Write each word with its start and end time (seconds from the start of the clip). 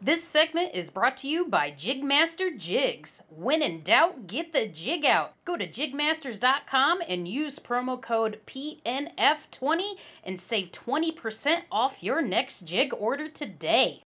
This 0.00 0.22
segment 0.22 0.76
is 0.76 0.90
brought 0.90 1.16
to 1.18 1.28
you 1.28 1.46
by 1.46 1.72
Jigmaster 1.72 2.56
Jigs. 2.56 3.20
When 3.30 3.62
in 3.62 3.82
doubt, 3.82 4.28
get 4.28 4.52
the 4.52 4.68
jig 4.68 5.04
out. 5.04 5.32
Go 5.44 5.56
to 5.56 5.66
jigmasters.com 5.66 7.00
and 7.08 7.26
use 7.26 7.58
promo 7.58 8.00
code 8.00 8.38
PNF20 8.46 9.94
and 10.22 10.40
save 10.40 10.70
20% 10.70 11.62
off 11.72 12.04
your 12.04 12.22
next 12.22 12.60
jig 12.60 12.94
order 12.96 13.28
today. 13.28 14.04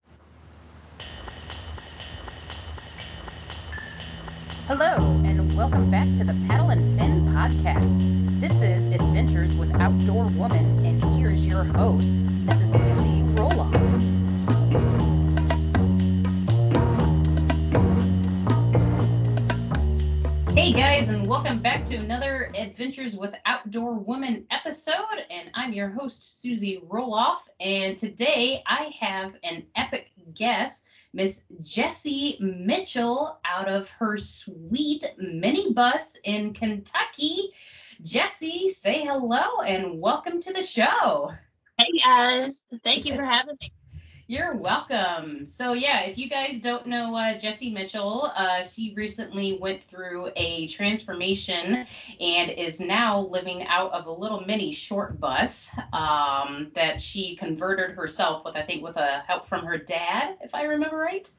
Hello, 4.66 4.96
and 5.22 5.54
welcome 5.54 5.90
back 5.90 6.10
to 6.14 6.24
the 6.24 6.32
Paddle 6.48 6.70
and 6.70 6.98
Fin 6.98 7.26
podcast. 7.26 8.40
This 8.40 8.62
is 8.62 8.84
Adventures 8.86 9.54
with 9.54 9.70
Outdoor 9.78 10.28
Woman, 10.28 10.86
and 10.86 11.04
here's 11.14 11.46
your 11.46 11.64
host, 11.64 12.08
Mrs. 12.08 12.63
Hey 20.54 20.72
guys, 20.72 21.08
and 21.08 21.26
welcome 21.26 21.58
back 21.58 21.84
to 21.86 21.96
another 21.96 22.48
Adventures 22.54 23.16
with 23.16 23.34
Outdoor 23.44 23.94
Woman 23.94 24.46
episode. 24.52 24.94
And 25.28 25.50
I'm 25.52 25.72
your 25.72 25.88
host, 25.88 26.40
Susie 26.40 26.80
Roloff. 26.88 27.48
And 27.58 27.96
today 27.96 28.62
I 28.64 28.94
have 29.00 29.36
an 29.42 29.66
epic 29.74 30.12
guest, 30.32 30.86
Miss 31.12 31.42
Jessie 31.60 32.38
Mitchell, 32.38 33.40
out 33.44 33.68
of 33.68 33.90
her 33.90 34.16
sweet 34.16 35.04
minibus 35.20 36.18
in 36.22 36.54
Kentucky. 36.54 37.50
Jessie, 38.04 38.68
say 38.68 39.04
hello 39.04 39.60
and 39.60 40.00
welcome 40.00 40.40
to 40.40 40.52
the 40.52 40.62
show. 40.62 41.32
Hey 41.78 41.98
guys, 42.04 42.64
thank 42.84 43.06
you 43.06 43.16
for 43.16 43.24
having 43.24 43.56
me. 43.60 43.72
You're 44.26 44.56
welcome. 44.56 45.44
So 45.44 45.74
yeah, 45.74 46.00
if 46.04 46.16
you 46.16 46.30
guys 46.30 46.58
don't 46.58 46.86
know 46.86 47.14
uh, 47.14 47.38
Jessie 47.38 47.70
Mitchell, 47.70 48.32
uh, 48.34 48.62
she 48.64 48.94
recently 48.96 49.58
went 49.60 49.82
through 49.82 50.30
a 50.34 50.66
transformation 50.68 51.86
and 52.20 52.50
is 52.50 52.80
now 52.80 53.20
living 53.20 53.66
out 53.66 53.92
of 53.92 54.06
a 54.06 54.10
little 54.10 54.40
mini 54.40 54.72
short 54.72 55.20
bus 55.20 55.70
um, 55.92 56.70
that 56.74 57.02
she 57.02 57.36
converted 57.36 57.96
herself 57.96 58.46
with, 58.46 58.56
I 58.56 58.62
think, 58.62 58.82
with 58.82 58.96
a 58.96 59.22
help 59.26 59.46
from 59.46 59.66
her 59.66 59.76
dad, 59.76 60.38
if 60.40 60.54
I 60.54 60.62
remember 60.64 60.96
right. 60.96 61.30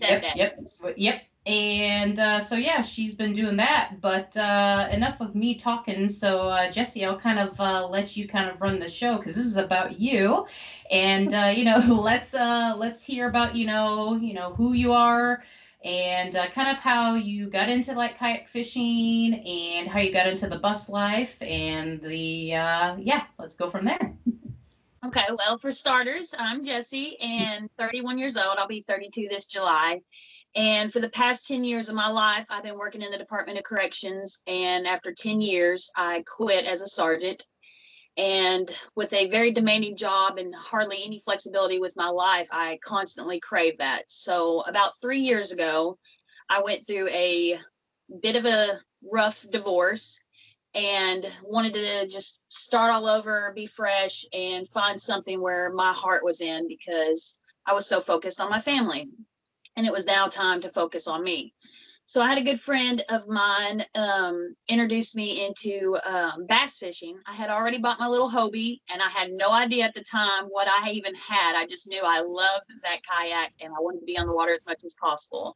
Yep, 0.00 0.22
yep, 0.36 0.58
yep. 0.96 1.22
And 1.48 2.18
uh, 2.18 2.40
so 2.40 2.56
yeah, 2.56 2.82
she's 2.82 3.14
been 3.14 3.32
doing 3.32 3.56
that. 3.56 4.02
But 4.02 4.36
uh, 4.36 4.90
enough 4.92 5.22
of 5.22 5.34
me 5.34 5.54
talking. 5.54 6.10
So 6.10 6.50
uh, 6.50 6.70
Jessie, 6.70 7.06
I'll 7.06 7.18
kind 7.18 7.38
of 7.38 7.58
uh, 7.58 7.88
let 7.88 8.18
you 8.18 8.28
kind 8.28 8.50
of 8.50 8.60
run 8.60 8.78
the 8.78 8.88
show 8.88 9.16
because 9.16 9.34
this 9.34 9.46
is 9.46 9.56
about 9.56 9.98
you. 9.98 10.46
And 10.90 11.32
uh, 11.32 11.50
you 11.56 11.64
know, 11.64 11.78
let's 11.88 12.34
uh, 12.34 12.74
let's 12.76 13.02
hear 13.02 13.30
about 13.30 13.56
you 13.56 13.66
know 13.66 14.16
you 14.16 14.34
know 14.34 14.52
who 14.52 14.74
you 14.74 14.92
are 14.92 15.42
and 15.82 16.34
kind 16.52 16.68
of 16.68 16.78
how 16.80 17.14
you 17.14 17.48
got 17.48 17.70
into 17.70 17.94
like 17.94 18.18
kayak 18.18 18.46
fishing 18.46 19.32
and 19.32 19.88
how 19.88 20.00
you 20.00 20.12
got 20.12 20.26
into 20.26 20.48
the 20.48 20.58
bus 20.58 20.90
life 20.90 21.40
and 21.40 22.02
the 22.02 22.18
yeah. 22.18 23.24
Let's 23.38 23.54
go 23.54 23.68
from 23.68 23.86
there. 23.86 24.12
Okay, 25.06 25.24
well, 25.30 25.56
for 25.56 25.72
starters, 25.72 26.34
I'm 26.36 26.64
Jessie 26.64 27.16
and 27.20 27.70
31 27.78 28.18
years 28.18 28.36
old. 28.36 28.58
I'll 28.58 28.66
be 28.66 28.82
32 28.82 29.28
this 29.30 29.46
July. 29.46 30.02
And 30.54 30.92
for 30.92 31.00
the 31.00 31.10
past 31.10 31.46
10 31.46 31.64
years 31.64 31.88
of 31.88 31.94
my 31.94 32.08
life, 32.08 32.46
I've 32.50 32.62
been 32.62 32.78
working 32.78 33.02
in 33.02 33.10
the 33.10 33.18
Department 33.18 33.58
of 33.58 33.64
Corrections. 33.64 34.42
And 34.46 34.86
after 34.86 35.12
10 35.12 35.40
years, 35.40 35.90
I 35.96 36.24
quit 36.26 36.64
as 36.64 36.82
a 36.82 36.86
sergeant. 36.86 37.44
And 38.16 38.68
with 38.96 39.12
a 39.12 39.28
very 39.28 39.52
demanding 39.52 39.96
job 39.96 40.38
and 40.38 40.52
hardly 40.52 41.04
any 41.04 41.20
flexibility 41.20 41.78
with 41.78 41.96
my 41.96 42.08
life, 42.08 42.48
I 42.50 42.78
constantly 42.84 43.38
crave 43.38 43.78
that. 43.78 44.10
So 44.10 44.62
about 44.62 45.00
three 45.00 45.20
years 45.20 45.52
ago, 45.52 45.98
I 46.48 46.62
went 46.62 46.84
through 46.84 47.08
a 47.10 47.58
bit 48.20 48.34
of 48.34 48.44
a 48.44 48.80
rough 49.04 49.46
divorce 49.48 50.18
and 50.74 51.24
wanted 51.44 51.74
to 51.74 52.08
just 52.08 52.40
start 52.48 52.92
all 52.92 53.06
over, 53.06 53.52
be 53.54 53.66
fresh, 53.66 54.24
and 54.32 54.68
find 54.68 55.00
something 55.00 55.40
where 55.40 55.70
my 55.70 55.92
heart 55.92 56.24
was 56.24 56.40
in 56.40 56.66
because 56.66 57.38
I 57.64 57.74
was 57.74 57.86
so 57.86 58.00
focused 58.00 58.40
on 58.40 58.50
my 58.50 58.60
family 58.60 59.08
and 59.78 59.86
it 59.86 59.92
was 59.92 60.06
now 60.06 60.26
time 60.26 60.60
to 60.60 60.68
focus 60.68 61.06
on 61.06 61.22
me. 61.22 61.54
So 62.04 62.20
I 62.20 62.28
had 62.28 62.38
a 62.38 62.42
good 62.42 62.60
friend 62.60 63.04
of 63.10 63.28
mine 63.28 63.84
um, 63.94 64.56
me 65.14 65.46
into 65.46 65.96
um, 66.04 66.46
bass 66.46 66.78
fishing. 66.78 67.18
I 67.26 67.32
had 67.32 67.50
already 67.50 67.78
bought 67.78 68.00
my 68.00 68.08
little 68.08 68.30
Hobie, 68.30 68.80
and 68.92 69.00
I 69.00 69.08
had 69.08 69.30
no 69.30 69.52
idea 69.52 69.84
at 69.84 69.94
the 69.94 70.02
time 70.02 70.46
what 70.46 70.66
I 70.68 70.90
even 70.92 71.14
had. 71.14 71.54
I 71.54 71.66
just 71.66 71.86
knew 71.86 72.02
I 72.02 72.20
loved 72.20 72.64
that 72.82 73.00
kayak, 73.04 73.52
and 73.60 73.72
I 73.72 73.80
wanted 73.80 74.00
to 74.00 74.06
be 74.06 74.18
on 74.18 74.26
the 74.26 74.32
water 74.32 74.52
as 74.52 74.66
much 74.66 74.82
as 74.84 74.94
possible. 75.00 75.54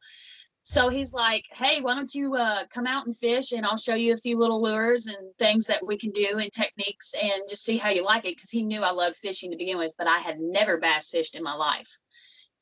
So 0.62 0.88
he's 0.88 1.12
like, 1.12 1.46
"Hey, 1.50 1.80
why 1.80 1.94
don't 1.94 2.14
you 2.14 2.36
uh, 2.36 2.64
come 2.66 2.86
out 2.86 3.06
and 3.06 3.16
fish, 3.16 3.50
and 3.50 3.66
I'll 3.66 3.76
show 3.76 3.94
you 3.94 4.12
a 4.12 4.16
few 4.16 4.38
little 4.38 4.62
lures 4.62 5.06
and 5.06 5.34
things 5.38 5.66
that 5.66 5.84
we 5.84 5.98
can 5.98 6.12
do 6.12 6.38
and 6.38 6.52
techniques, 6.52 7.14
and 7.20 7.42
just 7.48 7.64
see 7.64 7.78
how 7.78 7.90
you 7.90 8.04
like 8.04 8.24
it." 8.26 8.36
Because 8.36 8.50
he 8.50 8.62
knew 8.62 8.82
I 8.82 8.92
loved 8.92 9.16
fishing 9.16 9.50
to 9.50 9.56
begin 9.56 9.78
with, 9.78 9.94
but 9.98 10.06
I 10.06 10.18
had 10.18 10.38
never 10.38 10.76
bass 10.76 11.10
fished 11.10 11.34
in 11.34 11.42
my 11.42 11.54
life. 11.54 11.98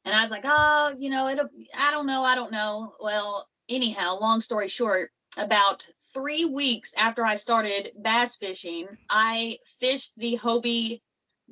And 0.05 0.15
I 0.15 0.23
was 0.23 0.31
like, 0.31 0.45
oh, 0.45 0.95
you 0.99 1.11
know, 1.11 1.29
it'll, 1.29 1.49
I 1.79 1.91
don't 1.91 2.07
know, 2.07 2.23
I 2.23 2.35
don't 2.35 2.53
know. 2.53 2.93
Well, 3.01 3.49
anyhow, 3.69 4.19
long 4.21 4.41
story 4.41 4.69
short, 4.69 5.11
about 5.37 5.85
three 6.15 6.45
weeks 6.45 6.95
after 6.97 7.25
I 7.25 7.37
started 7.37 7.91
bass 8.01 8.37
fishing, 8.37 8.87
I 9.09 9.59
fished 9.79 10.13
the 10.17 10.39
Hobie 10.39 11.01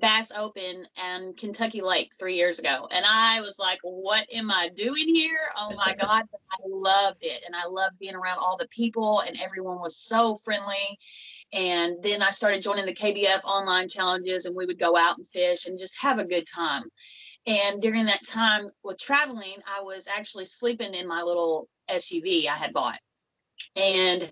Bass 0.01 0.33
Open 0.37 0.87
and 0.97 1.37
Kentucky 1.37 1.81
Lake 1.81 2.13
three 2.19 2.37
years 2.37 2.59
ago. 2.59 2.89
And 2.91 3.05
I 3.05 3.41
was 3.41 3.59
like, 3.59 3.81
what 3.83 4.27
am 4.33 4.51
I 4.51 4.69
doing 4.69 5.13
here? 5.15 5.41
Oh 5.57 5.75
my 5.75 5.95
God. 6.01 6.23
I 6.51 6.57
loved 6.67 7.23
it. 7.23 7.43
And 7.47 7.55
I 7.55 7.67
loved 7.67 7.99
being 7.99 8.15
around 8.15 8.39
all 8.39 8.57
the 8.57 8.69
people, 8.69 9.21
and 9.21 9.39
everyone 9.41 9.81
was 9.81 9.97
so 9.97 10.37
friendly. 10.37 10.99
And 11.53 12.03
then 12.03 12.23
I 12.23 12.31
started 12.31 12.63
joining 12.63 12.87
the 12.87 12.95
KBF 12.95 13.45
online 13.45 13.89
challenges, 13.89 14.47
and 14.47 14.55
we 14.55 14.67
would 14.67 14.79
go 14.79 14.97
out 14.97 15.17
and 15.19 15.27
fish 15.27 15.67
and 15.67 15.79
just 15.79 16.01
have 16.01 16.19
a 16.19 16.25
good 16.25 16.47
time. 16.47 16.85
And 17.49 17.81
during 17.81 18.07
that 18.07 18.27
time 18.27 18.69
with 18.85 18.99
traveling, 18.99 19.57
I 19.67 19.83
was 19.83 20.07
actually 20.07 20.45
sleeping 20.45 20.93
in 20.93 21.09
my 21.09 21.23
little 21.23 21.67
SUV 21.91 22.47
I 22.47 22.55
had 22.55 22.75
bought. 22.75 22.99
And 23.75 24.31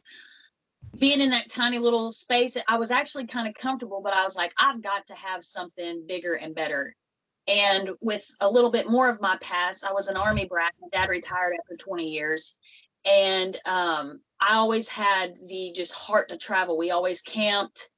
being 0.99 1.23
in 1.23 1.31
that 1.31 1.51
tiny 1.51 1.79
little 1.79 2.13
space, 2.13 2.59
I 2.69 2.77
was 2.77 2.91
actually 2.91 3.27
kind 3.27 3.49
of 3.49 3.55
comfortable, 3.55 4.03
but 4.05 4.13
I 4.13 4.23
was 4.23 4.37
like, 4.37 4.53
I've 4.59 4.83
got 4.83 5.07
to 5.07 5.15
have 5.15 5.43
something 5.43 6.05
bigger 6.07 6.35
and 6.35 6.55
better. 6.55 6.95
And 7.49 7.91
with 8.03 8.29
a 8.41 8.51
little 8.51 8.71
bit 8.71 8.91
more 8.91 9.09
of 9.09 9.23
my 9.23 9.39
past, 9.41 9.83
I 9.83 9.95
was 9.95 10.09
an 10.09 10.17
army 10.19 10.45
brat. 10.45 10.75
My 10.79 10.89
dad 10.93 11.09
retired 11.09 11.55
after 11.59 11.77
20 11.77 12.11
years. 12.11 12.55
And 13.07 13.57
um, 13.65 14.21
I 14.39 14.57
always 14.57 14.89
had 14.89 15.37
the 15.49 15.73
just 15.75 15.95
heart 15.95 16.29
to 16.29 16.37
travel. 16.37 16.77
We 16.77 16.91
always 16.91 17.23
camped 17.23 17.89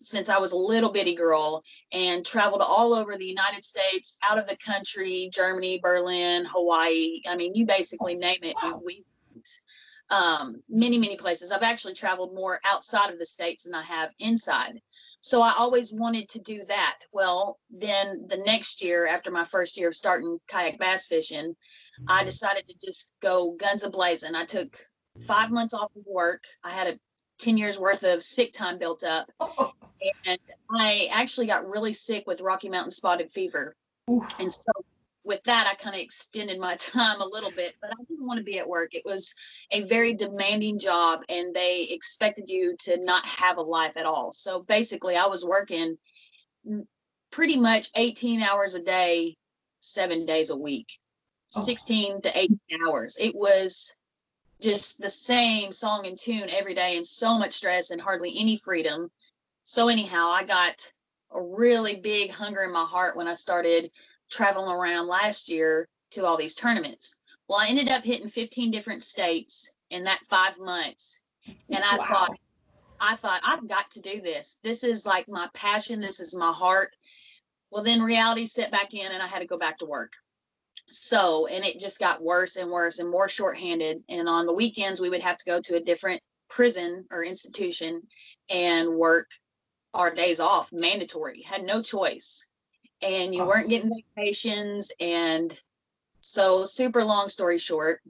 since 0.00 0.28
I 0.28 0.38
was 0.38 0.52
a 0.52 0.56
little 0.56 0.92
bitty 0.92 1.14
girl 1.14 1.62
and 1.92 2.24
traveled 2.24 2.62
all 2.62 2.94
over 2.94 3.16
the 3.16 3.24
United 3.24 3.64
States, 3.64 4.18
out 4.28 4.38
of 4.38 4.46
the 4.46 4.56
country, 4.56 5.30
Germany, 5.32 5.80
Berlin, 5.82 6.46
Hawaii. 6.46 7.20
I 7.28 7.36
mean, 7.36 7.54
you 7.54 7.66
basically 7.66 8.14
name 8.14 8.40
it. 8.42 8.56
Wow. 8.62 8.80
We 8.84 9.04
um, 10.10 10.62
many, 10.68 10.98
many 10.98 11.16
places. 11.16 11.52
I've 11.52 11.62
actually 11.62 11.94
traveled 11.94 12.34
more 12.34 12.58
outside 12.64 13.10
of 13.10 13.18
the 13.18 13.26
states 13.26 13.64
than 13.64 13.74
I 13.74 13.82
have 13.82 14.12
inside. 14.18 14.80
So 15.20 15.42
I 15.42 15.54
always 15.58 15.92
wanted 15.92 16.30
to 16.30 16.38
do 16.38 16.64
that. 16.68 16.98
Well, 17.12 17.58
then 17.70 18.26
the 18.28 18.38
next 18.38 18.82
year, 18.82 19.06
after 19.06 19.30
my 19.30 19.44
first 19.44 19.76
year 19.76 19.88
of 19.88 19.96
starting 19.96 20.38
kayak 20.48 20.78
bass 20.78 21.06
fishing, 21.06 21.56
I 22.06 22.18
mm-hmm. 22.18 22.26
decided 22.26 22.68
to 22.68 22.86
just 22.86 23.10
go 23.20 23.52
guns 23.52 23.82
a 23.82 23.90
blazing. 23.90 24.34
I 24.34 24.44
took 24.44 24.78
five 25.26 25.50
months 25.50 25.74
off 25.74 25.90
of 25.96 26.02
work. 26.06 26.44
I 26.62 26.70
had 26.70 26.86
a 26.86 26.98
10 27.38 27.56
years 27.56 27.78
worth 27.78 28.02
of 28.04 28.22
sick 28.22 28.52
time 28.52 28.78
built 28.78 29.04
up. 29.04 29.30
and 30.26 30.38
I 30.70 31.08
actually 31.12 31.46
got 31.46 31.68
really 31.68 31.92
sick 31.92 32.24
with 32.26 32.40
Rocky 32.40 32.68
Mountain 32.68 32.90
spotted 32.90 33.30
fever. 33.30 33.74
Oof. 34.10 34.24
And 34.38 34.52
so 34.52 34.72
with 35.24 35.42
that, 35.44 35.66
I 35.66 35.74
kind 35.74 35.94
of 35.94 36.00
extended 36.00 36.58
my 36.58 36.76
time 36.80 37.20
a 37.20 37.26
little 37.26 37.50
bit, 37.50 37.74
but 37.80 37.90
I 37.90 38.02
didn't 38.08 38.26
want 38.26 38.38
to 38.38 38.44
be 38.44 38.58
at 38.58 38.68
work. 38.68 38.94
It 38.94 39.04
was 39.04 39.34
a 39.70 39.82
very 39.82 40.14
demanding 40.14 40.78
job, 40.78 41.22
and 41.28 41.54
they 41.54 41.88
expected 41.90 42.44
you 42.48 42.76
to 42.80 42.98
not 43.02 43.24
have 43.26 43.58
a 43.58 43.62
life 43.62 43.96
at 43.96 44.06
all. 44.06 44.32
So 44.32 44.62
basically, 44.62 45.16
I 45.16 45.26
was 45.26 45.44
working 45.44 45.98
pretty 47.30 47.56
much 47.58 47.90
18 47.94 48.40
hours 48.42 48.74
a 48.74 48.82
day 48.82 49.36
seven 49.80 50.26
days 50.26 50.50
a 50.50 50.56
week, 50.56 50.98
Oh. 51.56 51.62
16 51.62 52.22
to 52.22 52.38
18 52.38 52.58
hours. 52.86 53.16
It 53.18 53.34
was 53.34 53.94
just 54.60 55.00
the 55.00 55.10
same 55.10 55.72
song 55.72 56.06
and 56.06 56.18
tune 56.18 56.48
every 56.50 56.74
day 56.74 56.96
and 56.96 57.06
so 57.06 57.38
much 57.38 57.52
stress 57.52 57.90
and 57.90 58.00
hardly 58.00 58.34
any 58.38 58.56
freedom. 58.56 59.10
So, 59.64 59.88
anyhow, 59.88 60.30
I 60.30 60.44
got 60.44 60.92
a 61.30 61.40
really 61.40 61.96
big 61.96 62.30
hunger 62.30 62.62
in 62.62 62.72
my 62.72 62.84
heart 62.84 63.16
when 63.16 63.28
I 63.28 63.34
started 63.34 63.90
traveling 64.30 64.70
around 64.70 65.06
last 65.06 65.48
year 65.48 65.88
to 66.12 66.24
all 66.24 66.36
these 66.36 66.54
tournaments. 66.54 67.16
Well, 67.48 67.58
I 67.58 67.68
ended 67.68 67.90
up 67.90 68.02
hitting 68.02 68.28
15 68.28 68.70
different 68.70 69.02
states 69.02 69.72
in 69.90 70.04
that 70.04 70.20
five 70.28 70.58
months. 70.58 71.20
And 71.70 71.84
I 71.84 71.96
Wow. 71.96 72.04
thought, 72.06 72.38
I 73.00 73.16
thought, 73.16 73.42
I've 73.44 73.68
got 73.68 73.90
to 73.92 74.00
do 74.00 74.20
this. 74.20 74.58
This 74.62 74.84
is 74.84 75.06
like 75.06 75.28
my 75.28 75.48
passion. 75.54 76.00
This 76.00 76.20
is 76.20 76.34
my 76.34 76.52
heart. 76.52 76.94
Well, 77.70 77.84
then 77.84 78.02
reality 78.02 78.46
set 78.46 78.70
back 78.70 78.94
in 78.94 79.12
and 79.12 79.22
I 79.22 79.26
had 79.26 79.40
to 79.40 79.46
go 79.46 79.58
back 79.58 79.78
to 79.78 79.86
work. 79.86 80.12
So, 80.90 81.46
and 81.46 81.64
it 81.64 81.80
just 81.80 81.98
got 81.98 82.22
worse 82.22 82.56
and 82.56 82.70
worse 82.70 82.98
and 82.98 83.10
more 83.10 83.28
shorthanded. 83.28 84.02
And 84.08 84.28
on 84.28 84.46
the 84.46 84.52
weekends, 84.52 85.00
we 85.00 85.10
would 85.10 85.22
have 85.22 85.38
to 85.38 85.44
go 85.44 85.60
to 85.62 85.76
a 85.76 85.80
different 85.80 86.22
prison 86.48 87.04
or 87.10 87.22
institution 87.22 88.02
and 88.48 88.94
work 88.94 89.28
our 89.92 90.14
days 90.14 90.40
off, 90.40 90.72
mandatory, 90.72 91.42
had 91.42 91.62
no 91.62 91.82
choice. 91.82 92.46
And 93.02 93.34
you 93.34 93.44
weren't 93.44 93.68
getting 93.68 94.02
vacations. 94.16 94.92
And 94.98 95.58
so, 96.20 96.64
super 96.64 97.04
long 97.04 97.28
story 97.28 97.58
short, 97.58 98.00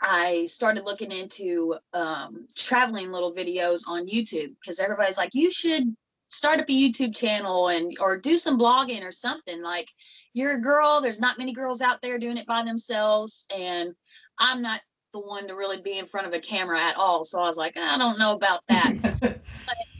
I 0.00 0.46
started 0.46 0.84
looking 0.84 1.10
into 1.10 1.76
um, 1.92 2.46
traveling 2.54 3.10
little 3.10 3.34
videos 3.34 3.82
on 3.86 4.06
YouTube 4.06 4.54
because 4.60 4.78
everybody's 4.78 5.18
like, 5.18 5.34
you 5.34 5.50
should 5.50 5.96
start 6.32 6.60
up 6.60 6.68
a 6.68 6.72
YouTube 6.72 7.14
channel 7.14 7.68
and 7.68 7.96
or 8.00 8.16
do 8.16 8.38
some 8.38 8.58
blogging 8.58 9.02
or 9.02 9.12
something. 9.12 9.62
Like, 9.62 9.88
you're 10.32 10.56
a 10.56 10.60
girl. 10.60 11.00
There's 11.00 11.20
not 11.20 11.38
many 11.38 11.52
girls 11.52 11.82
out 11.82 12.00
there 12.02 12.18
doing 12.18 12.38
it 12.38 12.46
by 12.46 12.64
themselves, 12.64 13.44
and 13.54 13.94
I'm 14.38 14.62
not 14.62 14.80
the 15.12 15.20
one 15.20 15.46
to 15.48 15.54
really 15.54 15.80
be 15.80 15.98
in 15.98 16.06
front 16.06 16.26
of 16.26 16.32
a 16.32 16.40
camera 16.40 16.80
at 16.80 16.96
all. 16.96 17.24
So 17.24 17.40
I 17.40 17.46
was 17.46 17.58
like, 17.58 17.76
I 17.76 17.98
don't 17.98 18.18
know 18.18 18.32
about 18.32 18.60
that. 18.68 18.94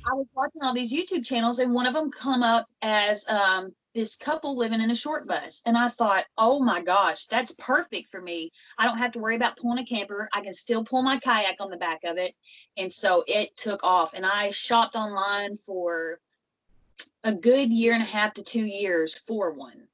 I 0.05 0.15
was 0.15 0.27
watching 0.35 0.63
all 0.63 0.75
these 0.75 0.93
YouTube 0.93 1.25
channels, 1.25 1.59
and 1.59 1.75
one 1.75 1.87
of 1.87 1.95
them 1.95 2.11
come 2.11 2.43
up 2.43 2.67
as 2.81 3.29
um, 3.29 3.73
this 3.95 4.17
couple 4.17 4.57
living 4.57 4.81
in 4.81 4.91
a 4.91 4.95
short 4.95 5.27
bus, 5.27 5.63
and 5.67 5.77
I 5.77 5.89
thought, 5.89 6.25
oh 6.37 6.61
my 6.61 6.83
gosh, 6.83 7.27
that's 7.27 7.53
perfect 7.53 8.11
for 8.11 8.21
me. 8.21 8.53
I 8.79 8.87
don't 8.87 8.99
have 8.99 9.13
to 9.13 9.19
worry 9.19 9.37
about 9.37 9.57
pulling 9.57 9.79
a 9.79 9.87
camper. 9.87 10.29
I 10.33 10.43
can 10.43 10.55
still 10.55 10.85
pull 10.85 11.03
my 11.03 11.19
kayak 11.19 11.57
on 11.61 11.71
the 11.71 11.77
back 11.77 12.01
of 12.05 12.19
it, 12.19 12.35
and 12.77 12.93
so 12.93 13.25
it 13.27 13.57
took 13.57 13.85
off. 13.85 14.15
And 14.15 14.25
I 14.25 14.51
shopped 14.51 14.97
online 14.97 15.55
for 15.55 16.21
a 17.25 17.33
good 17.33 17.71
year 17.71 17.95
and 17.95 18.03
a 18.03 18.07
half 18.07 18.35
to 18.35 18.43
two 18.43 18.65
years 18.65 19.17
for 19.19 19.53
one, 19.53 19.89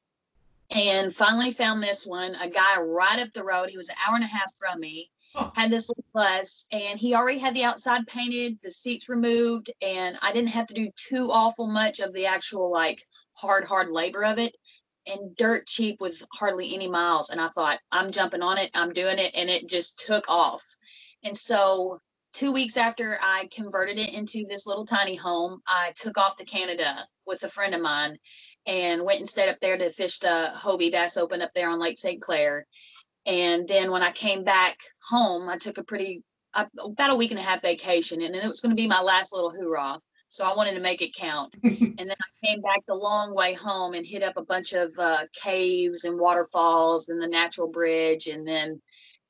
and 0.71 1.15
finally 1.15 1.51
found 1.51 1.83
this 1.83 2.07
one. 2.07 2.35
A 2.37 2.49
guy 2.49 2.81
right 2.81 3.21
up 3.21 3.33
the 3.33 3.45
road. 3.45 3.71
He 3.71 3.77
was 3.77 3.89
an 3.89 3.97
hour 4.07 4.15
and 4.15 4.25
a 4.25 4.29
half 4.29 4.53
from 4.59 4.81
me 4.81 5.11
Oh. 5.35 5.53
had 5.55 5.71
this 5.71 5.89
little 5.89 6.05
bus 6.13 6.67
and 6.73 6.99
he 6.99 7.15
already 7.15 7.39
had 7.39 7.55
the 7.55 7.65
outside 7.65 8.07
painted, 8.07 8.59
the 8.63 8.71
seats 8.71 9.09
removed, 9.09 9.71
and 9.83 10.17
I 10.23 10.33
didn't 10.33 10.51
have 10.51 10.69
to 10.69 10.75
do 10.75 10.91
too 10.97 11.31
awful 11.31 11.67
much 11.67 12.01
of 12.01 12.13
the 12.13 12.27
actual 12.27 12.71
like 12.71 13.07
hard, 13.41 13.67
hard 13.67 13.91
labor 13.91 14.25
of 14.25 14.39
it 14.39 14.55
and 15.07 15.37
dirt 15.37 15.67
cheap 15.67 16.01
with 16.01 16.23
hardly 16.33 16.75
any 16.75 16.89
miles. 16.89 17.31
And 17.31 17.41
I 17.41 17.49
thought, 17.49 17.79
I'm 17.91 18.11
jumping 18.11 18.43
on 18.43 18.59
it, 18.59 18.71
I'm 18.75 18.93
doing 18.93 19.19
it, 19.19 19.33
and 19.35 19.49
it 19.49 19.69
just 19.69 20.05
took 20.07 20.29
off. 20.29 20.63
And 21.25 21.37
so 21.37 22.01
two 22.35 22.53
weeks 22.53 22.77
after 22.77 23.19
I 23.21 23.49
converted 23.51 23.99
it 23.99 24.13
into 24.13 24.45
this 24.49 24.67
little 24.67 24.87
tiny 24.87 25.17
home, 25.17 25.61
I 25.67 25.93
took 25.97 26.19
off 26.19 26.37
to 26.37 26.45
Canada 26.45 27.07
with 27.27 27.43
a 27.43 27.49
friend 27.49 27.75
of 27.75 27.81
mine 27.81 28.19
and 28.67 29.05
went 29.05 29.21
and 29.21 29.29
stayed 29.29 29.49
up 29.49 29.59
there 29.61 29.79
to 29.79 29.91
fish 29.91 30.19
the 30.19 30.53
Hobie 30.55 30.93
Bass 30.93 31.17
Open 31.17 31.43
up 31.43 31.53
there 31.55 31.71
on 31.71 31.81
Lake 31.81 31.99
St. 31.99 32.21
Clair. 32.21 32.67
And 33.25 33.67
then 33.67 33.91
when 33.91 34.03
I 34.03 34.13
came 34.13 34.45
back 34.45 34.77
home, 35.03 35.49
I 35.49 35.59
took 35.59 35.79
a 35.79 35.85
pretty 35.85 36.23
about 36.55 37.11
a 37.11 37.15
week 37.15 37.31
and 37.31 37.39
a 37.39 37.43
half 37.43 37.63
vacation, 37.63 38.23
and 38.23 38.35
then 38.35 38.43
it 38.43 38.49
was 38.49 38.61
going 38.61 38.75
to 38.75 38.81
be 38.81 38.89
my 38.89 39.03
last 39.03 39.33
little 39.33 39.51
hoorah. 39.51 40.01
So 40.29 40.45
I 40.45 40.55
wanted 40.55 40.75
to 40.75 40.81
make 40.81 41.03
it 41.03 41.15
count. 41.15 41.55
and 41.63 41.99
then 41.99 42.11
I 42.11 42.47
came 42.47 42.61
back 42.61 42.85
the 42.87 42.95
long 42.95 43.35
way 43.35 43.55
home 43.55 43.95
and 43.95 44.07
hit 44.07 44.23
up 44.23 44.37
a 44.37 44.45
bunch 44.45 44.73
of 44.73 44.93
uh, 44.99 45.25
caves 45.33 46.05
and 46.05 46.19
waterfalls 46.19 47.09
and 47.09 47.21
the 47.21 47.29
natural 47.29 47.69
bridge, 47.69 48.27
and 48.27 48.47
then 48.47 48.81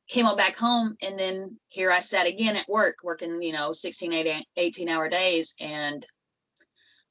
came 0.09 0.27
on 0.27 0.37
back 0.37 0.57
home. 0.57 0.97
And 1.03 1.19
then 1.19 1.59
here 1.69 1.91
I 1.91 2.01
sat 2.01 2.27
again 2.27 2.57
at 2.57 2.69
work, 2.69 2.97
working 3.05 3.43
you 3.43 3.53
know 3.53 3.73
16, 3.73 4.13
18, 4.13 4.43
18 4.57 4.89
hour 4.89 5.09
days. 5.09 5.55
And 5.61 6.05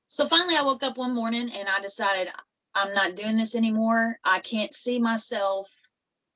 so 0.08 0.28
finally, 0.28 0.56
I 0.56 0.64
woke 0.64 0.84
up 0.84 0.98
one 0.98 1.14
morning 1.14 1.50
and 1.52 1.68
I 1.68 1.80
decided 1.82 2.30
I'm 2.74 2.94
not 2.94 3.16
doing 3.16 3.38
this 3.38 3.56
anymore. 3.56 4.20
I 4.24 4.40
can't 4.40 4.74
see 4.74 5.00
myself 5.00 5.70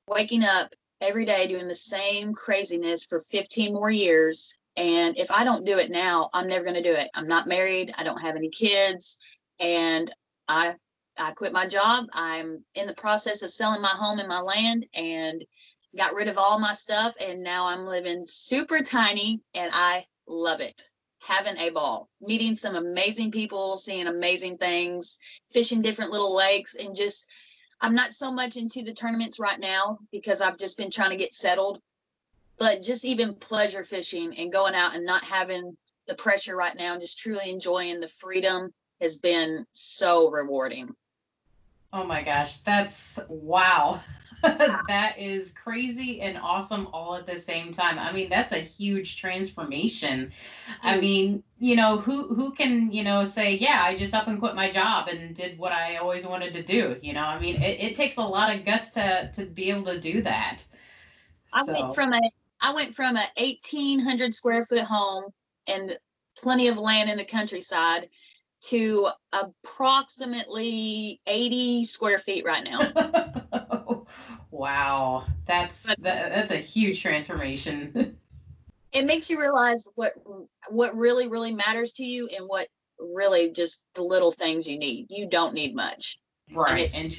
waking 0.08 0.44
up 0.44 0.72
every 1.00 1.24
day 1.24 1.46
doing 1.48 1.68
the 1.68 1.74
same 1.74 2.34
craziness 2.34 3.04
for 3.04 3.20
15 3.20 3.72
more 3.72 3.90
years. 3.90 4.58
And 4.76 5.18
if 5.18 5.30
I 5.30 5.44
don't 5.44 5.66
do 5.66 5.78
it 5.78 5.90
now, 5.90 6.30
I'm 6.32 6.48
never 6.48 6.64
going 6.64 6.76
to 6.76 6.82
do 6.82 6.94
it. 6.94 7.10
I'm 7.14 7.28
not 7.28 7.46
married. 7.46 7.92
I 7.96 8.04
don't 8.04 8.20
have 8.20 8.36
any 8.36 8.50
kids. 8.50 9.18
And 9.60 10.10
I 10.48 10.76
I 11.18 11.32
quit 11.32 11.52
my 11.52 11.66
job. 11.66 12.06
I'm 12.12 12.64
in 12.74 12.86
the 12.86 12.94
process 12.94 13.42
of 13.42 13.52
selling 13.52 13.82
my 13.82 13.88
home 13.88 14.18
and 14.18 14.28
my 14.28 14.40
land 14.40 14.86
and 14.94 15.44
got 15.96 16.14
rid 16.14 16.28
of 16.28 16.38
all 16.38 16.58
my 16.58 16.72
stuff. 16.72 17.14
And 17.20 17.42
now 17.42 17.66
I'm 17.66 17.86
living 17.86 18.24
super 18.26 18.80
tiny 18.80 19.42
and 19.54 19.70
I 19.74 20.06
love 20.26 20.60
it. 20.60 20.80
Having 21.22 21.58
a 21.58 21.70
ball, 21.70 22.08
meeting 22.20 22.56
some 22.56 22.74
amazing 22.74 23.30
people, 23.30 23.76
seeing 23.76 24.06
amazing 24.06 24.56
things, 24.56 25.18
fishing 25.52 25.82
different 25.82 26.10
little 26.10 26.34
lakes, 26.34 26.74
and 26.74 26.96
just 26.96 27.28
I'm 27.80 27.94
not 27.94 28.12
so 28.12 28.32
much 28.32 28.56
into 28.56 28.82
the 28.82 28.94
tournaments 28.94 29.38
right 29.38 29.58
now 29.58 29.98
because 30.10 30.40
I've 30.40 30.56
just 30.56 30.76
been 30.78 30.90
trying 30.90 31.10
to 31.10 31.16
get 31.16 31.34
settled. 31.34 31.80
But 32.58 32.82
just 32.82 33.04
even 33.04 33.34
pleasure 33.34 33.84
fishing 33.84 34.36
and 34.38 34.52
going 34.52 34.74
out 34.74 34.94
and 34.94 35.04
not 35.04 35.24
having 35.24 35.76
the 36.06 36.14
pressure 36.14 36.56
right 36.56 36.76
now 36.76 36.92
and 36.92 37.00
just 37.00 37.18
truly 37.18 37.50
enjoying 37.50 38.00
the 38.00 38.08
freedom 38.08 38.72
has 39.00 39.16
been 39.18 39.66
so 39.72 40.30
rewarding. 40.30 40.94
Oh 41.92 42.04
my 42.04 42.22
gosh, 42.22 42.56
that's 42.58 43.18
wow. 43.28 44.00
that 44.42 45.14
is 45.18 45.52
crazy 45.52 46.20
and 46.20 46.38
awesome 46.38 46.88
all 46.92 47.14
at 47.14 47.26
the 47.26 47.38
same 47.38 47.70
time. 47.70 47.98
I 47.98 48.12
mean, 48.12 48.28
that's 48.28 48.52
a 48.52 48.58
huge 48.58 49.16
transformation. 49.20 50.32
I 50.82 50.94
Mm. 50.94 51.00
mean, 51.00 51.42
you 51.58 51.76
know, 51.76 51.98
who 51.98 52.34
who 52.34 52.52
can, 52.52 52.90
you 52.90 53.04
know, 53.04 53.24
say, 53.24 53.54
yeah, 53.56 53.82
I 53.84 53.94
just 53.94 54.14
up 54.14 54.26
and 54.28 54.38
quit 54.40 54.54
my 54.56 54.70
job 54.70 55.08
and 55.08 55.34
did 55.34 55.58
what 55.58 55.72
I 55.72 55.96
always 55.96 56.26
wanted 56.26 56.54
to 56.54 56.62
do, 56.62 56.96
you 57.02 57.12
know? 57.12 57.22
I 57.24 57.38
mean, 57.38 57.56
it, 57.62 57.80
it 57.80 57.94
takes 57.94 58.16
a 58.16 58.22
lot 58.22 58.54
of 58.54 58.64
guts 58.64 58.92
to 58.92 59.30
to 59.34 59.44
be 59.44 59.70
able 59.70 59.84
to 59.84 60.00
do 60.00 60.22
that. 60.22 60.64
I 61.52 61.64
So- 61.64 61.72
went 61.72 61.94
from 61.94 62.12
a 62.14 62.20
I 62.62 62.72
went 62.72 62.94
from 62.94 63.16
a 63.16 63.26
1800 63.36 64.32
square 64.32 64.64
foot 64.64 64.80
home 64.80 65.24
and 65.66 65.98
plenty 66.38 66.68
of 66.68 66.78
land 66.78 67.10
in 67.10 67.18
the 67.18 67.24
countryside 67.24 68.08
to 68.66 69.08
approximately 69.32 71.20
80 71.26 71.84
square 71.84 72.18
feet 72.18 72.44
right 72.44 72.62
now. 72.62 74.06
wow, 74.52 75.26
that's 75.44 75.82
that, 75.82 75.98
that's 75.98 76.52
a 76.52 76.56
huge 76.56 77.02
transformation. 77.02 78.16
it 78.92 79.04
makes 79.04 79.28
you 79.28 79.40
realize 79.40 79.88
what 79.96 80.12
what 80.70 80.96
really 80.96 81.28
really 81.28 81.52
matters 81.52 81.94
to 81.94 82.04
you 82.04 82.28
and 82.28 82.46
what 82.46 82.68
really 83.00 83.50
just 83.50 83.82
the 83.94 84.02
little 84.02 84.30
things 84.30 84.68
you 84.68 84.78
need. 84.78 85.06
You 85.10 85.28
don't 85.28 85.54
need 85.54 85.74
much. 85.74 86.20
right, 86.54 86.78
it's- 86.82 87.02
and 87.02 87.12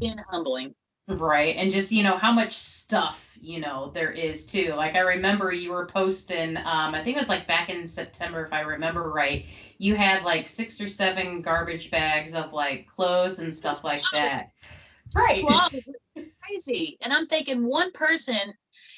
Been 0.00 0.18
humbling. 0.30 0.76
Right. 1.06 1.56
And 1.56 1.70
just, 1.70 1.92
you 1.92 2.02
know, 2.02 2.16
how 2.16 2.32
much 2.32 2.54
stuff, 2.54 3.36
you 3.38 3.60
know, 3.60 3.90
there 3.92 4.10
is 4.10 4.46
too. 4.46 4.72
Like 4.74 4.94
I 4.94 5.00
remember 5.00 5.52
you 5.52 5.72
were 5.72 5.84
posting, 5.84 6.56
um, 6.56 6.94
I 6.94 7.02
think 7.04 7.18
it 7.18 7.20
was 7.20 7.28
like 7.28 7.46
back 7.46 7.68
in 7.68 7.86
September, 7.86 8.42
if 8.42 8.54
I 8.54 8.60
remember 8.60 9.10
right, 9.10 9.44
you 9.76 9.94
had 9.94 10.24
like 10.24 10.46
six 10.46 10.80
or 10.80 10.88
seven 10.88 11.42
garbage 11.42 11.90
bags 11.90 12.34
of 12.34 12.54
like 12.54 12.86
clothes 12.86 13.38
and 13.38 13.54
stuff 13.54 13.84
like 13.84 14.02
that. 14.12 14.52
Right. 15.14 15.44
Crazy. 16.42 16.96
And 17.02 17.12
I'm 17.12 17.26
thinking 17.26 17.66
one 17.66 17.92
person, 17.92 18.54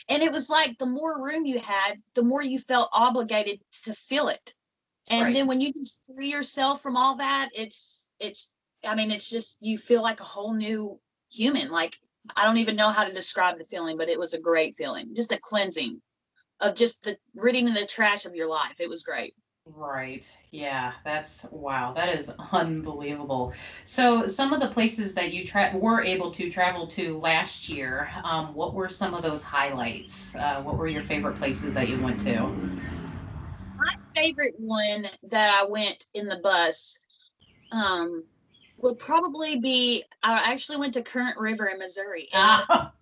and 0.08 0.22
it 0.22 0.30
was 0.30 0.48
like 0.48 0.78
the 0.78 0.86
more 0.86 1.22
room 1.22 1.44
you 1.44 1.58
had, 1.58 2.00
the 2.14 2.22
more 2.22 2.42
you 2.42 2.58
felt 2.58 2.88
obligated 2.92 3.60
to 3.84 3.94
fill 3.94 4.28
it. 4.28 4.54
And 5.08 5.26
Right. 5.26 5.34
then 5.34 5.46
when 5.46 5.60
you 5.60 5.72
just 5.72 6.00
free 6.06 6.30
yourself 6.30 6.82
from 6.82 6.96
all 6.96 7.16
that, 7.16 7.50
it's 7.54 8.06
it's 8.20 8.50
I 8.84 8.94
mean, 8.94 9.10
it's 9.10 9.30
just 9.30 9.56
you 9.60 9.78
feel 9.78 10.02
like 10.02 10.20
a 10.20 10.25
whole 10.25 10.54
new 10.54 11.00
human. 11.30 11.71
Like 11.71 11.97
I 12.35 12.45
don't 12.45 12.59
even 12.59 12.76
know 12.76 12.90
how 12.90 13.04
to 13.04 13.12
describe 13.12 13.59
the 13.59 13.64
feeling, 13.64 13.97
but 13.97 14.09
it 14.09 14.18
was 14.18 14.35
a 14.35 14.40
great 14.40 14.75
feeling. 14.76 15.14
Just 15.14 15.33
a 15.33 15.38
cleansing 15.40 16.00
of 16.61 16.75
just 16.75 17.02
the 17.02 17.16
ridding 17.35 17.68
of 17.68 17.75
the 17.75 17.87
trash 17.87 18.25
of 18.25 18.35
your 18.35 18.49
life. 18.49 18.80
It 18.80 18.88
was 18.88 19.02
great. 19.02 19.35
Right. 19.68 20.25
Yeah, 20.52 20.92
that's 21.04 21.45
wow. 21.50 21.92
That 21.95 22.14
is 22.14 22.30
unbelievable. 22.52 23.52
So, 23.85 24.28
some 24.28 24.52
of 24.52 24.61
the 24.61 24.68
places 24.68 25.14
that 25.14 25.33
you 25.33 25.45
tra- 25.45 25.73
were 25.75 26.02
able 26.02 26.30
to 26.33 26.50
travel 26.50 26.87
to 26.88 27.18
last 27.18 27.68
year, 27.68 28.09
um, 28.23 28.54
what 28.54 28.75
were 28.75 28.88
some 28.88 29.12
of 29.12 29.25
those 29.25 29.42
highlights? 29.42 30.37
Uh, 30.37 30.62
what 30.62 30.78
were 30.78 30.87
your 30.87 31.02
favorite 31.02 31.37
places 31.37 31.75
that 31.75 31.88
you 31.88 32.00
went 32.00 32.21
to? 32.21 32.49
my 33.76 34.21
favorite 34.21 34.54
one 34.59 35.06
that 35.25 35.62
I 35.62 35.68
went 35.68 36.04
in 36.14 36.28
the 36.28 36.38
bus, 36.38 36.99
um, 37.73 38.25
would 38.78 38.99
probably 38.99 39.59
be 39.59 40.04
I 40.23 40.52
actually 40.52 40.78
went 40.78 40.95
to 40.95 41.02
Current 41.02 41.38
River 41.38 41.66
in 41.66 41.78
Missouri. 41.78 42.28
Ah, 42.35 42.92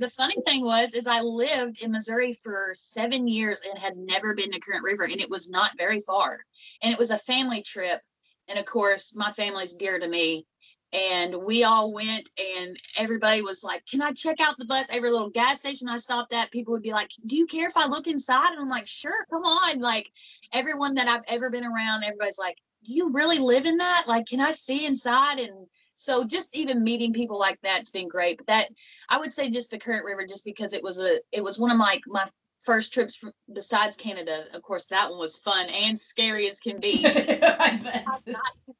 The 0.00 0.08
funny 0.08 0.36
thing 0.46 0.64
was 0.64 0.94
is 0.94 1.06
I 1.06 1.20
lived 1.20 1.82
in 1.82 1.92
Missouri 1.92 2.32
for 2.32 2.72
7 2.74 3.28
years 3.28 3.60
and 3.68 3.78
had 3.78 3.96
never 3.96 4.34
been 4.34 4.50
to 4.52 4.60
Current 4.60 4.82
River 4.82 5.04
and 5.04 5.20
it 5.20 5.30
was 5.30 5.50
not 5.50 5.72
very 5.76 6.00
far. 6.00 6.38
And 6.82 6.92
it 6.92 6.98
was 6.98 7.10
a 7.10 7.18
family 7.18 7.62
trip 7.62 8.00
and 8.48 8.58
of 8.58 8.64
course 8.64 9.14
my 9.14 9.30
family's 9.32 9.74
dear 9.74 9.98
to 9.98 10.08
me. 10.08 10.46
And 10.90 11.34
we 11.44 11.64
all 11.64 11.92
went 11.92 12.30
and 12.38 12.80
everybody 12.96 13.42
was 13.42 13.62
like 13.62 13.84
can 13.86 14.00
i 14.00 14.12
check 14.12 14.40
out 14.40 14.56
the 14.56 14.64
bus? 14.64 14.88
Every 14.90 15.10
little 15.10 15.28
gas 15.30 15.58
station 15.58 15.88
i 15.88 15.98
stopped 15.98 16.32
at 16.32 16.50
people 16.50 16.72
would 16.72 16.82
be 16.82 16.92
like 16.92 17.10
do 17.26 17.36
you 17.36 17.46
care 17.46 17.68
if 17.68 17.76
i 17.76 17.86
look 17.86 18.06
inside? 18.06 18.52
And 18.52 18.60
i'm 18.60 18.70
like 18.70 18.86
sure 18.86 19.26
come 19.30 19.44
on. 19.44 19.80
Like 19.80 20.08
everyone 20.52 20.94
that 20.94 21.08
i've 21.08 21.24
ever 21.28 21.50
been 21.50 21.64
around 21.64 22.04
everybody's 22.04 22.38
like 22.38 22.56
do 22.84 22.92
you 22.92 23.10
really 23.12 23.38
live 23.38 23.66
in 23.66 23.78
that 23.78 24.04
like 24.06 24.26
can 24.26 24.40
i 24.40 24.52
see 24.52 24.86
inside 24.86 25.38
and 25.38 25.66
so 25.96 26.24
just 26.24 26.54
even 26.56 26.84
meeting 26.84 27.12
people 27.12 27.38
like 27.38 27.58
that's 27.62 27.90
been 27.90 28.08
great 28.08 28.38
but 28.38 28.46
that 28.46 28.68
i 29.08 29.18
would 29.18 29.32
say 29.32 29.50
just 29.50 29.70
the 29.70 29.78
current 29.78 30.04
river 30.04 30.26
just 30.26 30.44
because 30.44 30.72
it 30.72 30.82
was 30.82 30.98
a 30.98 31.18
it 31.32 31.42
was 31.42 31.58
one 31.58 31.70
of 31.70 31.76
my 31.76 32.00
my 32.06 32.26
first 32.64 32.92
trips 32.92 33.16
from, 33.16 33.32
besides 33.52 33.96
canada 33.96 34.44
of 34.54 34.62
course 34.62 34.86
that 34.86 35.10
one 35.10 35.18
was 35.18 35.36
fun 35.36 35.66
and 35.66 35.98
scary 35.98 36.48
as 36.48 36.60
can 36.60 36.80
be 36.80 37.06
I 37.60 37.80
bet. 37.82 38.36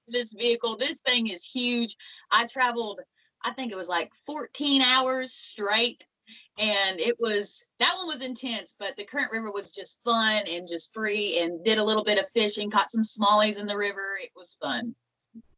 This 0.09 0.33
vehicle. 0.33 0.77
This 0.77 1.01
thing 1.01 1.29
is 1.29 1.45
huge. 1.45 1.97
I 2.31 2.47
traveled, 2.47 3.01
I 3.43 3.53
think 3.53 3.73
it 3.73 3.77
was 3.77 3.89
like 3.89 4.13
14 4.27 4.83
hours 4.83 5.33
straight. 5.33 6.07
And 6.59 7.01
it 7.01 7.17
was 7.19 7.67
that 7.79 7.97
one 7.97 8.09
was 8.09 8.23
intense, 8.23 8.75
but 8.79 8.97
the 8.97 9.05
current 9.05 9.33
river 9.33 9.53
was 9.53 9.73
just 9.73 10.03
fun 10.03 10.45
and 10.51 10.69
just 10.69 10.93
free 10.93 11.39
and 11.41 11.65
did 11.65 11.79
a 11.79 11.85
little 11.85 12.05
bit 12.05 12.19
of 12.19 12.29
fishing, 12.31 12.71
caught 12.71 12.91
some 12.91 13.03
smallies 13.03 13.61
in 13.61 13.67
the 13.67 13.77
river. 13.77 14.19
It 14.23 14.31
was 14.35 14.57
fun. 14.61 14.95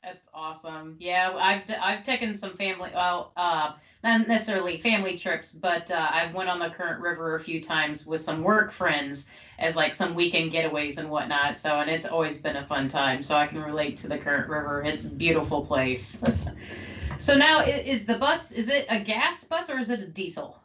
That's 0.02 0.28
awesome. 0.32 0.96
Yeah, 0.98 1.34
I've 1.36 1.62
I've 1.80 2.02
taken 2.02 2.32
some 2.32 2.56
family, 2.56 2.90
well, 2.94 3.32
uh, 3.36 3.74
not 4.02 4.26
necessarily 4.28 4.78
family 4.78 5.18
trips, 5.18 5.52
but 5.52 5.90
uh, 5.90 6.08
I've 6.10 6.34
went 6.34 6.48
on 6.48 6.58
the 6.58 6.70
Current 6.70 7.02
River 7.02 7.34
a 7.34 7.40
few 7.40 7.60
times 7.60 8.06
with 8.06 8.22
some 8.22 8.42
work 8.42 8.70
friends 8.70 9.28
as 9.58 9.76
like 9.76 9.92
some 9.92 10.14
weekend 10.14 10.52
getaways 10.52 10.96
and 10.96 11.10
whatnot. 11.10 11.58
So, 11.58 11.80
and 11.80 11.90
it's 11.90 12.06
always 12.06 12.38
been 12.38 12.56
a 12.56 12.66
fun 12.66 12.88
time. 12.88 13.22
So 13.22 13.36
I 13.36 13.46
can 13.46 13.62
relate 13.62 13.98
to 13.98 14.08
the 14.08 14.16
Current 14.16 14.48
River. 14.48 14.82
It's 14.82 15.04
a 15.04 15.14
beautiful 15.14 15.66
place. 15.66 16.18
so 17.20 17.36
now, 17.36 17.60
is 17.60 18.06
the 18.06 18.16
bus? 18.16 18.50
Is 18.50 18.68
it 18.68 18.86
a 18.88 19.00
gas 19.00 19.44
bus 19.44 19.70
or 19.70 19.78
is 19.78 19.90
it 19.90 20.00
a 20.00 20.08
diesel? 20.08 20.58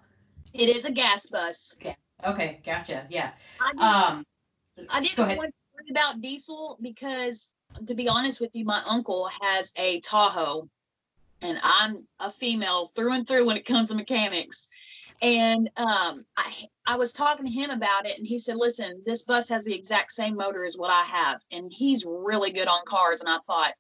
It 0.53 0.69
is 0.69 0.85
a 0.85 0.91
gas 0.91 1.27
bus. 1.27 1.73
Okay, 2.25 2.59
gotcha. 2.65 3.05
Yeah. 3.09 3.31
I 3.61 3.71
didn't, 3.71 3.83
Um, 3.83 4.25
I 4.89 5.01
didn't 5.01 5.17
want 5.37 5.53
to 5.53 5.53
worry 5.73 5.91
about 5.91 6.21
diesel 6.21 6.77
because, 6.81 7.51
to 7.85 7.93
be 7.93 8.07
honest 8.07 8.39
with 8.39 8.55
you, 8.55 8.65
my 8.65 8.81
uncle 8.87 9.29
has 9.41 9.73
a 9.75 9.99
Tahoe, 9.99 10.69
and 11.41 11.59
I'm 11.61 12.07
a 12.19 12.31
female 12.31 12.87
through 12.87 13.11
and 13.11 13.27
through 13.27 13.45
when 13.45 13.57
it 13.57 13.65
comes 13.65 13.89
to 13.89 13.95
mechanics. 13.95 14.67
And 15.21 15.69
um, 15.77 16.25
I 16.35 16.53
I 16.85 16.95
was 16.97 17.13
talking 17.13 17.45
to 17.45 17.51
him 17.51 17.69
about 17.69 18.05
it, 18.05 18.17
and 18.17 18.27
he 18.27 18.37
said, 18.37 18.55
"Listen, 18.57 19.01
this 19.05 19.23
bus 19.23 19.49
has 19.49 19.63
the 19.63 19.75
exact 19.75 20.11
same 20.11 20.35
motor 20.35 20.65
as 20.65 20.77
what 20.77 20.91
I 20.91 21.03
have, 21.03 21.41
and 21.51 21.71
he's 21.71 22.05
really 22.05 22.51
good 22.51 22.67
on 22.67 22.81
cars." 22.85 23.21
And 23.21 23.29
I 23.29 23.37
thought, 23.45 23.73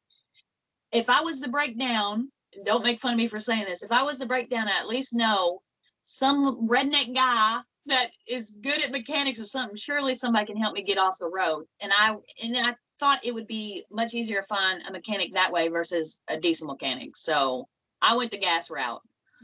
if 0.91 1.09
I 1.09 1.21
was 1.21 1.41
to 1.41 1.49
break 1.49 1.77
down, 1.77 2.31
don't 2.63 2.83
make 2.83 2.99
fun 2.99 3.13
of 3.13 3.17
me 3.17 3.27
for 3.27 3.39
saying 3.39 3.65
this, 3.65 3.83
if 3.83 3.91
I 3.91 4.03
was 4.03 4.17
to 4.19 4.25
break 4.25 4.49
down, 4.49 4.67
I 4.67 4.79
at 4.79 4.87
least 4.87 5.13
know 5.13 5.61
some 6.03 6.67
redneck 6.67 7.13
guy 7.13 7.59
that 7.87 8.11
is 8.27 8.51
good 8.61 8.81
at 8.81 8.91
mechanics 8.91 9.39
or 9.39 9.45
something, 9.45 9.75
surely 9.75 10.15
somebody 10.15 10.45
can 10.45 10.57
help 10.57 10.73
me 10.73 10.83
get 10.83 10.97
off 10.97 11.19
the 11.19 11.29
road. 11.29 11.65
And 11.81 11.91
I 11.95 12.15
and 12.41 12.57
I 12.57 12.75
thought 12.99 13.25
it 13.25 13.33
would 13.33 13.47
be 13.47 13.85
much 13.91 14.13
easier 14.13 14.41
to 14.41 14.47
find 14.47 14.81
a 14.87 14.91
mechanic 14.91 15.33
that 15.33 15.51
way 15.51 15.67
versus 15.67 16.19
a 16.27 16.39
diesel 16.39 16.67
mechanic. 16.67 17.17
So 17.17 17.67
I 18.01 18.15
went 18.15 18.31
the 18.31 18.37
gas 18.37 18.69
route. 18.69 19.01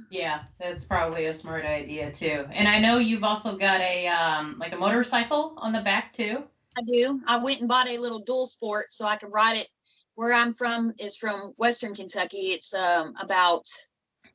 yeah, 0.09 0.43
that's 0.59 0.85
probably 0.85 1.25
a 1.25 1.33
smart 1.33 1.65
idea 1.65 2.11
too. 2.11 2.45
And 2.51 2.67
I 2.67 2.79
know 2.79 2.97
you've 2.97 3.23
also 3.23 3.57
got 3.57 3.81
a 3.81 4.07
um, 4.07 4.57
like 4.59 4.73
a 4.73 4.77
motorcycle 4.77 5.53
on 5.57 5.73
the 5.73 5.81
back 5.81 6.13
too. 6.13 6.43
I 6.77 6.81
do. 6.83 7.21
I 7.27 7.37
went 7.37 7.59
and 7.59 7.67
bought 7.67 7.89
a 7.89 7.97
little 7.97 8.19
dual 8.19 8.45
sport 8.45 8.93
so 8.93 9.05
I 9.05 9.17
could 9.17 9.31
ride 9.31 9.57
it. 9.57 9.67
Where 10.15 10.33
I'm 10.33 10.53
from 10.53 10.93
is 10.99 11.15
from 11.15 11.53
Western 11.57 11.95
Kentucky. 11.95 12.51
It's 12.51 12.73
um, 12.73 13.13
about 13.19 13.65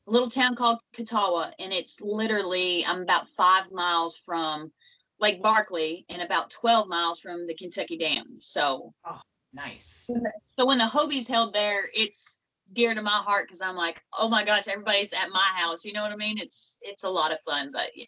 a 0.07 0.11
little 0.11 0.29
town 0.29 0.55
called 0.55 0.79
Kuttawa, 0.95 1.51
and 1.59 1.71
it's 1.71 2.01
literally 2.01 2.85
I'm 2.85 3.01
about 3.01 3.27
five 3.37 3.71
miles 3.71 4.17
from 4.17 4.71
Lake 5.19 5.41
Barkley 5.41 6.05
and 6.09 6.21
about 6.21 6.51
12 6.51 6.87
miles 6.87 7.19
from 7.19 7.47
the 7.47 7.55
Kentucky 7.55 7.97
Dam. 7.97 8.37
So 8.39 8.93
oh, 9.05 9.21
Nice. 9.53 10.09
So 10.57 10.65
when 10.65 10.77
the 10.77 10.85
Hobies 10.85 11.27
held 11.27 11.53
there, 11.53 11.81
it's 11.93 12.37
dear 12.71 12.93
to 12.93 13.01
my 13.01 13.09
heart 13.09 13.47
because 13.47 13.61
I'm 13.61 13.75
like, 13.75 14.01
oh 14.17 14.29
my 14.29 14.43
gosh, 14.43 14.67
everybody's 14.67 15.13
at 15.13 15.29
my 15.31 15.49
house. 15.55 15.85
You 15.85 15.93
know 15.93 16.03
what 16.03 16.11
I 16.11 16.15
mean? 16.15 16.37
It's 16.37 16.77
it's 16.81 17.03
a 17.03 17.09
lot 17.09 17.31
of 17.31 17.39
fun, 17.41 17.71
but 17.71 17.91
yeah. 17.95 18.05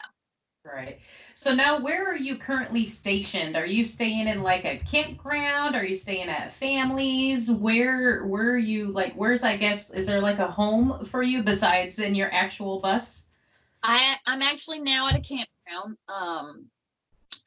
Right. 0.66 1.00
So 1.36 1.54
now 1.54 1.80
where 1.80 2.06
are 2.06 2.18
you 2.18 2.36
currently 2.36 2.84
stationed? 2.84 3.56
Are 3.56 3.66
you 3.66 3.86
staying 3.86 4.28
in 4.28 4.44
like 4.44 4.66
a 4.66 4.78
campground? 4.78 5.76
Are 5.76 5.86
you 5.86 5.96
staying 5.96 6.28
at 6.28 6.52
families? 6.52 7.50
Where 7.50 8.26
where 8.26 8.52
are 8.52 8.58
you 8.58 8.88
like 8.88 9.14
where's 9.14 9.44
I 9.44 9.56
guess 9.56 9.90
is 9.90 10.06
there 10.06 10.20
like 10.20 10.40
a 10.40 10.48
home 10.48 11.06
for 11.06 11.24
you 11.24 11.44
besides 11.44 12.00
in 12.00 12.14
your 12.14 12.32
actual 12.34 12.82
bus? 12.82 13.26
I 13.82 14.18
I'm 14.26 14.42
actually 14.42 14.82
now 14.82 15.08
at 15.08 15.16
a 15.16 15.22
campground. 15.22 15.98
Um, 16.10 16.66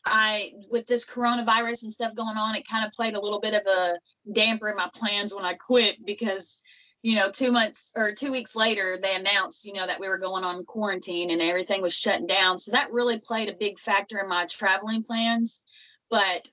I 0.07 0.53
with 0.71 0.87
this 0.87 1.05
coronavirus 1.05 1.83
and 1.83 1.93
stuff 1.93 2.15
going 2.15 2.39
on, 2.39 2.55
it 2.55 2.67
kind 2.67 2.87
of 2.87 2.93
played 2.93 3.15
a 3.15 3.21
little 3.21 3.41
bit 3.41 3.55
of 3.55 3.67
a 3.67 3.99
damper 4.33 4.71
in 4.71 4.77
my 4.77 4.89
plans 4.95 5.35
when 5.35 5.45
I 5.45 5.53
quit 5.55 6.05
because 6.05 6.63
you 7.03 7.17
know 7.17 7.31
two 7.31 7.53
months 7.53 7.93
or 7.97 8.13
two 8.13 8.31
weeks 8.31 8.55
later 8.55 8.97
they 9.03 9.15
announced 9.15 9.65
you 9.65 9.73
know 9.73 9.87
that 9.87 10.01
we 10.01 10.09
were 10.09 10.19
going 10.19 10.45
on 10.45 10.65
quarantine 10.65 11.31
and 11.31 11.43
everything 11.43 11.83
was 11.83 11.93
shutting 11.93 12.27
down. 12.27 12.59
So 12.59 12.73
that 12.73 12.93
really 12.93 13.19
played 13.19 13.49
a 13.49 13.55
big 13.55 13.79
factor 13.79 14.19
in 14.19 14.29
my 14.29 14.47
traveling 14.47 15.03
plans. 15.03 15.63
But 16.11 16.49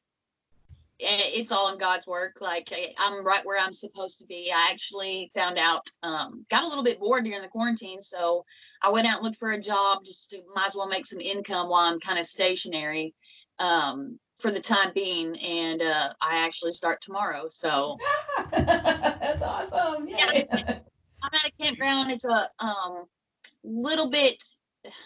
it's 1.02 1.54
all 1.54 1.72
in 1.72 1.80
god's 1.80 2.06
work. 2.06 2.42
Like 2.42 2.74
i'm 2.98 3.26
right 3.26 3.46
where 3.46 3.60
i'm 3.60 3.74
supposed 3.74 4.20
to 4.20 4.26
be. 4.26 4.52
I 4.54 4.72
actually 4.72 5.32
found 5.34 5.58
out 5.58 5.90
um, 6.04 6.46
got 6.50 6.64
a 6.64 6.68
little 6.68 6.84
bit 6.84 7.00
bored 7.00 7.24
during 7.24 7.42
the 7.42 7.48
quarantine. 7.48 8.02
So 8.02 8.46
I 8.82 8.90
went 8.90 9.08
out 9.08 9.18
and 9.18 9.24
looked 9.24 9.38
for 9.38 9.52
a 9.52 9.62
job 9.62 10.04
just 10.04 10.32
to 10.32 10.42
might 10.54 10.68
as 10.68 10.76
well 10.76 10.90
make 10.90 11.06
some 11.06 11.22
income 11.22 11.70
while 11.70 11.86
I'm 11.86 12.00
kind 12.00 12.20
of 12.20 12.26
stationary. 12.26 13.14
Um, 13.60 14.20
for 14.40 14.52
the 14.52 14.60
time 14.60 14.92
being. 14.94 15.38
And 15.38 15.82
uh, 15.82 16.14
I 16.22 16.46
actually 16.46 16.72
start 16.72 17.02
tomorrow. 17.02 17.48
So 17.50 17.98
That's 18.52 19.42
awesome. 19.42 20.08
Yay. 20.08 20.48
I'm 20.52 21.32
at 21.34 21.46
a 21.46 21.52
campground. 21.62 22.12
It's 22.12 22.26
a 22.26 22.48
um, 22.60 23.06
little 23.64 24.10
bit 24.10 24.42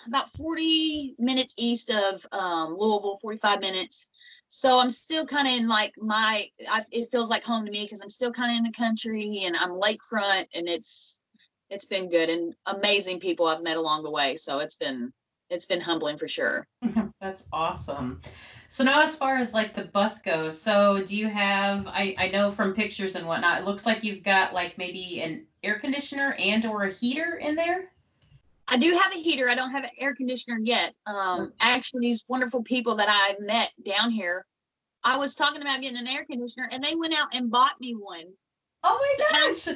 about 0.08 0.32
40 0.32 1.16
minutes 1.18 1.56
east 1.58 1.90
of 1.90 2.26
um, 2.32 2.76
Louisville, 2.78 3.18
45 3.22 3.60
minutes. 3.60 4.08
So 4.48 4.80
I'm 4.80 4.92
still 4.92 5.26
kind 5.26 5.48
of 5.48 5.56
in 5.56 5.68
like 5.68 5.94
my, 5.98 6.48
I, 6.70 6.82
it 6.92 7.10
feels 7.12 7.30
like 7.30 7.44
home 7.44 7.66
to 7.66 7.72
me 7.72 7.84
because 7.84 8.02
I'm 8.02 8.10
still 8.10 8.32
kind 8.32 8.52
of 8.52 8.58
in 8.58 8.64
the 8.64 8.72
country 8.72 9.44
and 9.46 9.56
I'm 9.56 9.72
lakefront 9.72 10.46
and 10.54 10.70
it's, 10.70 11.20
it's 11.70 11.86
been 11.86 12.10
good 12.10 12.30
and 12.30 12.54
amazing 12.68 13.20
people 13.20 13.48
I've 13.48 13.64
met 13.64 13.78
along 13.78 14.04
the 14.04 14.12
way. 14.12 14.36
So 14.36 14.60
it's 14.60 14.76
been, 14.76 15.12
it's 15.50 15.66
been 15.66 15.82
humbling 15.82 16.20
for 16.20 16.28
sure. 16.28 16.68
That's 17.22 17.48
awesome. 17.52 18.22
So 18.74 18.84
now 18.84 19.04
as 19.04 19.16
far 19.16 19.38
as 19.38 19.54
like 19.54 19.76
the 19.76 19.84
bus 19.84 20.20
goes, 20.20 20.60
so 20.60 21.04
do 21.06 21.16
you 21.16 21.28
have 21.28 21.86
I, 21.86 22.16
I 22.18 22.30
know 22.30 22.50
from 22.50 22.74
pictures 22.74 23.14
and 23.14 23.28
whatnot, 23.28 23.62
it 23.62 23.66
looks 23.66 23.86
like 23.86 24.04
you've 24.04 24.24
got 24.24 24.52
like 24.52 24.80
maybe 24.80 25.22
an 25.22 25.46
air 25.62 25.78
conditioner 25.78 26.36
and 26.40 26.66
or 26.66 26.86
a 26.86 26.92
heater 26.92 27.36
in 27.36 27.54
there? 27.54 27.92
I 28.68 28.78
do 28.78 28.98
have 28.98 29.14
a 29.14 29.16
heater. 29.16 29.48
I 29.48 29.54
don't 29.54 29.70
have 29.70 29.84
an 29.84 29.92
air 30.00 30.16
conditioner 30.16 30.58
yet. 30.60 30.96
Um, 31.06 31.54
actually, 31.60 32.08
these 32.08 32.26
wonderful 32.28 32.64
people 32.64 32.96
that 32.96 33.10
I've 33.10 33.40
met 33.40 33.72
down 33.86 34.10
here, 34.10 34.44
I 35.04 35.18
was 35.18 35.36
talking 35.36 35.62
about 35.62 35.82
getting 35.82 36.00
an 36.00 36.08
air 36.08 36.26
conditioner, 36.26 36.68
and 36.72 36.84
they 36.84 36.96
went 36.96 37.14
out 37.14 37.36
and 37.36 37.52
bought 37.52 37.80
me 37.80 37.94
one. 37.94 38.26
Oh 38.82 38.98
my 39.20 39.40
gosh. 39.40 39.68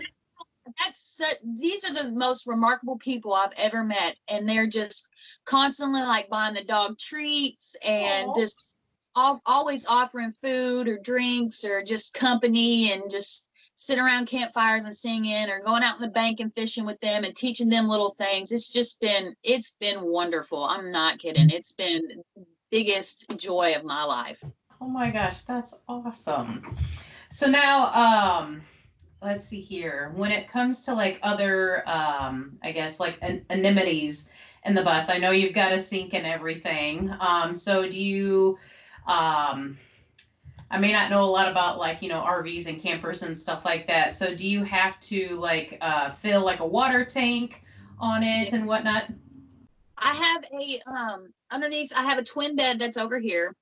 That's 0.79 1.17
su- 1.17 1.59
these 1.61 1.85
are 1.85 1.93
the 1.93 2.09
most 2.09 2.47
remarkable 2.47 2.97
people 2.97 3.35
I've 3.35 3.53
ever 3.57 3.83
met, 3.83 4.15
and 4.27 4.49
they're 4.49 4.65
just 4.65 5.07
constantly 5.45 6.01
like 6.01 6.29
buying 6.29 6.55
the 6.55 6.63
dog 6.63 6.97
treats 6.97 7.75
and 7.85 8.29
Aw. 8.29 8.35
just 8.35 8.76
al- 9.17 9.41
always 9.45 9.85
offering 9.87 10.31
food 10.31 10.87
or 10.87 10.97
drinks 10.97 11.65
or 11.65 11.83
just 11.83 12.13
company 12.13 12.91
and 12.91 13.09
just 13.09 13.49
sitting 13.75 14.03
around 14.03 14.27
campfires 14.27 14.85
and 14.85 14.95
singing 14.95 15.49
or 15.49 15.61
going 15.61 15.83
out 15.83 15.95
in 15.95 16.01
the 16.01 16.07
bank 16.07 16.39
and 16.39 16.53
fishing 16.55 16.85
with 16.85 16.99
them 16.99 17.23
and 17.23 17.35
teaching 17.35 17.69
them 17.69 17.87
little 17.87 18.09
things. 18.11 18.51
It's 18.51 18.71
just 18.71 19.01
been 19.01 19.33
it's 19.43 19.75
been 19.79 20.01
wonderful. 20.01 20.63
I'm 20.63 20.91
not 20.91 21.19
kidding. 21.19 21.49
It's 21.49 21.73
been 21.73 22.23
biggest 22.71 23.25
joy 23.37 23.73
of 23.75 23.83
my 23.83 24.03
life. 24.03 24.43
Oh 24.79 24.87
my 24.87 25.09
gosh, 25.09 25.41
that's 25.43 25.73
awesome. 25.87 26.75
So 27.29 27.47
now, 27.47 27.93
um, 27.93 28.61
let's 29.21 29.45
see 29.45 29.59
here. 29.61 30.11
When 30.15 30.31
it 30.31 30.49
comes 30.49 30.85
to 30.85 30.93
like 30.93 31.19
other, 31.23 31.87
um, 31.89 32.57
I 32.63 32.71
guess 32.71 32.99
like 32.99 33.17
an- 33.21 33.45
amenities 33.49 34.29
in 34.63 34.75
the 34.75 34.83
bus, 34.83 35.09
I 35.09 35.17
know 35.17 35.31
you've 35.31 35.55
got 35.55 35.71
a 35.71 35.79
sink 35.79 36.13
and 36.13 36.25
everything. 36.25 37.11
Um, 37.19 37.55
so 37.55 37.89
do 37.89 37.99
you, 37.99 38.59
um, 39.07 39.77
I 40.69 40.77
may 40.77 40.91
not 40.91 41.09
know 41.09 41.23
a 41.23 41.25
lot 41.25 41.47
about 41.47 41.77
like, 41.77 42.01
you 42.01 42.09
know, 42.09 42.19
RVs 42.19 42.67
and 42.67 42.81
campers 42.81 43.23
and 43.23 43.37
stuff 43.37 43.63
like 43.63 43.87
that. 43.87 44.13
So 44.13 44.35
do 44.35 44.47
you 44.47 44.63
have 44.63 44.99
to 45.01 45.37
like 45.39 45.77
uh, 45.81 46.09
fill 46.09 46.43
like 46.43 46.59
a 46.59 46.67
water 46.67 47.05
tank 47.05 47.63
on 47.99 48.21
it 48.23 48.53
and 48.53 48.67
whatnot? 48.67 49.05
I 49.97 50.13
have 50.13 50.45
a 50.53 50.79
um 50.91 51.33
underneath 51.49 51.91
I 51.95 52.03
have 52.03 52.19
a 52.19 52.23
twin 52.23 52.55
bed 52.55 52.79
that's 52.79 52.97
over 52.97 53.17
here. 53.17 53.55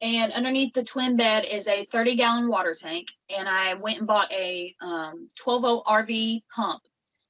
And 0.00 0.32
underneath 0.32 0.74
the 0.74 0.84
twin 0.84 1.16
bed 1.16 1.44
is 1.44 1.66
a 1.66 1.84
30 1.84 2.16
gallon 2.16 2.48
water 2.48 2.74
tank. 2.74 3.08
And 3.36 3.48
I 3.48 3.74
went 3.74 3.98
and 3.98 4.06
bought 4.06 4.32
a 4.32 4.74
um, 4.80 5.28
12 5.40 5.62
volt 5.62 5.86
RV 5.86 6.42
pump. 6.54 6.82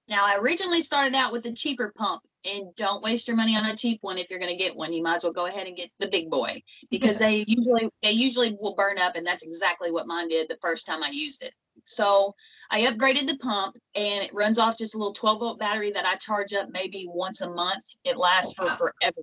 Now 0.06 0.24
I 0.24 0.36
originally 0.36 0.82
started 0.82 1.14
out 1.14 1.32
with 1.32 1.46
a 1.46 1.52
cheaper 1.52 1.92
pump 1.96 2.22
and 2.44 2.74
don't 2.76 3.02
waste 3.02 3.28
your 3.28 3.36
money 3.36 3.56
on 3.56 3.66
a 3.66 3.76
cheap 3.76 3.98
one 4.02 4.18
if 4.18 4.30
you're 4.30 4.38
going 4.38 4.56
to 4.56 4.62
get 4.62 4.76
one. 4.76 4.92
You 4.92 5.02
might 5.02 5.16
as 5.16 5.24
well 5.24 5.32
go 5.32 5.46
ahead 5.46 5.66
and 5.66 5.76
get 5.76 5.90
the 5.98 6.08
big 6.08 6.30
boy 6.30 6.62
because 6.90 7.18
they 7.18 7.44
usually 7.46 7.90
they 8.02 8.12
usually 8.12 8.56
will 8.58 8.74
burn 8.74 8.98
up 8.98 9.16
and 9.16 9.26
that's 9.26 9.42
exactly 9.42 9.90
what 9.90 10.06
mine 10.06 10.28
did 10.28 10.48
the 10.48 10.58
first 10.60 10.86
time 10.86 11.02
i 11.02 11.10
used 11.10 11.42
it. 11.42 11.52
So 11.84 12.34
i 12.70 12.82
upgraded 12.82 13.26
the 13.26 13.38
pump 13.38 13.76
and 13.94 14.24
it 14.24 14.34
runs 14.34 14.58
off 14.58 14.78
just 14.78 14.94
a 14.94 14.98
little 14.98 15.14
12 15.14 15.38
volt 15.38 15.58
battery 15.58 15.92
that 15.92 16.06
i 16.06 16.16
charge 16.16 16.52
up 16.52 16.68
maybe 16.70 17.06
once 17.08 17.40
a 17.40 17.50
month. 17.50 17.84
It 18.04 18.16
lasts 18.16 18.54
Oh, 18.58 18.68
for 18.68 18.76
forever 18.76 19.22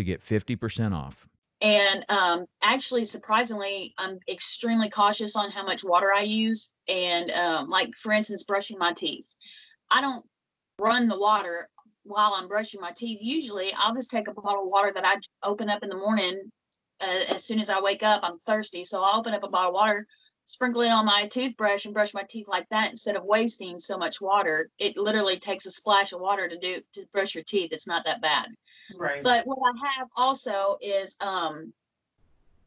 to 0.00 0.04
get 0.04 0.20
50% 0.20 0.94
off. 0.94 1.26
and 1.60 2.06
um, 2.08 2.46
actually 2.62 3.04
surprisingly 3.04 3.94
i'm 3.98 4.18
extremely 4.28 4.88
cautious 4.88 5.36
on 5.36 5.50
how 5.50 5.64
much 5.64 5.84
water 5.84 6.10
i 6.14 6.22
use 6.22 6.72
and 6.88 7.30
um, 7.30 7.68
like 7.68 7.90
for 7.94 8.12
instance 8.12 8.44
brushing 8.44 8.78
my 8.78 8.92
teeth 8.94 9.28
i 9.90 10.00
don't 10.00 10.24
run 10.78 11.06
the 11.08 11.18
water 11.18 11.68
while 12.04 12.32
i'm 12.34 12.48
brushing 12.48 12.80
my 12.80 12.92
teeth 12.96 13.20
usually 13.22 13.72
i'll 13.76 13.94
just 13.94 14.10
take 14.10 14.26
a 14.28 14.32
bottle 14.32 14.64
of 14.64 14.70
water 14.70 14.90
that 14.94 15.06
i 15.06 15.16
open 15.42 15.68
up 15.68 15.82
in 15.82 15.90
the 15.90 15.96
morning 15.96 16.40
uh, 17.02 17.34
as 17.34 17.44
soon 17.44 17.60
as 17.60 17.68
i 17.68 17.80
wake 17.80 18.02
up 18.02 18.20
i'm 18.22 18.38
thirsty 18.46 18.84
so 18.84 19.02
i'll 19.02 19.20
open 19.20 19.34
up 19.34 19.44
a 19.44 19.48
bottle 19.48 19.70
of 19.70 19.74
water 19.74 20.06
sprinkle 20.44 20.82
it 20.82 20.88
on 20.88 21.06
my 21.06 21.26
toothbrush 21.28 21.84
and 21.84 21.94
brush 21.94 22.12
my 22.14 22.24
teeth 22.28 22.48
like 22.48 22.68
that 22.70 22.90
instead 22.90 23.16
of 23.16 23.24
wasting 23.24 23.78
so 23.78 23.96
much 23.96 24.20
water 24.20 24.70
it 24.78 24.96
literally 24.96 25.38
takes 25.38 25.66
a 25.66 25.70
splash 25.70 26.12
of 26.12 26.20
water 26.20 26.48
to 26.48 26.58
do 26.58 26.80
to 26.92 27.04
brush 27.12 27.34
your 27.34 27.44
teeth 27.44 27.72
it's 27.72 27.86
not 27.86 28.04
that 28.04 28.20
bad 28.20 28.48
Right. 28.96 29.22
but 29.22 29.46
what 29.46 29.58
I 29.62 29.98
have 29.98 30.08
also 30.16 30.76
is 30.80 31.16
um, 31.20 31.72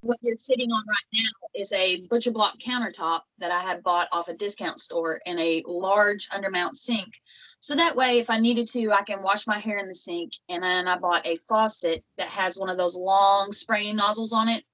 what 0.03 0.17
you're 0.21 0.37
sitting 0.37 0.69
on 0.69 0.83
right 0.87 1.21
now 1.23 1.29
is 1.55 1.71
a 1.71 2.01
butcher 2.07 2.31
block 2.31 2.59
countertop 2.59 3.21
that 3.39 3.51
I 3.51 3.59
had 3.59 3.83
bought 3.83 4.09
off 4.11 4.27
a 4.27 4.33
discount 4.33 4.79
store 4.79 5.19
and 5.25 5.39
a 5.39 5.63
large 5.65 6.29
undermount 6.29 6.75
sink. 6.75 7.21
So 7.61 7.75
that 7.75 7.95
way, 7.95 8.19
if 8.19 8.29
I 8.29 8.39
needed 8.39 8.67
to, 8.73 8.91
I 8.91 9.03
can 9.03 9.23
wash 9.23 9.47
my 9.47 9.59
hair 9.59 9.77
in 9.77 9.87
the 9.87 9.95
sink. 9.95 10.33
And 10.49 10.61
then 10.61 10.87
I 10.87 10.97
bought 10.97 11.25
a 11.25 11.37
faucet 11.37 12.03
that 12.17 12.27
has 12.27 12.57
one 12.57 12.69
of 12.69 12.77
those 12.77 12.95
long 12.95 13.53
spraying 13.53 13.95
nozzles 13.95 14.33
on 14.33 14.49
it. 14.49 14.65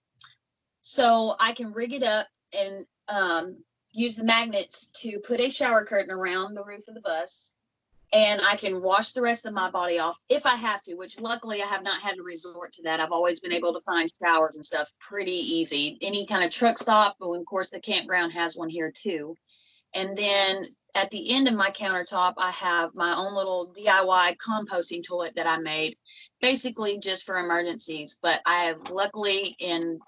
So 0.81 1.35
I 1.39 1.53
can 1.53 1.73
rig 1.73 1.93
it 1.93 2.03
up 2.03 2.25
and 2.53 2.85
um, 3.07 3.57
use 3.91 4.15
the 4.15 4.23
magnets 4.23 4.87
to 5.01 5.19
put 5.19 5.39
a 5.39 5.49
shower 5.49 5.85
curtain 5.85 6.11
around 6.11 6.53
the 6.53 6.63
roof 6.63 6.87
of 6.87 6.95
the 6.95 7.01
bus 7.01 7.53
and 8.11 8.41
I 8.41 8.55
can 8.55 8.81
wash 8.81 9.11
the 9.11 9.21
rest 9.21 9.45
of 9.45 9.53
my 9.53 9.69
body 9.69 9.99
off 9.99 10.19
if 10.29 10.45
I 10.45 10.55
have 10.55 10.81
to, 10.83 10.95
which 10.95 11.19
luckily 11.19 11.61
I 11.61 11.67
have 11.67 11.83
not 11.83 12.01
had 12.01 12.15
to 12.15 12.23
resort 12.23 12.73
to 12.73 12.83
that. 12.83 12.99
I've 12.99 13.11
always 13.11 13.39
been 13.39 13.51
able 13.51 13.73
to 13.73 13.81
find 13.81 14.09
showers 14.21 14.55
and 14.55 14.65
stuff 14.65 14.91
pretty 14.99 15.57
easy. 15.57 15.97
Any 16.01 16.25
kind 16.25 16.43
of 16.43 16.51
truck 16.51 16.79
stop, 16.79 17.17
and 17.21 17.39
of 17.39 17.45
course 17.45 17.69
the 17.69 17.79
campground 17.79 18.33
has 18.33 18.57
one 18.57 18.69
here 18.69 18.91
too. 18.91 19.35
And 19.93 20.17
then 20.17 20.65
at 20.95 21.11
the 21.11 21.31
end 21.35 21.47
of 21.47 21.53
my 21.53 21.69
countertop, 21.69 22.33
I 22.37 22.51
have 22.51 22.95
my 22.95 23.15
own 23.15 23.35
little 23.35 23.73
DIY 23.77 24.37
composting 24.37 25.03
toilet 25.03 25.35
that 25.35 25.47
I 25.47 25.57
made, 25.57 25.97
basically 26.41 26.97
just 26.97 27.25
for 27.25 27.37
emergencies. 27.37 28.17
But 28.21 28.41
I 28.45 28.65
have 28.65 28.89
luckily 28.89 29.55
in 29.59 29.99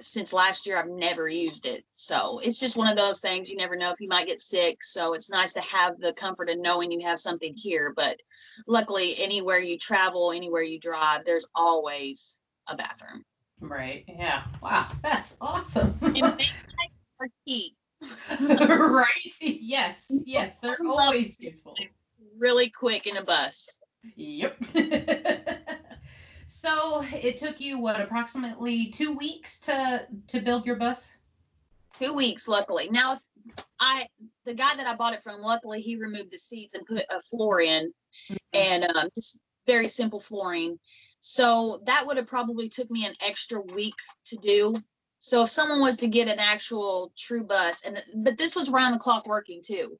since 0.00 0.32
last 0.32 0.66
year 0.66 0.78
I've 0.78 0.88
never 0.88 1.28
used 1.28 1.66
it. 1.66 1.84
So 1.94 2.40
it's 2.42 2.58
just 2.60 2.76
one 2.76 2.88
of 2.88 2.96
those 2.96 3.20
things 3.20 3.50
you 3.50 3.56
never 3.56 3.76
know 3.76 3.90
if 3.90 4.00
you 4.00 4.08
might 4.08 4.26
get 4.26 4.40
sick. 4.40 4.82
So 4.82 5.14
it's 5.14 5.30
nice 5.30 5.54
to 5.54 5.60
have 5.60 5.98
the 5.98 6.12
comfort 6.12 6.48
of 6.48 6.58
knowing 6.58 6.90
you 6.90 7.06
have 7.06 7.20
something 7.20 7.54
here. 7.56 7.92
But 7.94 8.20
luckily, 8.66 9.16
anywhere 9.18 9.58
you 9.58 9.78
travel, 9.78 10.32
anywhere 10.32 10.62
you 10.62 10.78
drive, 10.78 11.24
there's 11.24 11.46
always 11.54 12.36
a 12.66 12.76
bathroom. 12.76 13.24
Right. 13.60 14.04
Yeah. 14.08 14.44
Wow. 14.62 14.88
That's 15.02 15.36
awesome. 15.40 15.94
And 16.02 16.36
things 16.36 16.52
are 17.20 17.28
key. 17.46 17.74
right. 18.40 19.32
Yes. 19.40 20.06
Yes. 20.10 20.58
They're 20.60 20.78
always 20.86 21.40
useful. 21.40 21.74
Really 22.38 22.70
quick 22.70 23.06
in 23.06 23.16
a 23.16 23.24
bus. 23.24 23.78
Yep. 24.14 24.56
so 26.46 27.02
it 27.12 27.36
took 27.36 27.60
you 27.60 27.78
what 27.78 28.00
approximately 28.00 28.86
two 28.86 29.16
weeks 29.16 29.60
to 29.60 30.06
to 30.28 30.40
build 30.40 30.66
your 30.66 30.76
bus? 30.76 31.10
Two 32.00 32.12
weeks, 32.14 32.46
luckily. 32.48 32.88
Now, 32.90 33.14
if 33.14 33.20
I 33.80 34.06
the 34.44 34.54
guy 34.54 34.76
that 34.76 34.86
I 34.86 34.94
bought 34.94 35.14
it 35.14 35.22
from, 35.22 35.40
luckily 35.40 35.80
he 35.80 35.96
removed 35.96 36.30
the 36.30 36.38
seats 36.38 36.74
and 36.74 36.86
put 36.86 37.04
a 37.10 37.20
floor 37.20 37.60
in, 37.60 37.92
and 38.52 38.84
um, 38.84 39.08
just 39.14 39.38
very 39.66 39.88
simple 39.88 40.20
flooring. 40.20 40.78
So 41.20 41.82
that 41.86 42.06
would 42.06 42.18
have 42.18 42.26
probably 42.26 42.68
took 42.68 42.90
me 42.90 43.04
an 43.06 43.14
extra 43.20 43.60
week 43.60 43.96
to 44.26 44.36
do. 44.36 44.74
So 45.18 45.42
if 45.42 45.50
someone 45.50 45.80
was 45.80 45.98
to 45.98 46.08
get 46.08 46.28
an 46.28 46.38
actual 46.38 47.12
true 47.18 47.44
bus, 47.44 47.84
and 47.84 48.00
but 48.14 48.38
this 48.38 48.54
was 48.54 48.70
round 48.70 48.94
the 48.94 48.98
clock 48.98 49.26
working 49.26 49.60
too. 49.64 49.98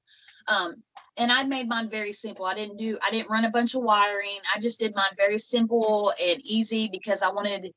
Um, 0.49 0.83
and 1.17 1.33
I 1.33 1.45
made 1.45 1.69
mine 1.69 1.89
very 1.91 2.13
simple. 2.13 2.45
I 2.45 2.55
didn't 2.55 2.77
do, 2.77 2.99
I 3.05 3.11
didn't 3.11 3.31
run 3.31 3.45
a 3.45 3.51
bunch 3.51 3.75
of 3.75 3.83
wiring. 3.83 4.39
I 4.55 4.61
just 4.61 4.79
did 4.79 4.95
mine 4.95 5.15
very 5.17 5.39
simple 5.39 6.13
and 6.23 6.41
easy 6.45 6.89
because 6.93 7.23
I 7.23 7.31
wanted 7.31 7.73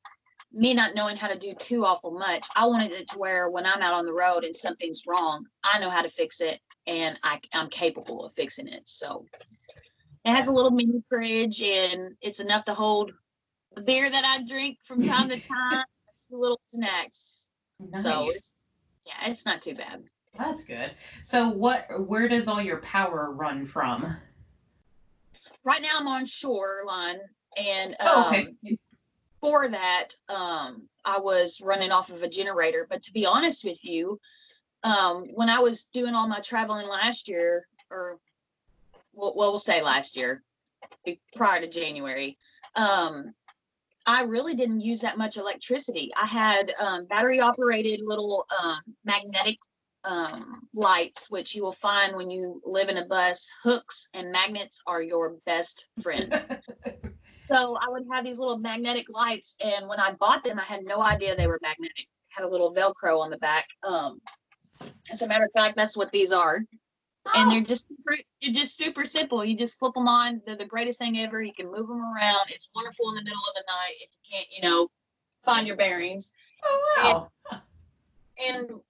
me 0.52 0.74
not 0.74 0.94
knowing 0.94 1.16
how 1.16 1.28
to 1.28 1.38
do 1.38 1.54
too 1.54 1.84
awful 1.84 2.10
much. 2.12 2.46
I 2.54 2.66
wanted 2.66 2.92
it 2.92 3.08
to 3.10 3.18
where 3.18 3.48
when 3.48 3.66
I'm 3.66 3.82
out 3.82 3.94
on 3.94 4.04
the 4.04 4.12
road 4.12 4.44
and 4.44 4.54
something's 4.54 5.02
wrong, 5.06 5.46
I 5.64 5.78
know 5.78 5.90
how 5.90 6.02
to 6.02 6.08
fix 6.08 6.40
it 6.40 6.60
and 6.86 7.18
I, 7.22 7.40
I'm 7.54 7.70
capable 7.70 8.24
of 8.24 8.32
fixing 8.32 8.68
it. 8.68 8.88
So 8.88 9.24
it 10.24 10.34
has 10.34 10.48
a 10.48 10.52
little 10.52 10.70
mini 10.72 11.02
fridge 11.08 11.62
and 11.62 12.16
it's 12.20 12.40
enough 12.40 12.64
to 12.66 12.74
hold 12.74 13.12
the 13.74 13.82
beer 13.82 14.08
that 14.10 14.24
I 14.24 14.44
drink 14.44 14.78
from 14.84 15.02
time 15.02 15.28
to 15.30 15.38
time, 15.48 15.84
little 16.30 16.60
snacks. 16.72 17.48
So- 18.02 18.26
Yeah, 19.06 19.30
it's 19.30 19.46
not 19.46 19.62
too 19.62 19.74
bad. 19.74 20.02
That's 20.36 20.64
good. 20.64 20.92
So 21.22 21.50
what 21.50 22.08
where 22.08 22.28
does 22.28 22.48
all 22.48 22.60
your 22.60 22.78
power 22.78 23.30
run 23.30 23.64
from? 23.64 24.16
Right 25.64 25.82
now 25.82 25.90
I'm 25.98 26.08
on 26.08 26.26
shoreline 26.26 27.18
and 27.56 27.96
Oh, 28.00 28.28
um, 28.28 28.34
okay. 28.34 28.78
for 29.40 29.68
that, 29.68 30.08
um, 30.28 30.88
I 31.04 31.18
was 31.18 31.60
running 31.62 31.90
off 31.90 32.10
of 32.10 32.22
a 32.22 32.28
generator. 32.28 32.86
But 32.88 33.02
to 33.04 33.12
be 33.12 33.26
honest 33.26 33.64
with 33.64 33.84
you, 33.84 34.20
um, 34.84 35.26
when 35.34 35.50
I 35.50 35.58
was 35.58 35.84
doing 35.92 36.14
all 36.14 36.28
my 36.28 36.40
traveling 36.40 36.86
last 36.86 37.28
year, 37.28 37.66
or 37.90 38.18
well, 39.12 39.34
well, 39.36 39.50
we'll 39.50 39.58
say 39.58 39.82
last 39.82 40.16
year, 40.16 40.42
prior 41.34 41.60
to 41.60 41.68
January, 41.68 42.38
um, 42.76 43.34
I 44.06 44.22
really 44.22 44.54
didn't 44.54 44.80
use 44.80 45.00
that 45.00 45.18
much 45.18 45.36
electricity. 45.36 46.10
I 46.16 46.26
had 46.26 46.72
um, 46.80 47.04
battery 47.06 47.40
operated 47.40 48.00
little 48.02 48.46
um, 48.62 48.80
magnetic 49.04 49.58
um, 50.04 50.68
lights, 50.74 51.30
which 51.30 51.54
you 51.54 51.62
will 51.62 51.72
find 51.72 52.16
when 52.16 52.30
you 52.30 52.60
live 52.64 52.88
in 52.88 52.96
a 52.96 53.06
bus. 53.06 53.50
Hooks 53.62 54.08
and 54.14 54.32
magnets 54.32 54.82
are 54.86 55.02
your 55.02 55.36
best 55.46 55.88
friend. 56.02 56.42
So 57.50 57.76
I 57.76 57.90
would 57.90 58.04
have 58.12 58.24
these 58.24 58.38
little 58.38 58.58
magnetic 58.58 59.06
lights, 59.10 59.56
and 59.60 59.88
when 59.88 59.98
I 59.98 60.12
bought 60.12 60.44
them, 60.44 60.60
I 60.60 60.62
had 60.62 60.84
no 60.84 61.02
idea 61.02 61.34
they 61.34 61.48
were 61.48 61.58
magnetic. 61.60 62.06
Had 62.28 62.44
a 62.44 62.48
little 62.48 62.72
Velcro 62.72 63.18
on 63.18 63.30
the 63.30 63.38
back. 63.38 63.66
Um, 63.82 64.20
As 65.10 65.22
a 65.22 65.26
matter 65.26 65.46
of 65.46 65.50
fact, 65.52 65.74
that's 65.74 65.96
what 65.96 66.12
these 66.12 66.30
are. 66.30 66.64
Oh. 67.26 67.32
And 67.34 67.50
they're 67.50 67.64
just 67.64 67.88
super, 67.88 68.16
they're 68.40 68.54
just 68.54 68.76
super 68.76 69.04
simple. 69.04 69.44
You 69.44 69.56
just 69.56 69.80
flip 69.80 69.94
them 69.94 70.06
on. 70.06 70.42
They're 70.46 70.54
the 70.54 70.64
greatest 70.64 71.00
thing 71.00 71.18
ever. 71.18 71.42
You 71.42 71.52
can 71.52 71.66
move 71.66 71.88
them 71.88 72.00
around. 72.00 72.50
It's 72.50 72.70
wonderful 72.72 73.08
in 73.08 73.16
the 73.16 73.24
middle 73.24 73.42
of 73.48 73.54
the 73.56 73.64
night 73.66 73.96
if 74.00 74.10
you 74.12 74.36
can't, 74.36 74.46
you 74.56 74.62
know, 74.62 74.88
find 75.44 75.66
your 75.66 75.76
bearings. 75.76 76.30
Oh 76.62 77.02
wow. 77.02 77.30
And 77.50 77.60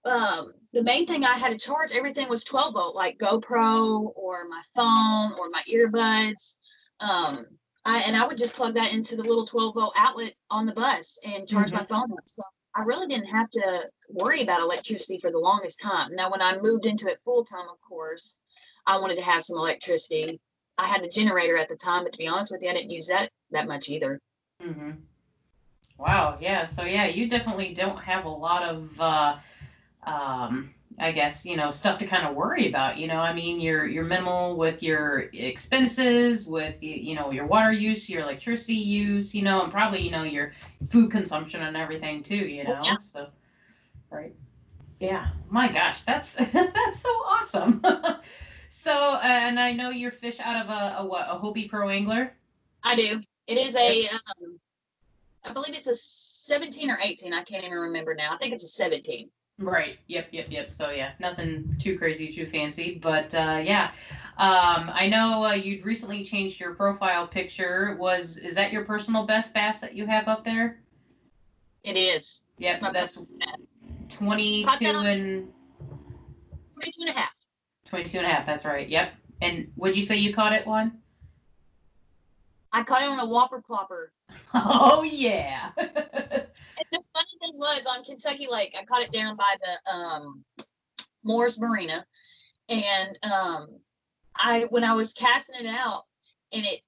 um, 0.05 0.53
the 0.73 0.83
main 0.83 1.07
thing 1.07 1.25
I 1.25 1.37
had 1.39 1.51
to 1.51 1.59
charge, 1.59 1.93
everything 1.93 2.29
was 2.29 2.45
12 2.45 2.75
volt, 2.75 2.95
like 2.95 3.19
GoPro 3.19 4.13
or 4.15 4.49
my 4.49 4.63
phone 4.75 5.39
or 5.39 5.49
my 5.51 5.63
earbuds. 5.69 6.57
Um, 7.01 7.47
I 7.85 8.03
and 8.07 8.17
I 8.17 8.27
would 8.27 8.39
just 8.39 8.55
plug 8.55 8.75
that 8.75 8.93
into 8.93 9.17
the 9.17 9.23
little 9.23 9.47
12 9.47 9.75
volt 9.75 9.95
outlet 9.97 10.35
on 10.51 10.67
the 10.67 10.73
bus 10.73 11.19
and 11.25 11.49
charge 11.49 11.73
my 11.73 11.83
phone 11.83 12.13
up. 12.13 12.25
So 12.27 12.43
I 12.75 12.83
really 12.83 13.07
didn't 13.07 13.29
have 13.29 13.51
to 13.53 13.89
worry 14.09 14.43
about 14.43 14.61
electricity 14.61 15.19
for 15.19 15.31
the 15.31 15.39
longest 15.39 15.81
time. 15.81 16.15
Now, 16.15 16.31
when 16.31 16.43
I 16.43 16.59
moved 16.61 16.87
into 16.87 17.09
it 17.09 17.21
full 17.25 17.45
time, 17.45 17.69
of 17.71 17.81
course, 17.81 18.37
I 18.87 18.99
wanted 18.99 19.17
to 19.17 19.25
have 19.25 19.43
some 19.43 19.57
electricity. 19.57 20.41
I 20.79 20.87
had 20.87 21.03
the 21.03 21.09
generator 21.09 21.57
at 21.57 21.69
the 21.69 21.77
time, 21.77 22.05
but 22.05 22.13
to 22.13 22.19
be 22.19 22.29
honest 22.29 22.53
with 22.53 22.63
you, 22.63 22.71
I 22.71 22.75
didn't 22.75 22.91
use 22.91 23.09
that 23.09 23.31
that 23.51 23.67
much 23.67 23.89
either. 23.89 24.21
hmm 24.61 24.91
Wow. 26.01 26.39
Yeah. 26.41 26.65
So 26.65 26.85
yeah, 26.85 27.07
you 27.07 27.29
definitely 27.29 27.75
don't 27.75 27.99
have 27.99 28.25
a 28.25 28.29
lot 28.29 28.63
of, 28.63 29.01
uh, 29.01 29.37
um, 30.05 30.75
I 30.99 31.13
guess 31.13 31.47
you 31.47 31.57
know 31.57 31.71
stuff 31.71 31.99
to 32.01 32.07
kind 32.07 32.27
of 32.27 32.35
worry 32.35 32.69
about. 32.69 32.99
You 32.99 33.07
know, 33.07 33.21
I 33.21 33.33
mean, 33.33 33.61
you're 33.61 33.87
you're 33.87 34.05
minimal 34.05 34.57
with 34.57 34.83
your 34.83 35.21
expenses, 35.33 36.47
with 36.47 36.83
you 36.83 37.15
know 37.15 37.31
your 37.31 37.47
water 37.47 37.73
use, 37.73 38.09
your 38.09 38.23
electricity 38.23 38.75
use, 38.75 39.35
you 39.35 39.43
know, 39.43 39.63
and 39.63 39.73
probably 39.73 40.03
you 40.03 40.11
know 40.11 40.23
your 40.25 40.53
food 40.89 41.11
consumption 41.11 41.63
and 41.63 41.77
everything 41.77 42.23
too. 42.23 42.37
You 42.37 42.65
know, 42.65 42.81
Yeah. 42.85 42.99
so 42.99 43.29
right. 44.11 44.35
Yeah. 44.99 45.29
My 45.49 45.73
gosh, 45.73 46.03
that's 46.03 46.35
that's 46.53 47.01
so 47.01 47.09
awesome. 47.09 47.83
so, 48.69 48.93
uh, 48.93 49.21
and 49.23 49.59
I 49.59 49.73
know 49.73 49.91
you're 49.91 50.11
fish 50.11 50.39
out 50.41 50.65
of 50.65 50.71
a, 50.71 50.97
a 50.99 51.07
what 51.07 51.27
a 51.29 51.39
Hobie 51.39 51.69
Pro 51.69 51.89
Angler. 51.89 52.33
I 52.83 52.95
do. 52.95 53.21
It 53.47 53.59
is 53.59 53.75
a, 53.77 54.07
um, 54.09 54.61
I 55.45 55.53
believe 55.53 55.75
it's 55.75 55.87
a 55.87 55.95
17 55.95 56.91
or 56.91 56.99
18. 57.03 57.33
I 57.33 57.43
can't 57.45 57.65
even 57.65 57.77
remember 57.79 58.15
now. 58.15 58.33
I 58.35 58.39
think 58.39 58.53
it's 58.53 58.65
a 58.65 58.69
17. 58.69 59.31
Right. 59.59 59.99
Yep. 60.07 60.29
Yep. 60.33 60.47
Yep. 60.51 60.73
So 60.73 60.91
yeah, 60.91 61.13
nothing 61.19 61.77
too 61.79 61.99
crazy, 61.99 62.33
too 62.33 62.47
fancy, 62.47 62.99
but 63.01 63.35
uh, 63.35 63.61
yeah. 63.63 63.93
Um, 64.39 64.91
I 64.93 65.07
know 65.07 65.45
uh, 65.45 65.53
you'd 65.53 65.85
recently 65.85 66.25
changed 66.25 66.59
your 66.61 66.75
profile 66.75 67.27
picture. 67.27 67.97
Was 68.01 68.39
is 68.39 68.55
that 68.55 68.73
your 68.73 68.85
personal 68.87 69.27
best 69.27 69.53
bass 69.53 69.81
that 69.81 69.95
you 69.95 70.07
have 70.07 70.29
up 70.29 70.45
there? 70.45 70.81
It 71.85 71.97
is. 71.97 72.45
Yep. 72.59 72.73
It's 72.73 72.83
my 72.83 72.91
That's 72.93 73.19
22 74.09 74.67
Caught 74.67 74.81
that 74.81 74.95
on- 74.95 75.07
and 75.07 75.53
22 76.75 77.01
and 77.03 77.11
a 77.11 77.13
half. 77.13 77.35
22 77.87 78.19
and 78.19 78.27
a 78.27 78.31
half. 78.31 78.47
That's 78.47 78.65
right. 78.65 78.89
Yep. 78.89 79.13
And 79.43 79.71
would 79.77 79.97
you 79.97 80.03
say 80.03 80.17
you 80.17 80.33
caught 80.33 80.53
it 80.55 80.67
one? 80.67 81.00
I 82.73 82.83
caught 82.85 83.03
it 83.03 83.09
on 83.09 83.21
a 83.21 83.27
whopper 83.27 83.63
plopper. 83.63 84.09
Oh 84.53 85.03
yeah. 85.03 85.71
And 85.77 85.89
the 86.93 87.03
funny 87.15 87.39
thing 87.41 87.57
was 87.57 87.87
on 87.87 88.05
Kentucky 88.05 88.49
Lake, 88.51 88.75
I 88.79 88.85
caught 88.85 89.03
it 89.03 89.13
down 89.13 89.37
by 89.37 89.57
the 89.61 89.93
um, 89.93 90.45
Moore's 91.23 91.61
Marina, 91.61 92.05
and 92.69 93.19
um, 93.23 93.79
I 94.37 94.67
when 94.71 94.85
I 94.85 94.95
was 94.95 95.13
casting 95.13 95.65
it 95.65 95.69
out, 95.69 96.03
and 96.53 96.65
it 96.65 96.81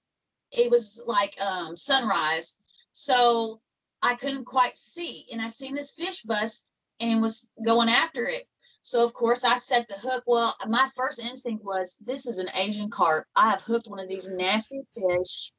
it 0.51 0.71
was 0.71 1.03
like 1.07 1.40
um, 1.40 1.77
sunrise, 1.77 2.57
so 2.92 3.61
I 4.03 4.14
couldn't 4.14 4.45
quite 4.45 4.77
see, 4.77 5.27
and 5.33 5.40
I 5.40 5.49
seen 5.49 5.75
this 5.75 5.92
fish 5.92 6.23
bust 6.23 6.71
and 6.99 7.23
was 7.23 7.49
going 7.64 7.88
after 7.88 8.27
it. 8.27 8.49
So 8.83 9.05
of 9.05 9.14
course 9.14 9.45
I 9.45 9.59
set 9.59 9.87
the 9.88 9.95
hook. 9.95 10.25
Well, 10.27 10.57
my 10.66 10.88
first 10.97 11.21
instinct 11.21 11.64
was 11.64 11.97
this 12.01 12.27
is 12.27 12.38
an 12.38 12.51
Asian 12.55 12.90
carp. 12.90 13.27
I 13.37 13.51
have 13.51 13.62
hooked 13.62 13.87
one 13.87 14.01
of 14.01 14.09
these 14.09 14.31
nasty 14.31 14.81
fish 14.95 15.53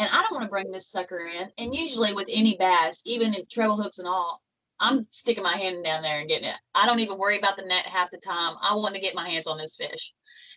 and 0.00 0.08
I 0.08 0.22
don't 0.22 0.32
want 0.32 0.44
to 0.44 0.50
bring 0.50 0.70
this 0.70 0.88
sucker 0.88 1.18
in. 1.18 1.50
And 1.58 1.74
usually 1.74 2.14
with 2.14 2.26
any 2.30 2.56
bass, 2.56 3.02
even 3.04 3.34
in 3.34 3.44
treble 3.50 3.76
hooks 3.76 3.98
and 3.98 4.08
all, 4.08 4.40
I'm 4.80 5.06
sticking 5.10 5.44
my 5.44 5.58
hand 5.58 5.84
down 5.84 6.02
there 6.02 6.20
and 6.20 6.28
getting 6.28 6.48
it. 6.48 6.56
I 6.74 6.86
don't 6.86 7.00
even 7.00 7.18
worry 7.18 7.36
about 7.36 7.58
the 7.58 7.66
net 7.66 7.84
half 7.84 8.10
the 8.10 8.16
time. 8.16 8.54
I 8.62 8.76
want 8.76 8.94
to 8.94 9.00
get 9.00 9.14
my 9.14 9.28
hands 9.28 9.46
on 9.46 9.58
this 9.58 9.76
fish. 9.76 10.14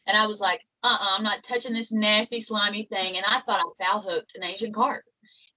And 0.07 0.15
I 0.15 0.27
was 0.27 0.39
like, 0.39 0.61
uh-uh, 0.83 1.17
I'm 1.17 1.23
not 1.23 1.43
touching 1.43 1.73
this 1.73 1.91
nasty 1.91 2.39
slimy 2.39 2.85
thing. 2.85 3.17
And 3.17 3.25
I 3.27 3.41
thought 3.41 3.59
I 3.59 3.83
foul 3.83 3.99
hooked 3.99 4.37
an 4.37 4.45
Asian 4.45 4.71
carp. 4.71 5.03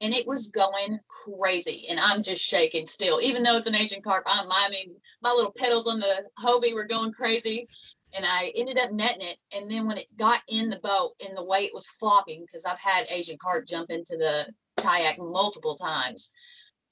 And 0.00 0.12
it 0.12 0.26
was 0.26 0.48
going 0.48 0.98
crazy. 1.06 1.86
And 1.88 2.00
I'm 2.00 2.24
just 2.24 2.42
shaking 2.42 2.88
still. 2.88 3.20
Even 3.20 3.44
though 3.44 3.56
it's 3.56 3.68
an 3.68 3.76
Asian 3.76 4.02
carp, 4.02 4.24
I'm, 4.26 4.50
I 4.50 4.68
mean, 4.68 4.96
my 5.22 5.30
little 5.30 5.52
pedals 5.56 5.86
on 5.86 6.00
the 6.00 6.24
Hobie 6.40 6.74
were 6.74 6.86
going 6.86 7.12
crazy 7.12 7.68
and 8.16 8.24
I 8.24 8.52
ended 8.56 8.78
up 8.78 8.92
netting 8.92 9.26
it. 9.26 9.36
And 9.52 9.70
then 9.70 9.86
when 9.86 9.98
it 9.98 10.06
got 10.16 10.40
in 10.48 10.70
the 10.70 10.78
boat 10.78 11.12
and 11.20 11.36
the 11.36 11.44
way 11.44 11.64
it 11.64 11.74
was 11.74 11.88
flopping, 11.88 12.42
because 12.42 12.64
I've 12.64 12.78
had 12.78 13.06
Asian 13.10 13.36
carp 13.38 13.66
jump 13.66 13.90
into 13.90 14.16
the 14.16 14.46
kayak 14.78 15.18
multiple 15.18 15.76
times, 15.76 16.32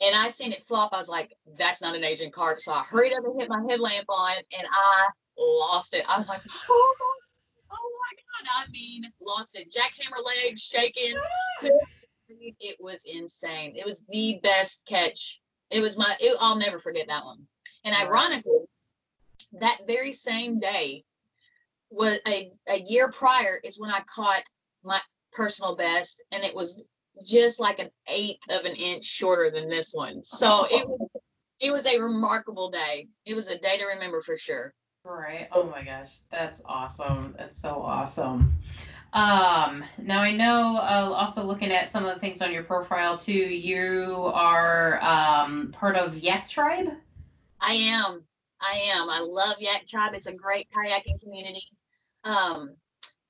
and 0.00 0.14
I 0.14 0.28
seen 0.28 0.52
it 0.52 0.66
flop, 0.66 0.90
I 0.92 0.98
was 0.98 1.08
like, 1.08 1.32
that's 1.58 1.80
not 1.80 1.94
an 1.94 2.04
Asian 2.04 2.30
carp. 2.30 2.60
So 2.60 2.72
I 2.72 2.82
hurried 2.82 3.12
up 3.12 3.24
and 3.24 3.40
hit 3.40 3.48
my 3.48 3.62
headlamp 3.68 4.06
on 4.08 4.36
and 4.36 4.66
I 4.70 5.08
lost 5.38 5.94
it. 5.94 6.04
I 6.08 6.18
was 6.18 6.28
like, 6.28 6.42
oh 6.68 6.94
my, 7.00 7.76
oh 7.76 7.90
my 8.02 8.16
God. 8.16 8.66
I 8.66 8.70
mean, 8.70 9.04
lost 9.20 9.56
it. 9.56 9.72
Jackhammer 9.72 10.24
legs 10.24 10.60
shaking. 10.60 11.14
It 12.26 12.76
was 12.80 13.04
insane. 13.04 13.74
It 13.76 13.84
was 13.84 14.02
the 14.08 14.40
best 14.42 14.86
catch. 14.86 15.42
It 15.70 15.80
was 15.80 15.98
my, 15.98 16.12
it, 16.20 16.34
I'll 16.40 16.56
never 16.56 16.78
forget 16.78 17.06
that 17.08 17.24
one. 17.24 17.46
And 17.84 17.94
ironically, 17.94 18.64
that 19.60 19.80
very 19.86 20.12
same 20.12 20.58
day 20.58 21.04
was 21.94 22.18
a, 22.26 22.50
a 22.68 22.80
year 22.80 23.10
prior 23.10 23.60
is 23.62 23.78
when 23.78 23.90
I 23.90 24.00
caught 24.06 24.42
my 24.82 25.00
personal 25.32 25.76
best 25.76 26.22
and 26.32 26.44
it 26.44 26.54
was 26.54 26.84
just 27.24 27.60
like 27.60 27.78
an 27.78 27.90
eighth 28.08 28.50
of 28.50 28.64
an 28.64 28.74
inch 28.74 29.04
shorter 29.04 29.50
than 29.50 29.68
this 29.68 29.92
one. 29.92 30.22
So 30.24 30.66
it 30.70 30.86
was 30.88 31.08
it 31.60 31.70
was 31.70 31.86
a 31.86 31.98
remarkable 31.98 32.70
day. 32.70 33.08
It 33.24 33.34
was 33.34 33.48
a 33.48 33.58
day 33.58 33.78
to 33.78 33.84
remember 33.86 34.20
for 34.20 34.36
sure. 34.36 34.74
Right. 35.04 35.48
Oh 35.52 35.64
my 35.64 35.84
gosh, 35.84 36.18
that's 36.30 36.62
awesome. 36.66 37.34
That's 37.38 37.56
so 37.56 37.80
awesome. 37.82 38.54
Um, 39.12 39.84
now 39.98 40.20
I 40.20 40.32
know, 40.32 40.76
uh, 40.76 41.12
also 41.14 41.44
looking 41.44 41.70
at 41.70 41.90
some 41.90 42.04
of 42.04 42.14
the 42.14 42.20
things 42.20 42.42
on 42.42 42.52
your 42.52 42.64
profile 42.64 43.16
too, 43.16 43.32
you 43.32 44.30
are 44.34 45.00
um, 45.02 45.70
part 45.72 45.96
of 45.96 46.16
Yak 46.16 46.48
Tribe. 46.48 46.88
I 47.60 47.74
am. 47.74 48.24
I 48.60 48.78
am. 48.94 49.08
I 49.08 49.20
love 49.20 49.56
Yak 49.60 49.86
Tribe. 49.86 50.14
It's 50.14 50.26
a 50.26 50.32
great 50.32 50.68
kayaking 50.74 51.22
community. 51.22 51.62
Um, 52.24 52.76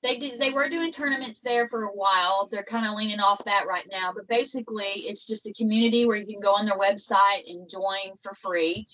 they 0.02 0.18
did. 0.18 0.38
They 0.38 0.50
were 0.50 0.68
doing 0.68 0.92
tournaments 0.92 1.40
there 1.40 1.66
for 1.66 1.84
a 1.84 1.92
while. 1.92 2.48
They're 2.50 2.62
kind 2.62 2.86
of 2.86 2.94
leaning 2.94 3.20
off 3.20 3.44
that 3.46 3.66
right 3.66 3.86
now. 3.90 4.12
But 4.14 4.28
basically, 4.28 4.84
it's 4.84 5.26
just 5.26 5.46
a 5.46 5.52
community 5.52 6.04
where 6.06 6.16
you 6.16 6.26
can 6.26 6.40
go 6.40 6.54
on 6.54 6.66
their 6.66 6.78
website 6.78 7.48
and 7.48 7.68
join 7.68 8.16
for 8.20 8.34
free. 8.34 8.86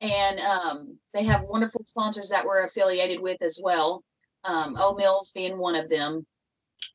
And 0.00 0.38
um, 0.40 0.98
they 1.14 1.24
have 1.24 1.42
wonderful 1.42 1.82
sponsors 1.84 2.28
that 2.28 2.44
we're 2.44 2.64
affiliated 2.64 3.20
with 3.20 3.42
as 3.42 3.58
well. 3.62 4.04
Um, 4.44 4.76
Mills 4.96 5.32
being 5.32 5.58
one 5.58 5.74
of 5.74 5.88
them. 5.88 6.26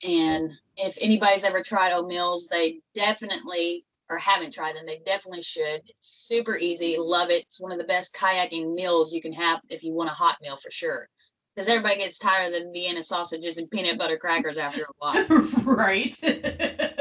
And 0.07 0.51
if 0.77 0.97
anybody's 1.01 1.43
ever 1.43 1.61
tried 1.61 1.93
O'Meals 1.93 2.47
they 2.47 2.79
definitely 2.95 3.85
or 4.09 4.17
haven't 4.17 4.53
tried 4.53 4.75
them, 4.75 4.85
they 4.85 5.01
definitely 5.05 5.41
should. 5.41 5.81
It's 5.87 6.27
super 6.27 6.57
easy. 6.57 6.97
Love 6.97 7.29
it. 7.29 7.43
It's 7.43 7.59
one 7.59 7.71
of 7.71 7.77
the 7.77 7.83
best 7.85 8.13
kayaking 8.13 8.73
meals 8.73 9.13
you 9.13 9.21
can 9.21 9.33
have 9.33 9.61
if 9.69 9.83
you 9.83 9.93
want 9.93 10.09
a 10.09 10.13
hot 10.13 10.37
meal 10.41 10.57
for 10.57 10.71
sure. 10.71 11.09
Because 11.55 11.67
everybody 11.67 11.99
gets 11.99 12.17
tired 12.17 12.53
of 12.53 12.63
the 12.63 12.71
Vienna 12.71 13.03
sausages 13.03 13.57
and 13.57 13.69
peanut 13.69 13.99
butter 13.99 14.17
crackers 14.17 14.57
after 14.57 14.83
a 14.83 14.93
while. 14.97 15.25
right. 15.63 16.15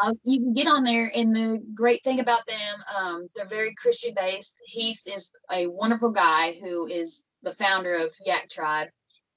Uh, 0.00 0.12
you 0.24 0.40
can 0.40 0.52
get 0.52 0.66
on 0.66 0.82
there, 0.82 1.10
and 1.14 1.34
the 1.34 1.62
great 1.72 2.02
thing 2.02 2.18
about 2.18 2.46
them, 2.46 2.76
um, 2.96 3.28
they're 3.34 3.46
very 3.46 3.72
Christian 3.74 4.12
based. 4.14 4.56
Heath 4.64 5.00
is 5.06 5.30
a 5.50 5.68
wonderful 5.68 6.10
guy 6.10 6.52
who 6.60 6.86
is 6.86 7.24
the 7.42 7.54
founder 7.54 7.94
of 7.94 8.12
Yak 8.24 8.48
Tribe, 8.50 8.88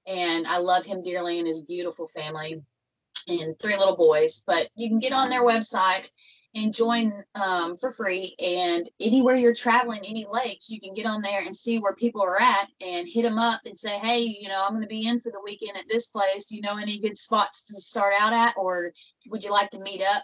and 0.07 0.47
I 0.47 0.57
love 0.57 0.85
him 0.85 1.03
dearly 1.03 1.37
and 1.37 1.47
his 1.47 1.61
beautiful 1.61 2.07
family 2.07 2.61
and 3.27 3.57
three 3.59 3.77
little 3.77 3.95
boys. 3.95 4.43
But 4.45 4.69
you 4.75 4.89
can 4.89 4.99
get 4.99 5.13
on 5.13 5.29
their 5.29 5.45
website 5.45 6.11
and 6.55 6.73
join 6.73 7.13
um, 7.35 7.77
for 7.77 7.91
free. 7.91 8.35
And 8.39 8.89
anywhere 8.99 9.35
you're 9.35 9.53
traveling, 9.53 10.01
any 10.03 10.25
lakes, 10.31 10.69
you 10.69 10.79
can 10.81 10.93
get 10.93 11.05
on 11.05 11.21
there 11.21 11.41
and 11.45 11.55
see 11.55 11.77
where 11.77 11.93
people 11.93 12.23
are 12.23 12.41
at 12.41 12.67
and 12.81 13.07
hit 13.07 13.23
them 13.23 13.37
up 13.37 13.61
and 13.65 13.77
say, 13.77 13.97
hey, 13.97 14.21
you 14.21 14.49
know, 14.49 14.63
I'm 14.63 14.73
going 14.73 14.81
to 14.81 14.87
be 14.87 15.07
in 15.07 15.19
for 15.19 15.31
the 15.31 15.41
weekend 15.43 15.77
at 15.77 15.85
this 15.89 16.07
place. 16.07 16.45
Do 16.45 16.55
you 16.55 16.61
know 16.61 16.77
any 16.77 16.99
good 16.99 17.17
spots 17.17 17.65
to 17.65 17.79
start 17.79 18.13
out 18.19 18.33
at, 18.33 18.55
or 18.57 18.91
would 19.29 19.43
you 19.43 19.51
like 19.51 19.69
to 19.71 19.79
meet 19.79 20.01
up? 20.01 20.23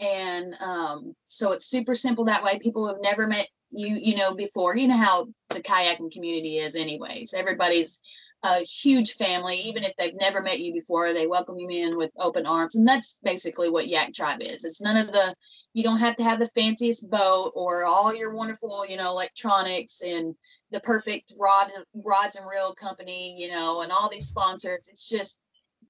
And 0.00 0.56
um, 0.60 1.14
so 1.26 1.52
it's 1.52 1.66
super 1.66 1.94
simple 1.94 2.26
that 2.26 2.44
way. 2.44 2.58
People 2.58 2.86
have 2.88 3.00
never 3.00 3.26
met 3.26 3.48
you, 3.70 3.96
you 4.00 4.16
know, 4.16 4.34
before, 4.34 4.76
you 4.76 4.86
know 4.86 4.96
how 4.96 5.26
the 5.50 5.60
kayaking 5.60 6.12
community 6.12 6.58
is, 6.58 6.76
anyways. 6.76 7.34
Everybody's 7.34 8.00
a 8.44 8.60
huge 8.60 9.14
family. 9.14 9.56
Even 9.56 9.84
if 9.84 9.96
they've 9.96 10.14
never 10.14 10.40
met 10.40 10.60
you 10.60 10.72
before, 10.72 11.12
they 11.12 11.26
welcome 11.26 11.58
you 11.58 11.68
in 11.68 11.96
with 11.96 12.10
open 12.18 12.46
arms. 12.46 12.76
And 12.76 12.86
that's 12.86 13.18
basically 13.24 13.70
what 13.70 13.88
Yak 13.88 14.12
Tribe 14.14 14.42
is. 14.42 14.64
It's 14.64 14.82
none 14.82 14.96
of 14.96 15.08
the 15.12 15.34
you 15.74 15.82
don't 15.82 15.98
have 15.98 16.16
to 16.16 16.22
have 16.22 16.38
the 16.38 16.48
fanciest 16.48 17.10
boat 17.10 17.52
or 17.54 17.84
all 17.84 18.14
your 18.14 18.32
wonderful, 18.32 18.86
you 18.86 18.96
know, 18.96 19.10
electronics 19.10 20.00
and 20.02 20.34
the 20.70 20.80
perfect 20.80 21.34
rod 21.38 21.70
rods 21.94 22.36
and 22.36 22.46
reel 22.48 22.74
company, 22.74 23.34
you 23.36 23.50
know, 23.50 23.82
and 23.82 23.90
all 23.90 24.08
these 24.08 24.28
sponsors. 24.28 24.88
It's 24.88 25.06
just 25.06 25.38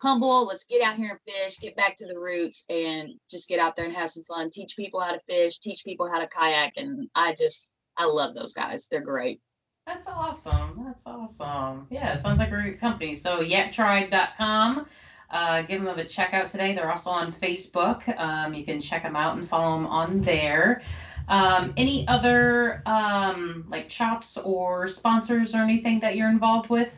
humble. 0.00 0.46
Let's 0.46 0.64
get 0.64 0.82
out 0.82 0.96
here 0.96 1.10
and 1.10 1.34
fish, 1.34 1.60
get 1.60 1.76
back 1.76 1.96
to 1.96 2.06
the 2.06 2.18
roots 2.18 2.64
and 2.70 3.10
just 3.30 3.46
get 3.48 3.60
out 3.60 3.76
there 3.76 3.84
and 3.84 3.94
have 3.94 4.10
some 4.10 4.24
fun. 4.24 4.50
Teach 4.50 4.74
people 4.74 5.00
how 5.00 5.12
to 5.12 5.20
fish, 5.28 5.60
teach 5.60 5.84
people 5.84 6.10
how 6.10 6.18
to 6.18 6.28
kayak. 6.28 6.78
And 6.78 7.08
I 7.14 7.34
just 7.34 7.70
I 7.96 8.06
love 8.06 8.34
those 8.34 8.54
guys. 8.54 8.88
They're 8.90 9.02
great. 9.02 9.40
That's 9.86 10.08
awesome. 10.08 10.82
That's 10.86 11.06
awesome. 11.06 11.88
Yeah, 11.90 12.14
sounds 12.14 12.38
like 12.38 12.48
a 12.48 12.52
great 12.52 12.80
company. 12.80 13.14
So 13.14 13.40
yaktribe.com. 13.40 14.86
Uh, 15.30 15.62
give 15.62 15.82
them 15.82 15.98
a 15.98 16.04
check 16.04 16.34
out 16.34 16.48
today. 16.48 16.74
They're 16.74 16.90
also 16.90 17.10
on 17.10 17.32
Facebook. 17.32 18.08
Um, 18.18 18.54
you 18.54 18.64
can 18.64 18.80
check 18.80 19.02
them 19.02 19.16
out 19.16 19.36
and 19.36 19.46
follow 19.46 19.76
them 19.76 19.86
on 19.86 20.20
there. 20.20 20.82
Um, 21.28 21.72
any 21.76 22.06
other 22.06 22.82
um, 22.86 23.64
like 23.68 23.90
shops 23.90 24.36
or 24.36 24.88
sponsors 24.88 25.54
or 25.54 25.58
anything 25.58 26.00
that 26.00 26.16
you're 26.16 26.28
involved 26.28 26.68
with? 26.70 26.96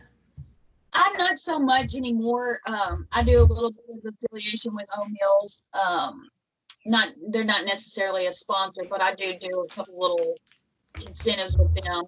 I'm 0.92 1.16
not 1.18 1.38
so 1.38 1.58
much 1.58 1.94
anymore. 1.94 2.58
Um, 2.66 3.06
I 3.12 3.22
do 3.22 3.40
a 3.40 3.42
little 3.42 3.70
bit 3.70 3.98
of 4.04 4.14
affiliation 4.14 4.74
with 4.74 4.86
O'Meals. 4.98 5.64
Um, 5.74 6.28
not 6.86 7.08
they're 7.28 7.44
not 7.44 7.64
necessarily 7.64 8.26
a 8.26 8.32
sponsor, 8.32 8.82
but 8.88 9.02
I 9.02 9.14
do 9.14 9.34
do 9.40 9.60
a 9.60 9.68
couple 9.68 9.98
little 9.98 10.34
incentives 11.06 11.58
with 11.58 11.74
them. 11.74 12.04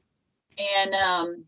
And 0.58 0.94
um, 0.94 1.44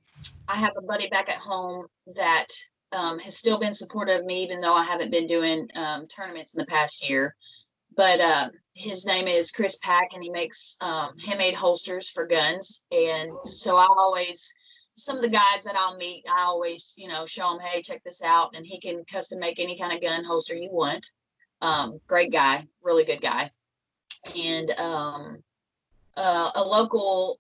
I 0.48 0.56
have 0.56 0.72
a 0.76 0.83
buddy 0.83 1.09
back 1.09 1.28
at 1.28 1.37
home 1.37 1.87
that 2.14 2.46
um, 2.92 3.18
has 3.18 3.37
still 3.37 3.59
been 3.59 3.74
supportive 3.74 4.20
of 4.20 4.26
me, 4.26 4.42
even 4.42 4.61
though 4.61 4.74
I 4.74 4.85
haven't 4.85 5.11
been 5.11 5.26
doing 5.26 5.68
um, 5.74 6.07
tournaments 6.07 6.55
in 6.55 6.59
the 6.59 6.66
past 6.66 7.09
year. 7.09 7.35
But 7.96 8.20
uh, 8.20 8.48
his 8.74 9.05
name 9.05 9.26
is 9.26 9.50
Chris 9.50 9.76
Pack, 9.76 10.11
and 10.14 10.22
he 10.22 10.31
makes 10.31 10.76
um, 10.81 11.18
handmade 11.18 11.55
holsters 11.55 12.09
for 12.09 12.26
guns. 12.26 12.85
And 12.92 13.33
so 13.44 13.76
I 13.76 13.87
always, 13.87 14.53
some 14.96 15.16
of 15.16 15.22
the 15.22 15.29
guys 15.29 15.64
that 15.64 15.76
I'll 15.76 15.96
meet, 15.96 16.24
I 16.29 16.42
always, 16.42 16.94
you 16.96 17.09
know, 17.09 17.26
show 17.26 17.50
them, 17.50 17.61
hey, 17.61 17.83
check 17.83 18.03
this 18.05 18.22
out, 18.22 18.55
and 18.55 18.66
he 18.66 18.81
can 18.81 19.05
custom 19.05 19.40
make 19.40 19.59
any 19.59 19.79
kind 19.79 19.92
of 19.92 20.03
gun 20.03 20.24
holster 20.24 20.55
you 20.55 20.70
want. 20.72 21.07
Um, 21.61 22.00
great 22.07 22.33
guy, 22.33 22.66
really 22.83 23.05
good 23.05 23.20
guy, 23.20 23.50
and 24.35 24.70
um, 24.79 25.42
uh, 26.16 26.50
a 26.55 26.64
local 26.64 27.38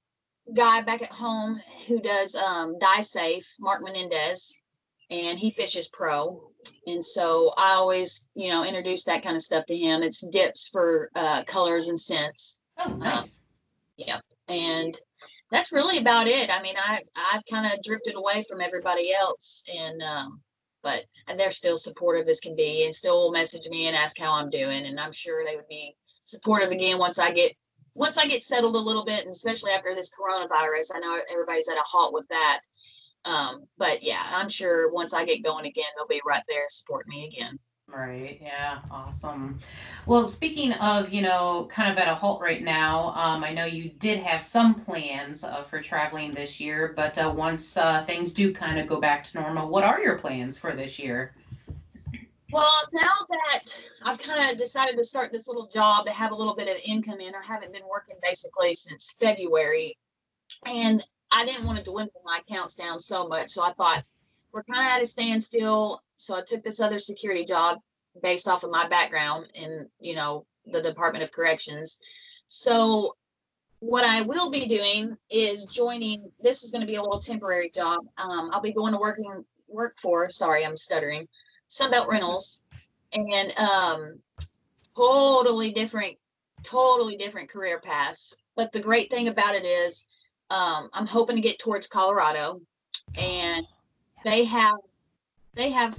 guy 0.54 0.82
back 0.82 1.00
at 1.00 1.10
home 1.10 1.58
who 1.86 2.02
does 2.02 2.34
um, 2.34 2.78
die 2.78 3.00
safe, 3.00 3.54
Mark 3.58 3.82
Menendez 3.82 4.59
and 5.10 5.38
he 5.38 5.50
fishes 5.50 5.88
pro. 5.88 6.42
And 6.86 7.04
so 7.04 7.52
I 7.56 7.72
always, 7.72 8.28
you 8.34 8.50
know, 8.50 8.64
introduce 8.64 9.04
that 9.04 9.22
kind 9.22 9.36
of 9.36 9.42
stuff 9.42 9.66
to 9.66 9.76
him. 9.76 10.02
It's 10.02 10.26
dips 10.26 10.68
for 10.68 11.10
uh, 11.14 11.44
colors 11.44 11.88
and 11.88 11.98
scents. 11.98 12.58
Oh, 12.78 12.94
nice. 12.94 13.14
Um, 13.16 13.28
yep. 13.96 14.22
And 14.48 14.96
that's 15.50 15.72
really 15.72 15.98
about 15.98 16.26
it. 16.28 16.50
I 16.50 16.62
mean, 16.62 16.76
I 16.78 17.00
I've 17.32 17.42
kind 17.50 17.66
of 17.66 17.82
drifted 17.82 18.14
away 18.14 18.44
from 18.48 18.60
everybody 18.60 19.12
else, 19.12 19.64
and 19.72 20.00
um, 20.02 20.40
but 20.82 21.04
they're 21.36 21.50
still 21.50 21.76
supportive 21.76 22.28
as 22.28 22.40
can 22.40 22.54
be, 22.54 22.84
and 22.84 22.94
still 22.94 23.20
will 23.20 23.32
message 23.32 23.68
me 23.68 23.86
and 23.86 23.96
ask 23.96 24.18
how 24.18 24.32
I'm 24.32 24.50
doing, 24.50 24.86
and 24.86 24.98
I'm 24.98 25.12
sure 25.12 25.44
they 25.44 25.56
would 25.56 25.68
be 25.68 25.96
supportive 26.24 26.70
again 26.70 26.98
once 26.98 27.18
I 27.18 27.32
get 27.32 27.52
once 27.94 28.16
I 28.16 28.26
get 28.26 28.44
settled 28.44 28.76
a 28.76 28.78
little 28.78 29.04
bit, 29.04 29.24
and 29.24 29.34
especially 29.34 29.72
after 29.72 29.94
this 29.94 30.10
coronavirus. 30.10 30.94
I 30.94 31.00
know 31.00 31.18
everybody's 31.32 31.68
at 31.68 31.76
a 31.76 31.84
halt 31.84 32.14
with 32.14 32.28
that. 32.28 32.60
Um, 33.24 33.64
but 33.76 34.02
yeah, 34.02 34.22
I'm 34.32 34.48
sure 34.48 34.90
once 34.92 35.12
I 35.12 35.24
get 35.24 35.44
going 35.44 35.66
again, 35.66 35.84
they'll 35.96 36.06
be 36.06 36.22
right 36.26 36.42
there 36.48 36.66
supporting 36.70 37.10
me 37.10 37.26
again. 37.26 37.58
Right. 37.92 38.38
Yeah. 38.40 38.78
Awesome. 38.90 39.58
Well, 40.06 40.26
speaking 40.26 40.72
of, 40.74 41.12
you 41.12 41.22
know, 41.22 41.68
kind 41.70 41.90
of 41.90 41.98
at 41.98 42.06
a 42.06 42.14
halt 42.14 42.40
right 42.40 42.62
now, 42.62 43.12
um, 43.16 43.42
I 43.42 43.52
know 43.52 43.64
you 43.64 43.90
did 43.90 44.20
have 44.20 44.44
some 44.44 44.74
plans 44.76 45.42
uh, 45.42 45.62
for 45.62 45.80
traveling 45.80 46.30
this 46.30 46.60
year, 46.60 46.92
but 46.94 47.18
uh, 47.18 47.32
once 47.36 47.76
uh, 47.76 48.04
things 48.04 48.32
do 48.32 48.52
kind 48.52 48.78
of 48.78 48.86
go 48.86 49.00
back 49.00 49.24
to 49.24 49.40
normal, 49.40 49.68
what 49.68 49.82
are 49.82 50.00
your 50.00 50.16
plans 50.18 50.56
for 50.56 50.72
this 50.72 50.98
year? 50.98 51.34
Well, 52.52 52.82
now 52.92 53.26
that 53.28 53.86
I've 54.04 54.18
kind 54.18 54.50
of 54.50 54.58
decided 54.58 54.96
to 54.96 55.04
start 55.04 55.32
this 55.32 55.46
little 55.46 55.66
job 55.66 56.06
to 56.06 56.12
have 56.12 56.32
a 56.32 56.34
little 56.34 56.54
bit 56.54 56.68
of 56.68 56.76
income 56.84 57.20
in, 57.20 57.34
I 57.34 57.44
haven't 57.44 57.72
been 57.72 57.86
working 57.88 58.16
basically 58.22 58.74
since 58.74 59.14
February. 59.18 59.96
And 60.66 61.04
I 61.32 61.44
didn't 61.44 61.66
want 61.66 61.78
to 61.78 61.84
dwindle 61.84 62.22
my 62.24 62.38
accounts 62.38 62.74
down 62.74 63.00
so 63.00 63.28
much. 63.28 63.50
So 63.50 63.62
I 63.62 63.72
thought 63.72 64.04
we're 64.52 64.64
kind 64.64 64.86
of 64.86 64.92
at 64.92 65.02
a 65.02 65.06
standstill. 65.06 66.02
So 66.16 66.34
I 66.34 66.42
took 66.42 66.62
this 66.62 66.80
other 66.80 66.98
security 66.98 67.44
job 67.44 67.78
based 68.22 68.48
off 68.48 68.64
of 68.64 68.70
my 68.70 68.88
background 68.88 69.48
in, 69.54 69.88
you 70.00 70.14
know, 70.14 70.46
the 70.66 70.82
Department 70.82 71.22
of 71.22 71.32
Corrections. 71.32 71.98
So 72.48 73.16
what 73.80 74.04
I 74.04 74.22
will 74.22 74.50
be 74.50 74.66
doing 74.66 75.16
is 75.30 75.66
joining. 75.66 76.30
This 76.40 76.62
is 76.62 76.70
going 76.70 76.82
to 76.82 76.86
be 76.86 76.96
a 76.96 77.02
little 77.02 77.20
temporary 77.20 77.70
job. 77.70 78.00
Um, 78.18 78.50
I'll 78.52 78.60
be 78.60 78.72
going 78.72 78.92
to 78.92 78.98
working 78.98 79.44
work 79.68 79.98
for. 79.98 80.28
Sorry, 80.30 80.64
I'm 80.64 80.76
stuttering. 80.76 81.28
Sunbelt 81.68 82.08
Rentals, 82.08 82.62
and 83.12 83.56
um, 83.56 84.18
totally 84.96 85.70
different, 85.72 86.16
totally 86.62 87.16
different 87.16 87.48
career 87.48 87.80
paths. 87.80 88.36
But 88.56 88.72
the 88.72 88.80
great 88.80 89.10
thing 89.10 89.28
about 89.28 89.54
it 89.54 89.64
is 89.64 90.06
um, 90.50 90.90
I'm 90.92 91.06
hoping 91.06 91.36
to 91.36 91.42
get 91.42 91.58
towards 91.58 91.86
Colorado, 91.86 92.60
and 93.18 93.66
they 94.24 94.44
have 94.44 94.78
they 95.54 95.70
have 95.70 95.96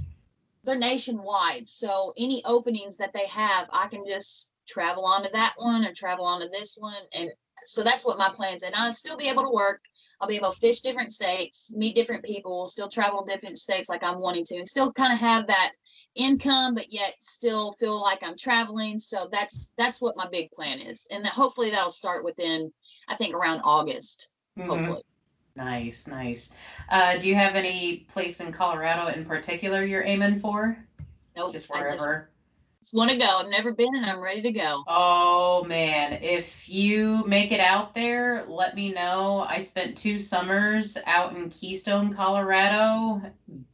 they're 0.64 0.78
nationwide. 0.78 1.68
So 1.68 2.12
any 2.16 2.42
openings 2.44 2.96
that 2.98 3.12
they 3.12 3.26
have, 3.26 3.68
I 3.72 3.88
can 3.88 4.04
just 4.06 4.52
travel 4.66 5.04
onto 5.04 5.30
that 5.32 5.54
one 5.56 5.84
or 5.84 5.92
travel 5.92 6.24
onto 6.24 6.48
this 6.48 6.76
one, 6.78 7.02
and 7.14 7.30
so 7.64 7.82
that's 7.82 8.04
what 8.04 8.18
my 8.18 8.28
plans. 8.28 8.62
And 8.62 8.74
I'll 8.74 8.92
still 8.92 9.16
be 9.16 9.28
able 9.28 9.42
to 9.44 9.50
work. 9.50 9.82
I'll 10.20 10.28
be 10.28 10.36
able 10.36 10.52
to 10.52 10.60
fish 10.60 10.82
different 10.82 11.12
states, 11.12 11.72
meet 11.74 11.96
different 11.96 12.24
people, 12.24 12.68
still 12.68 12.88
travel 12.88 13.24
different 13.24 13.58
states 13.58 13.88
like 13.88 14.04
I'm 14.04 14.20
wanting 14.20 14.44
to, 14.46 14.56
and 14.56 14.68
still 14.68 14.92
kind 14.92 15.12
of 15.12 15.18
have 15.18 15.48
that 15.48 15.72
income, 16.14 16.74
but 16.74 16.92
yet 16.92 17.14
still 17.20 17.72
feel 17.72 18.00
like 18.00 18.20
I'm 18.22 18.36
traveling. 18.36 19.00
So 19.00 19.28
that's 19.32 19.72
that's 19.76 20.00
what 20.00 20.16
my 20.16 20.28
big 20.30 20.50
plan 20.52 20.78
is, 20.78 21.06
and 21.10 21.26
hopefully 21.26 21.70
that'll 21.70 21.90
start 21.90 22.24
within 22.24 22.72
I 23.08 23.16
think 23.16 23.34
around 23.34 23.62
August. 23.64 24.30
Mhm. 24.58 24.66
Hopefully. 24.66 25.02
Nice, 25.54 26.06
nice. 26.06 26.54
Uh, 26.88 27.18
do 27.18 27.28
you 27.28 27.34
have 27.34 27.54
any 27.54 28.06
place 28.08 28.40
in 28.40 28.52
Colorado 28.52 29.08
in 29.08 29.24
particular 29.24 29.84
you're 29.84 30.02
aiming 30.02 30.38
for? 30.38 30.78
Nope. 31.36 31.52
Just 31.52 31.70
I 31.74 31.86
just 32.82 32.94
want 32.94 33.10
to 33.10 33.16
go. 33.16 33.26
I've 33.26 33.48
never 33.48 33.72
been, 33.72 33.94
and 33.94 34.04
I'm 34.04 34.18
ready 34.18 34.42
to 34.42 34.50
go. 34.50 34.82
Oh 34.88 35.62
man, 35.64 36.14
if 36.14 36.68
you 36.68 37.24
make 37.26 37.52
it 37.52 37.60
out 37.60 37.94
there, 37.94 38.44
let 38.48 38.74
me 38.74 38.92
know. 38.92 39.46
I 39.48 39.60
spent 39.60 39.96
two 39.96 40.18
summers 40.18 40.98
out 41.06 41.36
in 41.36 41.48
Keystone, 41.48 42.12
Colorado. 42.12 43.22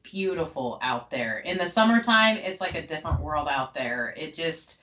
Beautiful 0.02 0.78
out 0.82 1.10
there. 1.10 1.38
In 1.38 1.58
the 1.58 1.66
summertime, 1.66 2.36
it's 2.36 2.60
like 2.60 2.74
a 2.74 2.86
different 2.86 3.20
world 3.20 3.48
out 3.48 3.72
there. 3.72 4.14
It 4.16 4.34
just, 4.34 4.82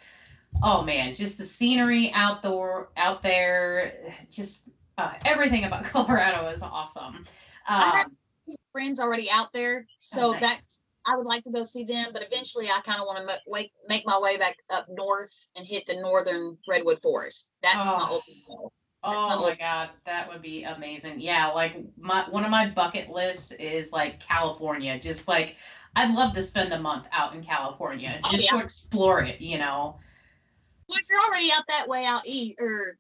oh 0.64 0.82
man, 0.82 1.14
just 1.14 1.38
the 1.38 1.46
scenery 1.46 2.12
outdoor 2.14 2.90
out 2.98 3.22
there, 3.22 4.16
just 4.32 4.70
uh, 4.98 5.14
everything 5.26 5.64
about 5.66 5.84
Colorado 5.92 6.48
is 6.48 6.62
awesome. 6.62 7.26
I 7.68 7.98
have 7.98 8.08
Um, 8.08 8.18
friends 8.72 9.00
already 9.00 9.30
out 9.30 9.52
there, 9.54 9.88
so 9.98 10.30
Oh, 10.30 10.32
nice. 10.32 10.42
that's 10.42 10.82
I 11.08 11.16
would 11.16 11.28
like 11.28 11.44
to 11.44 11.52
go 11.52 11.64
see 11.64 11.84
them, 11.84 12.10
but 12.14 12.24
eventually 12.24 12.70
I 12.72 12.82
kind 12.82 13.00
of 13.00 13.06
want 13.06 13.20
to 13.28 13.40
make 13.48 13.72
make 13.88 14.06
my 14.08 14.20
way 14.20 14.38
back 14.38 14.58
up 14.72 14.88
north 14.90 15.48
and 15.56 15.68
hit 15.68 15.86
the 15.86 15.96
northern 15.98 16.58
redwood 16.68 17.02
forest. 17.02 17.52
That's 17.62 17.86
my 17.86 17.94
Oh. 17.94 18.14
ultimate 18.16 18.48
goal. 18.48 18.72
Oh 19.08 19.40
my 19.40 19.56
God, 19.56 19.90
that 20.08 20.28
would 20.30 20.42
be 20.42 20.64
amazing. 20.64 21.20
Yeah, 21.20 21.50
like 21.50 21.76
my 21.96 22.28
one 22.30 22.44
of 22.44 22.50
my 22.50 22.70
bucket 22.70 23.10
lists 23.12 23.52
is 23.52 23.94
like 23.94 24.20
California. 24.20 24.98
Just 25.00 25.28
like 25.28 25.58
I'd 25.96 26.12
love 26.12 26.34
to 26.34 26.42
spend 26.42 26.74
a 26.74 26.80
month 26.80 27.08
out 27.12 27.36
in 27.36 27.44
California 27.44 28.20
Oh, 28.24 28.32
just 28.32 28.46
yeah. 28.46 28.58
to 28.58 28.64
explore 28.64 29.22
it, 29.22 29.42
you 29.42 29.60
know. 29.60 30.00
Well, 30.88 30.98
if 30.98 31.06
you're 31.10 31.22
already 31.22 31.52
out 31.52 31.66
that 31.68 31.88
way, 31.88 32.06
out 32.06 32.24
east 32.26 32.60
or 32.60 32.98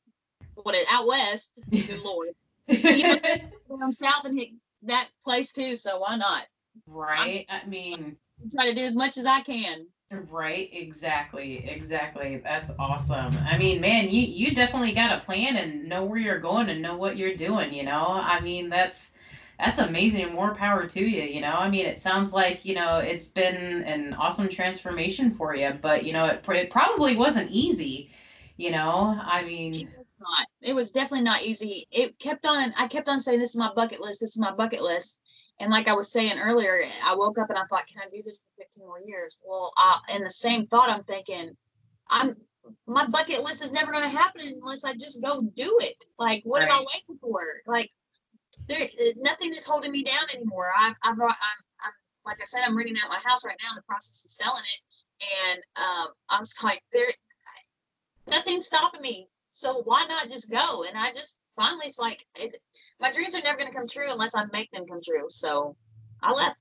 what 0.55 0.75
is 0.75 0.87
out 0.91 1.07
west, 1.07 1.51
good 1.71 1.99
lord, 1.99 2.29
down 2.67 3.91
south 3.91 4.25
and 4.25 4.37
hit 4.37 4.49
that 4.83 5.09
place 5.23 5.51
too. 5.51 5.75
So 5.75 5.99
why 5.99 6.15
not? 6.17 6.45
right? 6.87 7.45
I 7.49 7.67
mean, 7.67 8.17
I'm 8.41 8.49
Try 8.49 8.65
to 8.69 8.75
do 8.75 8.83
as 8.83 8.95
much 8.95 9.17
as 9.17 9.25
I 9.25 9.41
can. 9.41 9.87
right, 10.29 10.69
exactly, 10.71 11.67
exactly. 11.67 12.41
That's 12.43 12.71
awesome. 12.77 13.35
I 13.49 13.57
mean, 13.57 13.81
man, 13.81 14.09
you 14.09 14.21
you 14.21 14.53
definitely 14.53 14.91
got 14.91 15.17
a 15.17 15.25
plan 15.25 15.55
and 15.55 15.87
know 15.87 16.03
where 16.03 16.19
you're 16.19 16.39
going 16.39 16.69
and 16.69 16.81
know 16.81 16.97
what 16.97 17.17
you're 17.17 17.35
doing, 17.35 17.73
you 17.73 17.83
know? 17.83 18.07
I 18.07 18.39
mean, 18.41 18.69
that's 18.69 19.13
that's 19.57 19.77
amazing 19.77 20.33
more 20.33 20.53
power 20.53 20.85
to 20.85 20.99
you, 20.99 21.23
you 21.23 21.41
know? 21.41 21.53
I 21.53 21.69
mean, 21.69 21.85
it 21.85 21.97
sounds 21.97 22.33
like, 22.33 22.65
you 22.65 22.75
know, 22.75 22.97
it's 22.97 23.29
been 23.29 23.83
an 23.83 24.13
awesome 24.15 24.49
transformation 24.49 25.31
for 25.31 25.55
you, 25.55 25.71
but 25.81 26.03
you 26.03 26.11
know, 26.13 26.25
it, 26.25 26.43
pr- 26.43 26.53
it 26.53 26.69
probably 26.69 27.15
wasn't 27.15 27.49
easy, 27.51 28.09
you 28.57 28.71
know? 28.71 29.17
I 29.23 29.43
mean, 29.43 29.87
not. 30.29 30.47
It 30.61 30.73
was 30.73 30.91
definitely 30.91 31.23
not 31.23 31.43
easy. 31.43 31.87
It 31.91 32.17
kept 32.19 32.45
on. 32.45 32.73
I 32.77 32.87
kept 32.87 33.07
on 33.07 33.19
saying, 33.19 33.39
"This 33.39 33.51
is 33.51 33.57
my 33.57 33.73
bucket 33.73 34.01
list. 34.01 34.19
This 34.21 34.31
is 34.31 34.39
my 34.39 34.51
bucket 34.53 34.81
list." 34.81 35.19
And 35.59 35.71
like 35.71 35.87
I 35.87 35.93
was 35.93 36.11
saying 36.11 36.37
earlier, 36.39 36.81
I 37.03 37.15
woke 37.15 37.39
up 37.39 37.49
and 37.49 37.57
I 37.57 37.63
thought, 37.65 37.87
"Can 37.87 38.01
I 38.01 38.09
do 38.09 38.21
this 38.23 38.39
for 38.39 38.63
15 38.63 38.85
more 38.85 38.99
years?" 38.99 39.39
Well, 39.43 39.73
I, 39.77 39.99
in 40.15 40.23
the 40.23 40.29
same 40.29 40.67
thought, 40.67 40.89
I'm 40.89 41.03
thinking, 41.03 41.55
I'm 42.09 42.35
my 42.87 43.05
bucket 43.07 43.43
list 43.43 43.63
is 43.63 43.71
never 43.71 43.91
going 43.91 44.03
to 44.03 44.09
happen 44.17 44.59
unless 44.61 44.83
I 44.83 44.93
just 44.93 45.21
go 45.21 45.41
do 45.41 45.77
it. 45.81 46.03
Like, 46.17 46.41
what 46.45 46.63
am 46.63 46.71
I 46.71 46.79
waiting 46.79 47.19
for? 47.21 47.41
Like, 47.67 47.89
there, 48.67 48.87
nothing 49.17 49.53
is 49.53 49.65
holding 49.65 49.91
me 49.91 50.03
down 50.03 50.23
anymore. 50.33 50.71
I, 50.75 50.89
I've, 51.03 51.19
I'm, 51.19 51.21
I'm, 51.21 51.93
like 52.25 52.41
I 52.41 52.45
said, 52.45 52.61
I'm 52.65 52.75
renting 52.75 52.95
out 53.03 53.09
my 53.09 53.19
house 53.23 53.45
right 53.45 53.57
now 53.61 53.71
in 53.71 53.75
the 53.75 53.83
process 53.83 54.25
of 54.25 54.31
selling 54.31 54.63
it, 54.63 55.25
and 55.49 55.61
um, 55.75 56.07
I 56.29 56.39
was 56.39 56.55
like, 56.63 56.81
there, 56.91 57.07
nothing's 58.27 58.65
stopping 58.65 59.01
me. 59.01 59.27
So 59.55 59.81
why 59.85 60.05
not 60.05 60.29
just 60.29 60.51
go? 60.51 60.83
And 60.83 60.97
I 60.97 61.13
just 61.13 61.37
finally, 61.55 61.85
it's 61.85 61.97
like, 61.97 62.25
it's, 62.35 62.59
my 62.99 63.13
dreams 63.13 63.35
are 63.35 63.41
never 63.41 63.57
going 63.57 63.71
to 63.71 63.75
come 63.75 63.87
true 63.87 64.11
unless 64.11 64.35
I 64.35 64.43
make 64.51 64.69
them 64.71 64.85
come 64.85 64.99
true. 65.01 65.27
So 65.29 65.77
I 66.21 66.33
left. 66.33 66.59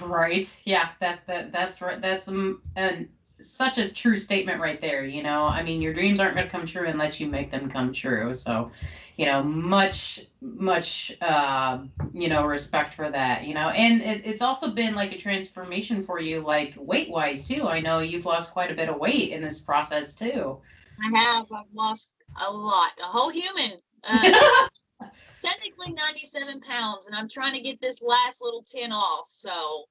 Right. 0.00 0.48
Yeah. 0.64 0.90
That 1.00 1.26
that 1.26 1.50
that's 1.50 1.82
right. 1.82 2.00
That's 2.00 2.28
um, 2.28 2.62
and 2.76 3.08
such 3.40 3.78
a 3.78 3.92
true 3.92 4.16
statement 4.16 4.60
right 4.60 4.80
there. 4.80 5.04
You 5.04 5.24
know, 5.24 5.44
I 5.46 5.64
mean, 5.64 5.82
your 5.82 5.92
dreams 5.92 6.20
aren't 6.20 6.36
going 6.36 6.46
to 6.46 6.52
come 6.52 6.64
true 6.64 6.86
unless 6.86 7.18
you 7.18 7.26
make 7.26 7.50
them 7.50 7.68
come 7.68 7.92
true. 7.92 8.32
So, 8.34 8.70
you 9.16 9.26
know, 9.26 9.42
much 9.42 10.24
much 10.40 11.16
uh, 11.20 11.78
you 12.14 12.28
know 12.28 12.46
respect 12.46 12.94
for 12.94 13.10
that. 13.10 13.46
You 13.48 13.54
know, 13.54 13.70
and 13.70 14.00
it, 14.00 14.24
it's 14.24 14.42
also 14.42 14.70
been 14.70 14.94
like 14.94 15.10
a 15.10 15.18
transformation 15.18 16.04
for 16.04 16.20
you, 16.20 16.38
like 16.38 16.74
weight 16.76 17.10
wise 17.10 17.48
too. 17.48 17.66
I 17.66 17.80
know 17.80 17.98
you've 17.98 18.26
lost 18.26 18.52
quite 18.52 18.70
a 18.70 18.74
bit 18.74 18.88
of 18.88 19.00
weight 19.00 19.32
in 19.32 19.42
this 19.42 19.60
process 19.60 20.14
too. 20.14 20.60
I 21.02 21.18
have. 21.18 21.46
I've 21.52 21.66
lost 21.74 22.12
a 22.46 22.50
lot, 22.50 22.90
a 23.02 23.06
whole 23.06 23.30
human. 23.30 23.72
Uh, 24.04 24.68
technically 25.42 25.92
97 25.92 26.60
pounds, 26.60 27.06
and 27.06 27.16
I'm 27.16 27.28
trying 27.28 27.54
to 27.54 27.60
get 27.60 27.80
this 27.80 28.02
last 28.02 28.40
little 28.40 28.64
10 28.70 28.92
off. 28.92 29.26
So 29.28 29.84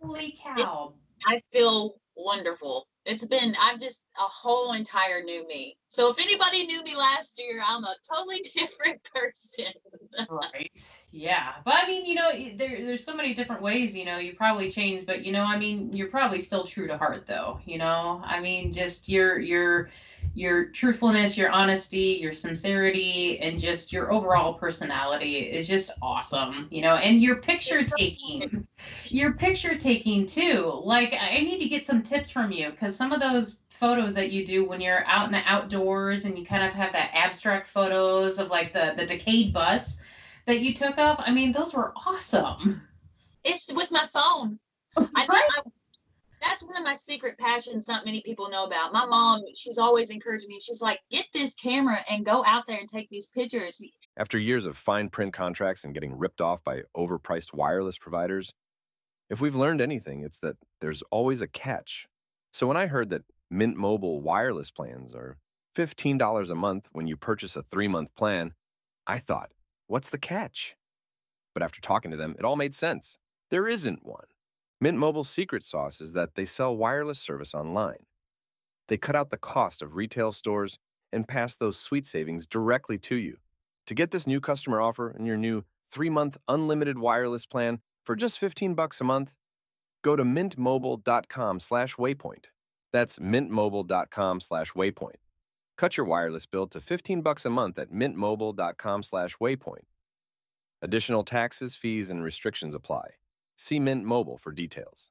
Holy 0.00 0.36
cow. 0.42 0.94
I 1.26 1.40
feel 1.52 1.96
wonderful. 2.16 2.86
It's 3.04 3.24
been, 3.24 3.56
I'm 3.58 3.80
just 3.80 4.02
a 4.18 4.22
whole 4.22 4.74
entire 4.74 5.22
new 5.22 5.46
me. 5.46 5.78
So 5.88 6.10
if 6.10 6.18
anybody 6.18 6.66
knew 6.66 6.82
me 6.82 6.94
last 6.94 7.40
year, 7.40 7.60
I'm 7.66 7.82
a 7.82 7.94
totally 8.08 8.44
different 8.56 9.02
person. 9.04 9.72
Right. 10.28 10.92
Yeah. 11.10 11.54
But 11.64 11.74
I 11.76 11.86
mean, 11.86 12.04
you 12.04 12.14
know, 12.16 12.30
there 12.56 12.84
there's 12.84 13.04
so 13.04 13.14
many 13.14 13.32
different 13.32 13.62
ways, 13.62 13.96
you 13.96 14.04
know, 14.04 14.18
you 14.18 14.34
probably 14.34 14.70
change, 14.70 15.06
but 15.06 15.24
you 15.24 15.32
know, 15.32 15.42
I 15.42 15.58
mean, 15.58 15.90
you're 15.92 16.08
probably 16.08 16.40
still 16.40 16.64
true 16.64 16.86
to 16.86 16.98
heart 16.98 17.26
though, 17.26 17.60
you 17.64 17.78
know? 17.78 18.22
I 18.24 18.40
mean, 18.40 18.72
just 18.72 19.08
your 19.08 19.38
your 19.38 19.88
your 20.38 20.66
truthfulness, 20.66 21.36
your 21.36 21.50
honesty, 21.50 22.18
your 22.20 22.30
sincerity, 22.30 23.40
and 23.40 23.58
just 23.58 23.92
your 23.92 24.12
overall 24.12 24.54
personality 24.54 25.38
is 25.38 25.66
just 25.66 25.90
awesome, 26.00 26.68
you 26.70 26.80
know, 26.80 26.94
and 26.94 27.20
your 27.20 27.36
picture 27.36 27.82
taking. 27.82 28.64
Your 29.06 29.32
picture 29.32 29.76
taking 29.76 30.26
too. 30.26 30.80
Like 30.84 31.12
I 31.20 31.40
need 31.40 31.58
to 31.58 31.68
get 31.68 31.84
some 31.84 32.04
tips 32.04 32.30
from 32.30 32.52
you 32.52 32.70
because 32.70 32.94
some 32.94 33.10
of 33.10 33.20
those 33.20 33.62
photos 33.70 34.14
that 34.14 34.30
you 34.30 34.46
do 34.46 34.64
when 34.64 34.80
you're 34.80 35.04
out 35.06 35.26
in 35.26 35.32
the 35.32 35.42
outdoors 35.44 36.24
and 36.24 36.38
you 36.38 36.46
kind 36.46 36.62
of 36.62 36.72
have 36.72 36.92
that 36.92 37.10
abstract 37.14 37.66
photos 37.66 38.38
of 38.38 38.48
like 38.48 38.72
the 38.72 38.94
the 38.96 39.06
decayed 39.06 39.52
bus 39.52 39.98
that 40.46 40.60
you 40.60 40.72
took 40.72 40.96
of. 40.98 41.18
I 41.18 41.32
mean, 41.32 41.50
those 41.50 41.74
were 41.74 41.92
awesome. 42.06 42.80
It's 43.42 43.72
with 43.72 43.90
my 43.90 44.06
phone. 44.12 44.60
I, 44.96 45.26
Right? 45.28 45.42
I, 45.56 45.62
that's 46.40 46.62
one 46.62 46.76
of 46.76 46.84
my 46.84 46.94
secret 46.94 47.38
passions 47.38 47.88
not 47.88 48.04
many 48.04 48.20
people 48.22 48.48
know 48.50 48.64
about. 48.64 48.92
My 48.92 49.06
mom, 49.06 49.42
she's 49.54 49.78
always 49.78 50.10
encouraged 50.10 50.46
me. 50.46 50.58
She's 50.60 50.82
like, 50.82 51.00
get 51.10 51.26
this 51.32 51.54
camera 51.54 51.98
and 52.10 52.24
go 52.24 52.44
out 52.44 52.66
there 52.66 52.78
and 52.78 52.88
take 52.88 53.08
these 53.10 53.26
pictures. 53.28 53.80
After 54.16 54.38
years 54.38 54.66
of 54.66 54.76
fine 54.76 55.08
print 55.08 55.32
contracts 55.32 55.84
and 55.84 55.94
getting 55.94 56.16
ripped 56.16 56.40
off 56.40 56.62
by 56.64 56.82
overpriced 56.96 57.54
wireless 57.54 57.98
providers, 57.98 58.52
if 59.30 59.40
we've 59.40 59.54
learned 59.54 59.80
anything, 59.80 60.22
it's 60.22 60.38
that 60.40 60.56
there's 60.80 61.02
always 61.10 61.42
a 61.42 61.48
catch. 61.48 62.06
So 62.52 62.66
when 62.66 62.76
I 62.76 62.86
heard 62.86 63.10
that 63.10 63.24
Mint 63.50 63.76
Mobile 63.76 64.20
wireless 64.20 64.70
plans 64.70 65.14
are 65.14 65.36
$15 65.76 66.50
a 66.50 66.54
month 66.54 66.88
when 66.92 67.06
you 67.06 67.16
purchase 67.16 67.56
a 67.56 67.62
three 67.62 67.88
month 67.88 68.14
plan, 68.14 68.54
I 69.06 69.18
thought, 69.18 69.50
what's 69.86 70.10
the 70.10 70.18
catch? 70.18 70.76
But 71.54 71.62
after 71.62 71.80
talking 71.80 72.10
to 72.10 72.16
them, 72.16 72.36
it 72.38 72.44
all 72.44 72.56
made 72.56 72.74
sense. 72.74 73.18
There 73.50 73.66
isn't 73.66 74.04
one. 74.04 74.26
Mint 74.80 74.96
Mobile's 74.96 75.28
secret 75.28 75.64
sauce 75.64 76.00
is 76.00 76.12
that 76.12 76.36
they 76.36 76.44
sell 76.44 76.76
wireless 76.76 77.18
service 77.18 77.52
online. 77.52 78.06
They 78.86 78.96
cut 78.96 79.16
out 79.16 79.30
the 79.30 79.36
cost 79.36 79.82
of 79.82 79.96
retail 79.96 80.30
stores 80.30 80.78
and 81.12 81.26
pass 81.26 81.56
those 81.56 81.76
sweet 81.76 82.06
savings 82.06 82.46
directly 82.46 82.96
to 82.98 83.16
you. 83.16 83.38
To 83.88 83.94
get 83.94 84.12
this 84.12 84.24
new 84.24 84.40
customer 84.40 84.80
offer 84.80 85.10
and 85.10 85.26
your 85.26 85.36
new 85.36 85.64
3-month 85.92 86.36
unlimited 86.46 87.00
wireless 87.00 87.44
plan 87.44 87.80
for 88.06 88.14
just 88.14 88.38
15 88.38 88.74
bucks 88.74 89.00
a 89.00 89.04
month, 89.04 89.34
go 90.02 90.14
to 90.14 90.22
mintmobile.com/waypoint. 90.22 92.44
That's 92.92 93.18
mintmobile.com/waypoint. 93.18 95.16
Cut 95.76 95.96
your 95.96 96.06
wireless 96.06 96.46
bill 96.46 96.68
to 96.68 96.80
15 96.80 97.22
bucks 97.22 97.44
a 97.44 97.50
month 97.50 97.80
at 97.80 97.90
mintmobile.com/waypoint. 97.90 99.86
Additional 100.80 101.24
taxes, 101.24 101.74
fees, 101.74 102.10
and 102.10 102.22
restrictions 102.22 102.76
apply. 102.76 103.16
See 103.58 103.80
Mint 103.80 104.04
Mobile 104.04 104.38
for 104.38 104.52
details. 104.52 105.10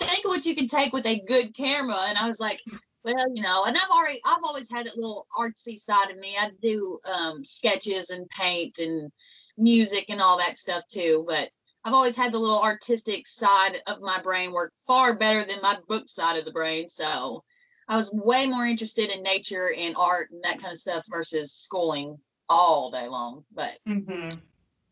think 0.00 0.24
of 0.24 0.28
what 0.30 0.44
you 0.44 0.56
can 0.56 0.66
take 0.66 0.92
with 0.92 1.06
a 1.06 1.20
good 1.20 1.54
camera. 1.54 1.96
And 2.08 2.18
I 2.18 2.26
was 2.26 2.40
like, 2.40 2.60
well, 3.04 3.32
you 3.32 3.42
know, 3.42 3.62
and 3.64 3.76
I've 3.76 3.90
already, 3.90 4.20
I've 4.26 4.42
always 4.42 4.68
had 4.68 4.86
that 4.86 4.96
little 4.96 5.26
artsy 5.38 5.78
side 5.78 6.10
of 6.10 6.18
me. 6.18 6.36
I 6.36 6.50
do 6.60 6.98
um, 7.08 7.44
sketches 7.44 8.10
and 8.10 8.28
paint 8.28 8.78
and 8.78 9.12
music 9.56 10.06
and 10.08 10.20
all 10.20 10.36
that 10.38 10.58
stuff 10.58 10.82
too. 10.88 11.24
But 11.28 11.48
I've 11.84 11.94
always 11.94 12.16
had 12.16 12.32
the 12.32 12.40
little 12.40 12.60
artistic 12.60 13.28
side 13.28 13.80
of 13.86 14.00
my 14.00 14.20
brain 14.20 14.52
work 14.52 14.72
far 14.84 15.16
better 15.16 15.44
than 15.44 15.62
my 15.62 15.78
book 15.86 16.08
side 16.08 16.36
of 16.36 16.44
the 16.44 16.50
brain. 16.50 16.88
So 16.88 17.44
I 17.86 17.96
was 17.96 18.10
way 18.12 18.48
more 18.48 18.66
interested 18.66 19.10
in 19.10 19.22
nature 19.22 19.70
and 19.78 19.94
art 19.96 20.30
and 20.32 20.42
that 20.42 20.58
kind 20.58 20.72
of 20.72 20.78
stuff 20.78 21.04
versus 21.08 21.52
schooling 21.52 22.18
all 22.48 22.90
day 22.90 23.06
long. 23.06 23.44
But 23.54 23.78
hmm 23.86 24.30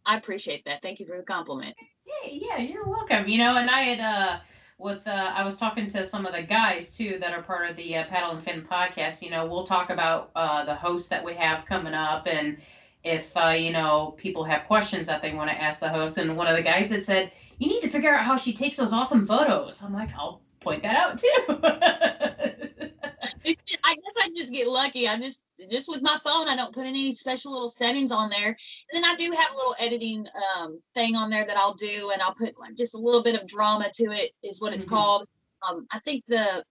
I 0.06 0.16
appreciate 0.16 0.64
that. 0.66 0.80
Thank 0.80 1.00
you 1.00 1.06
for 1.06 1.16
the 1.16 1.24
compliment. 1.24 1.74
Yeah, 2.04 2.30
yeah, 2.30 2.58
you're 2.58 2.86
welcome. 2.86 3.26
You 3.28 3.38
know, 3.38 3.56
and 3.56 3.70
I 3.70 3.80
had 3.80 4.00
uh 4.00 4.38
with 4.78 5.06
uh 5.06 5.32
I 5.34 5.42
was 5.44 5.56
talking 5.56 5.88
to 5.88 6.04
some 6.04 6.26
of 6.26 6.32
the 6.32 6.42
guys 6.42 6.96
too 6.96 7.18
that 7.20 7.32
are 7.32 7.42
part 7.42 7.68
of 7.68 7.76
the 7.76 7.96
uh, 7.96 8.04
Paddle 8.06 8.32
and 8.32 8.42
Fin 8.42 8.62
podcast. 8.62 9.22
You 9.22 9.30
know, 9.30 9.46
we'll 9.46 9.66
talk 9.66 9.90
about 9.90 10.30
uh 10.34 10.64
the 10.64 10.74
hosts 10.74 11.08
that 11.08 11.24
we 11.24 11.34
have 11.34 11.64
coming 11.64 11.94
up 11.94 12.26
and 12.26 12.58
if 13.02 13.36
uh, 13.36 13.48
you 13.48 13.70
know 13.70 14.14
people 14.16 14.44
have 14.44 14.64
questions 14.64 15.06
that 15.06 15.20
they 15.20 15.32
want 15.32 15.50
to 15.50 15.60
ask 15.60 15.80
the 15.80 15.88
host. 15.90 16.16
And 16.18 16.36
one 16.36 16.46
of 16.46 16.56
the 16.56 16.62
guys 16.62 16.88
that 16.90 17.04
said, 17.04 17.30
"You 17.58 17.68
need 17.68 17.80
to 17.82 17.88
figure 17.88 18.12
out 18.14 18.24
how 18.24 18.36
she 18.36 18.52
takes 18.54 18.76
those 18.76 18.92
awesome 18.92 19.26
photos." 19.26 19.82
I'm 19.82 19.92
like, 19.92 20.10
I'll 20.16 20.40
point 20.60 20.82
that 20.82 20.96
out 20.96 21.18
too. 21.18 22.88
I 23.84 23.94
guess 23.94 24.14
I 24.22 24.28
just 24.36 24.52
get 24.52 24.68
lucky. 24.68 25.08
I 25.08 25.18
just 25.18 25.40
just 25.70 25.88
with 25.88 26.02
my 26.02 26.18
phone, 26.24 26.48
I 26.48 26.56
don't 26.56 26.74
put 26.74 26.86
any 26.86 27.12
special 27.12 27.52
little 27.52 27.68
settings 27.68 28.10
on 28.10 28.28
there. 28.30 28.48
And 28.48 28.56
then 28.92 29.04
I 29.04 29.14
do 29.16 29.30
have 29.30 29.50
a 29.52 29.56
little 29.56 29.76
editing 29.78 30.26
um, 30.58 30.80
thing 30.94 31.14
on 31.14 31.30
there 31.30 31.46
that 31.46 31.56
I'll 31.56 31.74
do, 31.74 32.10
and 32.12 32.20
I'll 32.22 32.34
put 32.34 32.58
like 32.58 32.74
just 32.76 32.94
a 32.94 32.98
little 32.98 33.22
bit 33.22 33.40
of 33.40 33.46
drama 33.46 33.90
to 33.94 34.04
it. 34.10 34.32
Is 34.42 34.60
what 34.60 34.72
it's 34.74 34.84
Mhm. 34.86 34.90
called. 34.90 35.28
Um, 35.68 35.86
I 35.90 35.98
think 36.00 36.24
the 36.28 36.64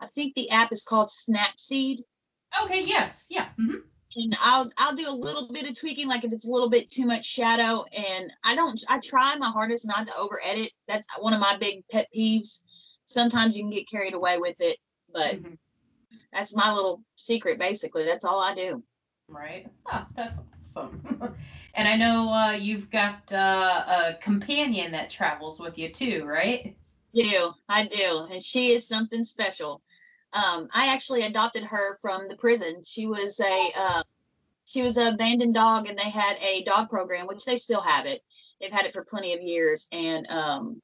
I 0.00 0.06
think 0.06 0.34
the 0.34 0.50
app 0.50 0.72
is 0.72 0.82
called 0.84 1.08
Snapseed, 1.08 2.02
okay. 2.64 2.82
Yes. 2.82 3.26
Yeah. 3.30 3.48
hmm 3.56 3.76
and 4.16 4.34
I'll 4.42 4.70
I'll 4.78 4.96
do 4.96 5.06
a 5.08 5.12
little 5.12 5.48
bit 5.52 5.68
of 5.68 5.78
tweaking, 5.78 6.08
like 6.08 6.24
if 6.24 6.32
it's 6.32 6.46
a 6.46 6.50
little 6.50 6.70
bit 6.70 6.90
too 6.90 7.04
much 7.04 7.24
shadow. 7.26 7.84
And 7.92 8.32
I 8.42 8.54
don't 8.54 8.82
I 8.88 8.98
try 9.00 9.36
my 9.36 9.50
hardest 9.50 9.86
not 9.86 10.06
to 10.06 10.16
over 10.16 10.40
edit. 10.42 10.72
That's 10.88 11.06
one 11.18 11.34
of 11.34 11.40
my 11.40 11.56
big 11.58 11.84
pet 11.90 12.08
peeves. 12.16 12.60
Sometimes 13.04 13.56
you 13.56 13.62
can 13.64 13.70
get 13.70 13.88
carried 13.88 14.14
away 14.14 14.38
with 14.38 14.56
it, 14.60 14.78
but 15.18 15.34
Mhm. 15.42 15.58
that's 16.32 16.54
my 16.54 16.72
little 16.72 17.02
secret 17.16 17.58
basically 17.58 18.04
that's 18.04 18.24
all 18.24 18.40
i 18.40 18.54
do 18.54 18.82
Right. 19.30 19.66
Oh, 19.92 20.06
that's 20.16 20.38
awesome. 20.58 21.02
and 21.74 21.86
I 21.86 21.96
know 21.96 22.32
uh, 22.32 22.52
you've 22.52 22.90
got 22.90 23.30
uh, 23.30 23.84
a 23.86 24.14
companion 24.22 24.90
that 24.92 25.10
travels 25.10 25.60
with 25.60 25.76
you 25.76 25.90
too, 25.90 26.24
right? 26.24 26.74
do 27.14 27.52
i 27.68 27.84
do 27.84 28.26
and 28.30 28.42
she 28.42 28.72
is 28.72 28.86
something 28.86 29.24
special 29.24 29.82
um 30.34 30.68
i 30.74 30.92
actually 30.92 31.22
adopted 31.22 31.64
her 31.64 31.96
from 32.02 32.28
the 32.28 32.36
prison 32.36 32.82
she 32.84 33.06
was 33.06 33.40
a 33.40 33.72
uh 33.76 34.02
she 34.66 34.82
was 34.82 34.98
an 34.98 35.14
abandoned 35.14 35.54
dog 35.54 35.88
and 35.88 35.98
they 35.98 36.10
had 36.10 36.36
a 36.42 36.62
dog 36.64 36.90
program 36.90 37.26
which 37.26 37.44
they 37.44 37.56
still 37.56 37.80
have 37.80 38.04
it 38.06 38.20
they've 38.60 38.70
had 38.72 38.84
it 38.84 38.92
for 38.92 39.04
plenty 39.04 39.32
of 39.34 39.40
years 39.40 39.88
and 39.90 40.26
um 40.30 40.82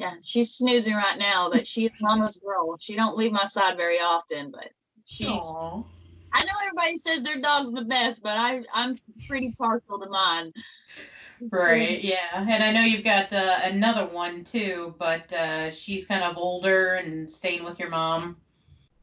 yeah 0.00 0.14
she's 0.22 0.54
snoozing 0.54 0.94
right 0.94 1.18
now 1.18 1.50
but 1.50 1.66
she's 1.66 1.90
mama's 2.00 2.38
girl 2.38 2.76
she 2.78 2.96
don't 2.96 3.16
leave 3.16 3.32
my 3.32 3.44
side 3.44 3.76
very 3.76 3.98
often 4.00 4.50
but 4.50 4.70
she's 5.04 5.28
Aw. 5.28 5.82
i 6.32 6.44
know 6.44 6.52
everybody 6.66 6.98
says 6.98 7.22
their 7.22 7.40
dog's 7.40 7.70
the 7.72 7.84
best 7.84 8.22
but 8.22 8.38
i 8.38 8.62
i'm 8.72 8.98
pretty 9.28 9.54
partial 9.58 10.00
to 10.00 10.08
mine 10.08 10.52
Right. 11.50 12.02
Yeah. 12.04 12.16
And 12.34 12.62
I 12.62 12.70
know 12.70 12.82
you've 12.82 13.04
got 13.04 13.32
uh, 13.32 13.60
another 13.62 14.06
one 14.06 14.44
too, 14.44 14.94
but 14.98 15.32
uh, 15.32 15.70
she's 15.70 16.06
kind 16.06 16.22
of 16.22 16.36
older 16.36 16.96
and 16.96 17.30
staying 17.30 17.64
with 17.64 17.78
your 17.78 17.88
mom. 17.88 18.36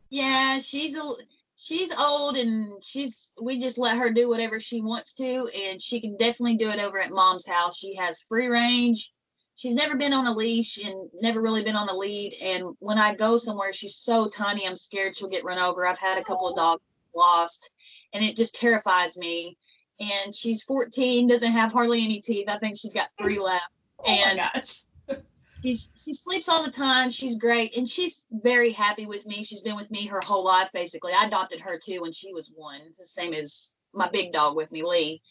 Yeah, 0.10 0.60
she's 0.60 0.96
a 0.96 1.14
she's 1.56 1.92
old 2.00 2.38
and 2.38 2.84
she's 2.84 3.34
we 3.42 3.60
just 3.60 3.80
let 3.80 3.98
her 3.98 4.14
do 4.14 4.30
whatever 4.30 4.60
she 4.60 4.82
wants 4.82 5.16
to 5.16 5.50
and 5.68 5.82
she 5.82 6.00
can 6.00 6.16
definitely 6.18 6.58
do 6.58 6.70
it 6.70 6.80
over 6.80 7.00
at 7.00 7.10
mom's 7.10 7.48
house. 7.48 7.78
She 7.78 7.96
has 7.96 8.22
free 8.22 8.48
range. 8.48 9.12
She's 9.58 9.74
never 9.74 9.98
been 9.98 10.14
on 10.14 10.28
a 10.28 10.34
leash 10.34 10.78
and 10.78 11.10
never 11.20 11.42
really 11.42 11.64
been 11.64 11.76
on 11.76 11.90
a 11.90 11.96
lead. 11.98 12.36
And 12.42 12.76
when 12.80 13.00
I 13.00 13.16
go 13.16 13.38
somewhere, 13.38 13.74
she's 13.74 13.96
so 13.96 14.28
tiny, 14.28 14.66
I'm 14.66 14.76
scared 14.76 15.16
she'll 15.16 15.30
get 15.30 15.44
run 15.44 15.58
over. 15.58 15.86
I've 15.86 15.98
had 15.98 16.20
a 16.20 16.24
couple 16.24 16.48
of 16.48 16.56
dogs 16.56 16.84
lost, 17.14 17.72
and 18.14 18.24
it 18.24 18.38
just 18.38 18.56
terrifies 18.56 19.18
me. 19.18 19.58
And 20.00 20.34
she's 20.34 20.62
14, 20.62 21.28
doesn't 21.28 21.52
have 21.52 21.72
hardly 21.74 22.04
any 22.04 22.22
teeth. 22.22 22.48
I 22.48 22.60
think 22.60 22.78
she's 22.78 22.94
got 22.94 23.10
three 23.20 23.40
left. 23.40 23.66
Oh 24.00 24.12
and 24.12 24.38
my 24.38 24.52
gosh. 24.54 24.84
she's 25.64 25.90
she 25.98 26.14
sleeps 26.14 26.48
all 26.48 26.64
the 26.64 26.70
time. 26.70 27.10
She's 27.10 27.36
great, 27.36 27.76
and 27.76 27.90
she's 27.90 28.28
very 28.30 28.72
happy 28.72 29.08
with 29.08 29.26
me. 29.26 29.44
She's 29.44 29.62
been 29.62 29.76
with 29.76 29.90
me 29.90 30.06
her 30.06 30.22
whole 30.24 30.46
life, 30.46 30.70
basically. 30.72 31.14
I 31.14 31.26
adopted 31.26 31.60
her 31.62 31.80
too 31.84 32.02
when 32.02 32.12
she 32.12 32.32
was 32.32 32.52
one, 32.56 32.80
the 33.00 33.08
same 33.08 33.34
as 33.34 33.74
my 33.92 34.08
big 34.08 34.34
dog 34.34 34.56
with 34.56 34.72
me, 34.72 34.84
Lee. 34.84 35.24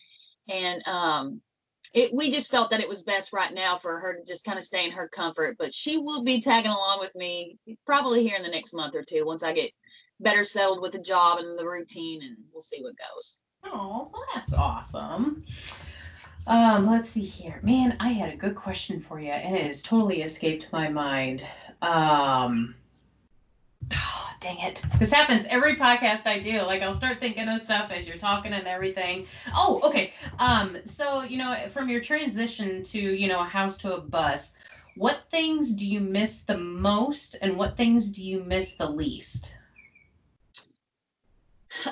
And 0.49 0.83
um, 0.89 1.43
it 1.97 2.13
we 2.13 2.31
just 2.31 2.51
felt 2.51 2.71
that 2.71 2.81
it 2.81 2.89
was 2.89 3.03
best 3.03 3.33
right 3.33 3.53
now 3.53 3.77
for 3.77 3.99
her 3.99 4.15
to 4.15 4.25
just 4.25 4.45
kind 4.45 4.59
of 4.59 4.67
stay 4.67 4.85
in 4.85 4.93
her 4.93 5.09
comfort. 5.09 5.57
But 5.59 5.73
she 5.73 5.97
will 5.97 6.23
be 6.23 6.41
tagging 6.41 6.71
along 6.71 7.01
with 7.01 7.17
me 7.17 7.59
probably 7.87 8.23
here 8.23 8.37
in 8.37 8.43
the 8.43 8.51
next 8.51 8.75
month 8.75 8.95
or 8.95 9.03
two 9.03 9.25
once 9.25 9.43
I 9.43 9.55
get 9.55 9.73
better 10.21 10.45
settled 10.45 10.83
with 10.83 10.93
the 10.93 10.99
job 10.99 11.39
and 11.39 11.59
the 11.59 11.67
routine, 11.67 12.23
and 12.23 12.37
we'll 12.53 12.63
see 12.63 12.83
what 12.83 12.95
goes. 12.99 13.39
Oh, 13.65 14.11
well, 14.13 14.25
that's 14.35 14.53
awesome. 14.53 15.45
Um, 16.47 16.87
let's 16.87 17.09
see 17.09 17.23
here. 17.23 17.61
Man, 17.63 17.97
I 17.99 18.11
had 18.11 18.33
a 18.33 18.37
good 18.37 18.55
question 18.55 19.01
for 19.01 19.19
you, 19.19 19.31
and 19.31 19.57
it 19.57 19.67
has 19.67 19.83
totally 19.83 20.23
escaped 20.23 20.69
my 20.73 20.89
mind. 20.89 21.45
Um, 21.81 22.75
oh, 23.95 24.31
dang 24.41 24.59
it. 24.59 24.83
This 24.99 25.13
happens 25.13 25.47
every 25.47 25.77
podcast 25.77 26.27
I 26.27 26.39
do. 26.39 26.63
Like, 26.63 26.83
I'll 26.83 26.95
start 26.95 27.21
thinking 27.21 27.49
of 27.49 27.61
stuff 27.61 27.91
as 27.91 28.07
you're 28.07 28.19
talking 28.19 28.53
and 28.53 28.67
everything. 28.67 29.27
Oh, 29.55 29.81
okay. 29.85 30.13
Um, 30.39 30.79
so, 30.85 31.23
you 31.23 31.39
know, 31.39 31.55
from 31.69 31.89
your 31.89 32.01
transition 32.01 32.83
to, 32.85 32.99
you 32.99 33.29
know, 33.29 33.41
a 33.41 33.45
house 33.45 33.77
to 33.79 33.97
a 33.97 34.01
bus, 34.01 34.55
what 34.95 35.25
things 35.25 35.75
do 35.75 35.87
you 35.87 36.01
miss 36.01 36.43
the 36.43 36.57
most, 36.57 37.37
and 37.43 37.57
what 37.57 37.77
things 37.77 38.11
do 38.11 38.25
you 38.25 38.43
miss 38.43 38.75
the 38.75 38.89
least? 38.89 39.55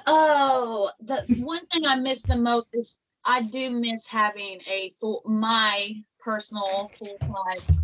Oh, 0.06 0.90
the 1.00 1.22
one 1.40 1.66
thing 1.66 1.84
I 1.86 1.96
miss 1.96 2.22
the 2.22 2.38
most 2.38 2.70
is 2.72 2.98
I 3.24 3.42
do 3.42 3.70
miss 3.70 4.06
having 4.06 4.60
a 4.66 4.94
full 5.00 5.22
my 5.26 5.94
personal 6.18 6.90
full 6.96 7.18
time 7.18 7.83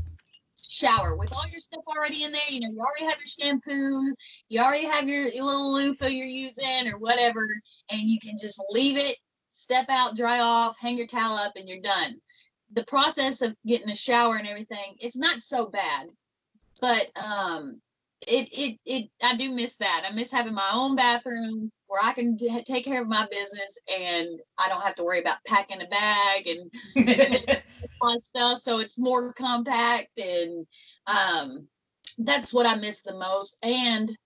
shower 0.80 1.16
with 1.16 1.32
all 1.32 1.46
your 1.50 1.60
stuff 1.60 1.84
already 1.86 2.24
in 2.24 2.32
there. 2.32 2.42
You 2.48 2.60
know, 2.60 2.68
you 2.70 2.80
already 2.80 3.04
have 3.04 3.18
your 3.18 3.28
shampoo, 3.28 4.14
you 4.48 4.60
already 4.60 4.86
have 4.86 5.08
your, 5.08 5.24
your 5.28 5.44
little 5.44 5.72
loofah 5.72 6.06
you're 6.06 6.26
using 6.26 6.88
or 6.88 6.98
whatever, 6.98 7.46
and 7.90 8.02
you 8.02 8.18
can 8.20 8.38
just 8.38 8.62
leave 8.70 8.96
it, 8.96 9.16
step 9.52 9.86
out, 9.88 10.16
dry 10.16 10.40
off, 10.40 10.76
hang 10.78 10.96
your 10.96 11.06
towel 11.06 11.36
up, 11.36 11.52
and 11.56 11.68
you're 11.68 11.80
done. 11.80 12.16
The 12.72 12.84
process 12.84 13.42
of 13.42 13.54
getting 13.66 13.90
a 13.90 13.96
shower 13.96 14.36
and 14.36 14.48
everything, 14.48 14.96
it's 14.98 15.16
not 15.16 15.40
so 15.40 15.66
bad, 15.66 16.06
but 16.80 17.10
um, 17.16 17.80
it 18.26 18.48
it 18.52 18.78
it 18.84 19.10
I 19.22 19.36
do 19.36 19.50
miss 19.50 19.76
that. 19.76 20.06
I 20.08 20.14
miss 20.14 20.30
having 20.30 20.54
my 20.54 20.70
own 20.72 20.96
bathroom 20.96 21.70
where 21.86 22.00
I 22.02 22.12
can 22.12 22.36
d- 22.36 22.62
take 22.64 22.84
care 22.84 23.02
of 23.02 23.08
my 23.08 23.26
business 23.30 23.78
and 23.88 24.40
I 24.58 24.68
don't 24.68 24.82
have 24.82 24.94
to 24.96 25.04
worry 25.04 25.20
about 25.20 25.44
packing 25.46 25.82
a 25.82 25.86
bag 25.86 26.46
and 26.46 27.62
fun 28.00 28.20
stuff. 28.20 28.58
So 28.60 28.78
it's 28.78 28.98
more 28.98 29.32
compact 29.32 30.18
and 30.18 30.66
um, 31.06 31.66
that's 32.18 32.52
what 32.52 32.66
I 32.66 32.76
miss 32.76 33.02
the 33.02 33.14
most. 33.14 33.56
And 33.62 34.16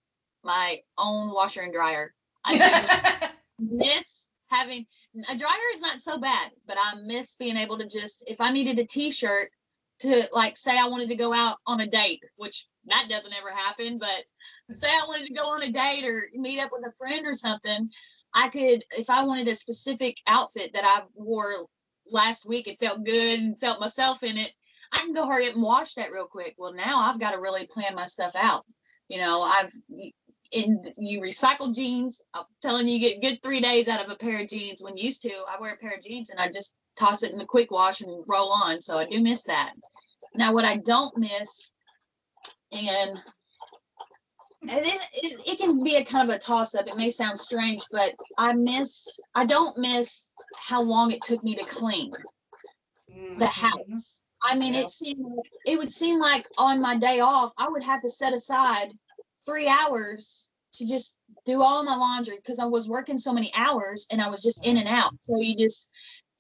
my 0.43 0.81
own 0.99 1.33
washer 1.33 1.63
and 1.63 1.73
dryer. 1.73 2.13
I 2.45 3.29
do 3.59 3.67
miss 3.77 4.27
having 4.49 4.87
a 5.31 5.37
dryer 5.37 5.71
is 5.73 5.81
not 5.81 6.03
so 6.03 6.19
bad, 6.19 6.51
but 6.67 6.77
I 6.79 6.97
miss 7.03 7.37
being 7.37 7.57
able 7.57 7.79
to 7.79 7.89
just 7.89 8.25
if 8.27 8.41
I 8.41 8.51
needed 8.51 8.79
a 8.79 8.85
t-shirt 8.85 9.51
to 10.01 10.25
like 10.33 10.57
say 10.57 10.79
I 10.79 10.89
wanted 10.89 11.09
to 11.09 11.17
go 11.17 11.33
out 11.33 11.57
on 11.67 11.81
a 11.81 11.87
date, 11.87 12.25
which 12.37 12.67
that 12.87 13.07
doesn't 13.09 13.33
ever 13.33 13.51
happen, 13.51 13.99
but 13.99 14.25
say 14.73 14.89
I 14.89 15.07
wanted 15.07 15.27
to 15.27 15.35
go 15.35 15.47
on 15.47 15.63
a 15.63 15.73
date 15.73 16.05
or 16.05 16.29
meet 16.35 16.61
up 16.61 16.71
with 16.73 16.87
a 16.87 16.93
friend 16.99 17.27
or 17.27 17.35
something, 17.35 17.91
I 18.35 18.49
could 18.49 18.85
if 18.97 19.09
I 19.09 19.25
wanted 19.25 19.49
a 19.49 19.55
specific 19.55 20.19
outfit 20.27 20.73
that 20.75 20.85
I 20.85 21.03
wore 21.15 21.67
last 22.11 22.47
week, 22.47 22.67
it 22.67 22.81
felt 22.81 23.05
good 23.05 23.39
and 23.39 23.61
felt 23.61 23.81
myself 23.81 24.23
in 24.23 24.37
it. 24.37 24.53
I 24.93 24.99
can 24.99 25.15
go 25.15 25.27
hurry 25.27 25.49
up 25.49 25.55
and 25.55 25.63
wash 25.63 25.95
that 25.95 26.13
real 26.13 26.27
quick. 26.27 26.55
Well, 26.59 26.75
now 26.75 27.01
I've 27.01 27.21
got 27.21 27.33
to 27.33 27.41
really 27.41 27.67
plan 27.67 27.95
my 27.95 28.07
stuff 28.07 28.35
out. 28.37 28.65
You 29.09 29.19
know, 29.19 29.43
I've 29.43 29.73
in 30.55 30.93
you 30.97 31.21
recycle 31.21 31.75
jeans. 31.75 32.23
I'm 32.33 32.45
telling 32.63 32.89
you, 32.89 32.95
you 32.95 33.01
get 33.01 33.21
good 33.21 33.43
three 33.43 33.61
days 33.61 33.89
out 33.89 34.05
of 34.05 34.11
a 34.11 34.17
pair 34.17 34.41
of 34.41 34.49
jeans. 34.49 34.83
When 34.83 34.97
used 34.97 35.23
to, 35.23 35.33
I 35.49 35.61
wear 35.61 35.75
a 35.75 35.77
pair 35.77 35.95
of 35.95 36.03
jeans 36.03 36.31
and 36.31 36.39
I 36.39 36.49
just 36.49 36.75
toss 36.97 37.23
it 37.23 37.33
in 37.33 37.39
the 37.39 37.45
quick 37.45 37.71
wash 37.71 38.01
and 38.01 38.25
roll 38.27 38.51
on. 38.51 38.81
So 38.81 38.99
I 38.99 39.05
do 39.05 39.21
miss 39.21 39.43
that. 39.45 39.73
Now, 40.35 40.53
what 40.53 40.65
I 40.65 40.77
don't 40.77 41.17
miss, 41.17 41.71
and 42.73 43.21
it, 44.63 45.09
it, 45.13 45.53
it 45.53 45.59
can 45.59 45.83
be 45.83 45.97
a 45.97 46.05
kind 46.05 46.29
of 46.29 46.35
a 46.35 46.39
toss 46.39 46.75
up. 46.75 46.87
It 46.87 46.97
may 46.97 47.11
sound 47.11 47.39
strange, 47.39 47.83
but 47.91 48.15
I 48.39 48.55
miss, 48.55 49.21
I 49.35 49.45
don't 49.45 49.77
miss 49.79 50.29
how 50.57 50.83
long 50.83 51.11
it 51.11 51.23
took 51.23 51.43
me 51.45 51.55
to 51.57 51.65
clean 51.65 52.13
the 53.09 53.45
mm-hmm. 53.45 53.45
house. 53.45 54.23
I 54.43 54.57
mean, 54.57 54.75
Yeah. 54.75 54.81
it 54.81 54.91
seemed 54.91 55.25
it 55.67 55.79
would 55.79 55.93
seem 55.93 56.19
like 56.21 56.47
on 56.59 56.81
my 56.81 56.97
day 56.97 57.21
off, 57.21 57.53
I 57.57 57.69
would 57.69 57.83
have 57.83 58.03
to 58.03 58.11
set 58.11 58.33
aside 58.35 58.93
three 59.47 59.69
hours 59.69 60.49
to 60.75 60.87
just 60.87 61.17
do 61.47 61.63
all 61.63 61.85
my 61.85 61.97
laundry 61.97 62.37
because 62.37 62.59
I 62.59 62.65
was 62.65 62.89
working 62.89 63.19
so 63.19 63.33
many 63.33 63.53
hours 63.55 64.07
and 64.11 64.21
I 64.21 64.29
was 64.29 64.43
just 64.43 64.67
in 64.67 64.77
and 64.77 64.89
out. 64.89 65.13
So 65.23 65.39
you 65.39 65.57
just, 65.57 65.89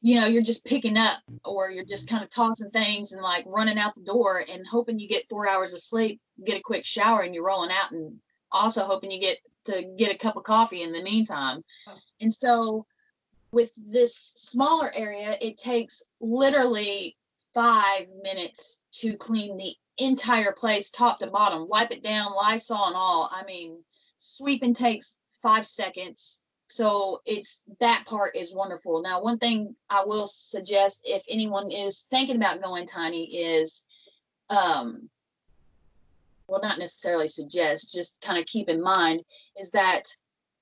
you 0.02 0.20
know, 0.20 0.26
you're 0.26 0.42
just 0.42 0.64
picking 0.64 0.98
up 0.98 1.18
or 1.44 1.70
you're 1.70 1.84
just 1.84 2.08
kind 2.08 2.22
of 2.22 2.30
tossing 2.30 2.70
things 2.70 3.12
and 3.12 3.22
like 3.22 3.44
running 3.46 3.78
out 3.78 3.94
the 3.94 4.02
door 4.02 4.42
and 4.50 4.66
hoping 4.66 4.98
you 4.98 5.08
get 5.08 5.28
four 5.28 5.48
hours 5.48 5.72
of 5.72 5.80
sleep, 5.80 6.20
get 6.44 6.58
a 6.58 6.62
quick 6.62 6.84
shower, 6.84 7.20
and 7.20 7.34
you're 7.34 7.46
rolling 7.46 7.70
out 7.70 7.92
and 7.92 8.18
also 8.50 8.84
hoping 8.84 9.10
you 9.10 9.20
get 9.20 9.38
to 9.66 9.94
get 9.96 10.10
a 10.10 10.18
cup 10.18 10.36
of 10.36 10.44
coffee 10.44 10.82
in 10.82 10.92
the 10.92 11.02
meantime. 11.02 11.64
And 12.20 12.32
so 12.32 12.86
with 13.52 13.72
this 13.76 14.32
smaller 14.36 14.90
area, 14.94 15.34
it 15.40 15.58
takes 15.58 16.02
literally 16.20 17.16
five 17.54 18.08
minutes 18.22 18.80
to 18.92 19.16
clean 19.16 19.56
the 19.56 19.74
entire 19.98 20.52
place 20.52 20.90
top 20.90 21.18
to 21.20 21.28
bottom, 21.28 21.68
wipe 21.68 21.90
it 21.90 22.02
down, 22.02 22.34
Lysol 22.34 22.86
and 22.86 22.96
all. 22.96 23.30
I 23.32 23.44
mean, 23.44 23.82
sweeping 24.18 24.74
takes 24.74 25.16
five 25.42 25.66
seconds. 25.66 26.40
So 26.68 27.20
it's 27.24 27.62
that 27.80 28.04
part 28.06 28.36
is 28.36 28.54
wonderful. 28.54 29.02
Now, 29.02 29.22
one 29.22 29.38
thing 29.38 29.76
I 29.88 30.04
will 30.04 30.26
suggest 30.26 31.02
if 31.04 31.22
anyone 31.28 31.70
is 31.70 32.06
thinking 32.10 32.36
about 32.36 32.62
going 32.62 32.86
tiny 32.86 33.24
is 33.24 33.84
um 34.50 35.08
well 36.46 36.60
not 36.60 36.78
necessarily 36.78 37.28
suggest, 37.28 37.92
just 37.92 38.20
kind 38.20 38.38
of 38.38 38.46
keep 38.46 38.68
in 38.68 38.82
mind 38.82 39.22
is 39.58 39.70
that 39.70 40.08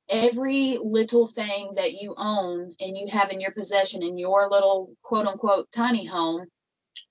every 0.09 0.78
little 0.83 1.26
thing 1.26 1.72
that 1.76 1.95
you 1.95 2.14
own 2.16 2.74
and 2.80 2.97
you 2.97 3.09
have 3.09 3.33
in 3.33 3.41
your 3.41 3.53
possession 3.53 4.03
in 4.03 4.18
your 4.18 4.51
little 4.51 4.95
quote 5.03 5.26
unquote 5.26 5.70
tiny 5.72 6.05
home, 6.05 6.47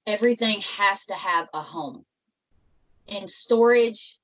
everything 0.06 0.62
has 0.78 1.06
to 1.08 1.14
have 1.14 1.50
a 1.54 1.62
home. 1.62 2.06
And 3.08 3.30
storage 3.30 4.20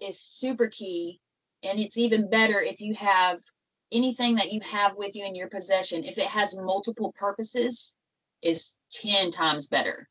is 0.00 0.20
super 0.20 0.68
key. 0.68 1.20
And 1.62 1.78
it's 1.78 1.96
even 1.96 2.28
better 2.28 2.60
if 2.60 2.80
you 2.80 2.94
have 2.94 3.40
anything 3.90 4.36
that 4.36 4.52
you 4.52 4.60
have 4.60 4.96
with 4.96 5.16
you 5.16 5.24
in 5.24 5.34
your 5.34 5.48
possession, 5.48 6.04
if 6.04 6.18
it 6.18 6.26
has 6.26 6.58
multiple 6.58 7.14
purposes, 7.16 7.94
is 8.42 8.76
10 8.90 9.30
times 9.30 9.68
better. 9.68 10.08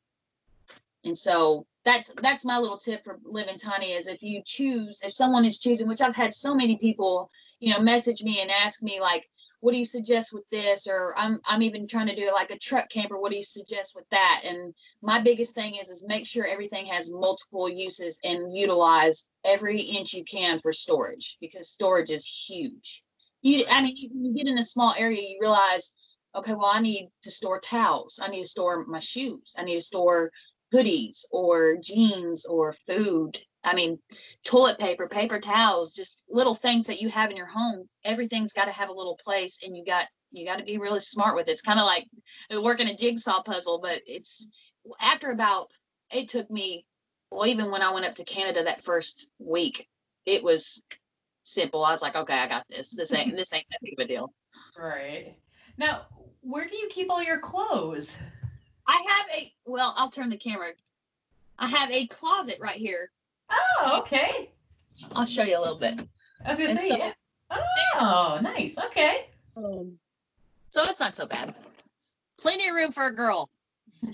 And 1.04 1.18
so 1.18 1.66
that's 1.86 2.14
that's 2.22 2.46
my 2.46 2.58
little 2.58 2.78
tip 2.78 3.04
for 3.04 3.20
living 3.26 3.58
tiny 3.58 3.92
is 3.92 4.08
if 4.08 4.24
you 4.24 4.42
choose 4.46 5.02
if 5.04 5.14
someone 5.14 5.46
is 5.46 5.60
choosing 5.60 5.88
which 5.88 6.02
i've 6.02 6.16
had 6.16 6.34
so 6.34 6.56
many 6.56 6.78
people 6.78 7.30
you 7.60 7.74
know 7.74 7.80
message 7.80 8.24
me 8.24 8.40
and 8.42 8.50
ask 8.50 8.82
me 8.82 9.02
like 9.02 9.28
what 9.60 9.72
do 9.72 9.80
you 9.80 9.86
suggest 9.86 10.34
with 10.34 10.44
this? 10.50 10.88
or 10.88 11.14
i'm 11.16 11.40
i'm 11.48 11.62
even 11.62 11.88
trying 11.88 12.08
to 12.08 12.16
do 12.16 12.30
like 12.34 12.52
a 12.52 12.60
truck 12.60 12.90
camper. 12.90 13.18
What 13.18 13.32
do 13.32 13.38
you 13.38 13.44
suggest 13.44 13.94
with 13.96 14.04
that? 14.12 14.42
And 14.46 14.74
my 15.02 15.22
biggest 15.22 15.56
thing 15.56 15.76
is 15.76 15.90
is 15.90 16.04
make 16.06 16.28
sure 16.28 16.46
everything 16.46 16.86
has 16.88 17.12
multiple 17.12 17.70
uses 17.70 18.20
and 18.26 18.54
utilize 18.54 19.26
every 19.46 19.80
inch 19.80 20.14
you 20.14 20.26
can 20.26 20.60
for 20.60 20.74
storage 20.74 21.38
because 21.40 21.70
storage 21.70 22.12
is 22.12 22.26
huge. 22.26 23.04
You 23.42 23.64
i 23.70 23.82
mean 23.82 24.10
when 24.14 24.26
you 24.26 24.36
get 24.36 24.48
in 24.52 24.58
a 24.58 24.64
small 24.64 24.94
area 24.98 25.22
you 25.22 25.38
realize 25.40 25.94
okay 26.36 26.54
well 26.54 26.72
i 26.74 26.82
need 26.82 27.10
to 27.24 27.32
store 27.32 27.62
towels. 27.62 28.20
I 28.22 28.28
need 28.28 28.42
to 28.42 28.50
store 28.50 28.86
my 28.86 29.00
shoes. 29.00 29.54
I 29.58 29.64
need 29.64 29.76
to 29.76 29.82
store 29.82 30.32
hoodies 30.74 31.26
or 31.32 31.78
jeans 31.78 32.46
or 32.46 32.74
food. 32.88 33.38
I 33.64 33.76
mean, 33.76 34.00
toilet 34.44 34.80
paper, 34.80 35.08
paper 35.08 35.40
towels, 35.40 35.94
just 35.94 36.24
little 36.30 36.56
things 36.56 36.88
that 36.88 37.02
you 37.02 37.10
have 37.10 37.30
in 37.30 37.38
your 37.38 37.48
home. 37.48 37.88
Everything's 38.04 38.54
got 38.54 38.66
to 38.66 38.72
have 38.72 38.90
a 38.90 38.94
little 38.94 39.18
place 39.24 39.60
and 39.64 39.78
you 39.78 39.86
got 39.86 40.08
you 40.32 40.48
got 40.48 40.58
to 40.58 40.64
be 40.64 40.80
really 40.80 41.00
smart 41.00 41.36
with 41.36 41.48
it. 41.48 41.52
It's 41.52 41.62
kind 41.62 41.80
of 41.80 41.86
like 41.86 42.08
working 42.62 42.88
a 42.88 42.98
jigsaw 42.98 43.44
puzzle, 43.44 43.80
but 43.82 44.02
it's 44.08 44.48
after 45.00 45.30
about 45.30 45.70
it 46.12 46.28
took 46.28 46.50
me 46.50 46.86
well 47.30 47.48
even 47.48 47.72
when 47.72 47.84
I 47.84 47.94
went 47.94 48.06
up 48.06 48.16
to 48.16 48.26
Canada 48.26 48.64
that 48.64 48.84
first 48.84 49.30
week, 49.40 49.88
it 50.26 50.44
was 50.44 50.84
simple. 51.44 51.84
I 51.84 51.92
was 51.92 52.02
like, 52.02 52.16
okay, 52.16 52.38
I 52.38 52.48
got 52.48 52.68
this. 52.68 52.90
This 52.90 53.14
ain't 53.14 53.36
this 53.38 53.54
ain't 53.54 53.66
that 53.70 53.80
big 53.82 53.94
of 54.00 54.06
a 54.06 54.08
deal. 54.08 54.34
Right. 54.78 55.36
Now, 55.78 56.08
where 56.42 56.68
do 56.68 56.76
you 56.76 56.88
keep 56.90 57.10
all 57.10 57.24
your 57.24 57.40
clothes? 57.40 58.18
I 58.88 59.06
have 59.08 59.26
a 59.42 59.54
well, 59.66 59.94
I'll 59.98 60.10
turn 60.10 60.30
the 60.30 60.38
camera. 60.38 60.72
I 61.58 61.68
have 61.70 61.92
a 61.92 62.08
closet 62.08 62.58
right 62.62 62.76
here. 62.76 63.12
Oh, 63.50 64.00
okay. 64.02 64.50
I'll 65.16 65.26
show 65.26 65.44
you 65.44 65.58
a 65.58 65.62
little 65.62 65.78
bit. 65.78 66.02
I 66.46 66.50
was 66.50 66.58
gonna 66.58 66.72
And 66.72 66.80
say. 66.80 66.90
so- 66.90 66.98
yeah. 66.98 67.14
Oh, 67.96 68.40
nice. 68.42 68.78
Okay. 68.78 69.28
Um, 69.56 69.94
so 70.70 70.84
it's 70.86 71.00
not 71.00 71.14
so 71.14 71.26
bad. 71.28 71.54
Plenty 72.40 72.68
of 72.68 72.76
room 72.76 72.92
for 72.92 73.06
a 73.06 73.16
girl. 73.16 73.50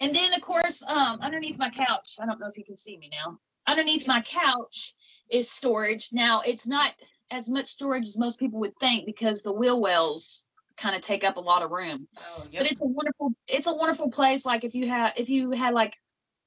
And 0.00 0.12
then, 0.12 0.34
of 0.34 0.40
course, 0.40 0.82
um, 0.82 1.20
underneath 1.20 1.58
my 1.60 1.70
couch, 1.70 2.16
I 2.20 2.26
don't 2.26 2.40
know 2.40 2.48
if 2.48 2.58
you 2.58 2.64
can 2.64 2.76
see 2.76 2.96
me 2.96 3.08
now. 3.12 3.38
Underneath 3.68 4.04
my 4.08 4.20
couch 4.22 4.94
is 5.30 5.48
storage. 5.48 6.08
Now, 6.12 6.40
it's 6.44 6.66
not 6.66 6.92
as 7.30 7.48
much 7.48 7.66
storage 7.66 8.08
as 8.08 8.18
most 8.18 8.40
people 8.40 8.58
would 8.60 8.76
think 8.80 9.06
because 9.06 9.42
the 9.42 9.52
wheel 9.52 9.80
wells 9.80 10.44
kind 10.82 10.96
of 10.96 11.02
take 11.02 11.24
up 11.24 11.36
a 11.36 11.40
lot 11.40 11.62
of 11.62 11.70
room. 11.70 12.08
oh, 12.18 12.46
But 12.52 12.70
it's 12.70 12.82
a 12.82 12.86
wonderful, 12.86 13.32
it's 13.46 13.66
a 13.68 13.74
wonderful 13.74 14.10
place. 14.10 14.44
Like 14.44 14.64
if 14.64 14.74
you 14.74 14.88
have, 14.88 15.12
if 15.16 15.30
you 15.30 15.52
had 15.52 15.74
like 15.74 15.94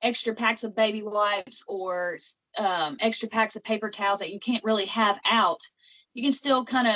extra 0.02 0.36
packs 0.36 0.64
of 0.64 0.76
baby 0.76 1.02
wipes 1.02 1.64
or 1.68 2.18
um, 2.58 2.98
extra 3.00 3.30
packs 3.30 3.56
of 3.56 3.64
paper 3.64 3.90
towels 3.90 4.20
that 4.20 4.32
you 4.32 4.40
can't 4.40 4.64
really 4.64 4.86
have 4.88 5.18
out, 5.26 5.62
you 6.14 6.22
can 6.22 6.34
still 6.34 6.66
kind 6.66 6.88
of, 6.88 6.96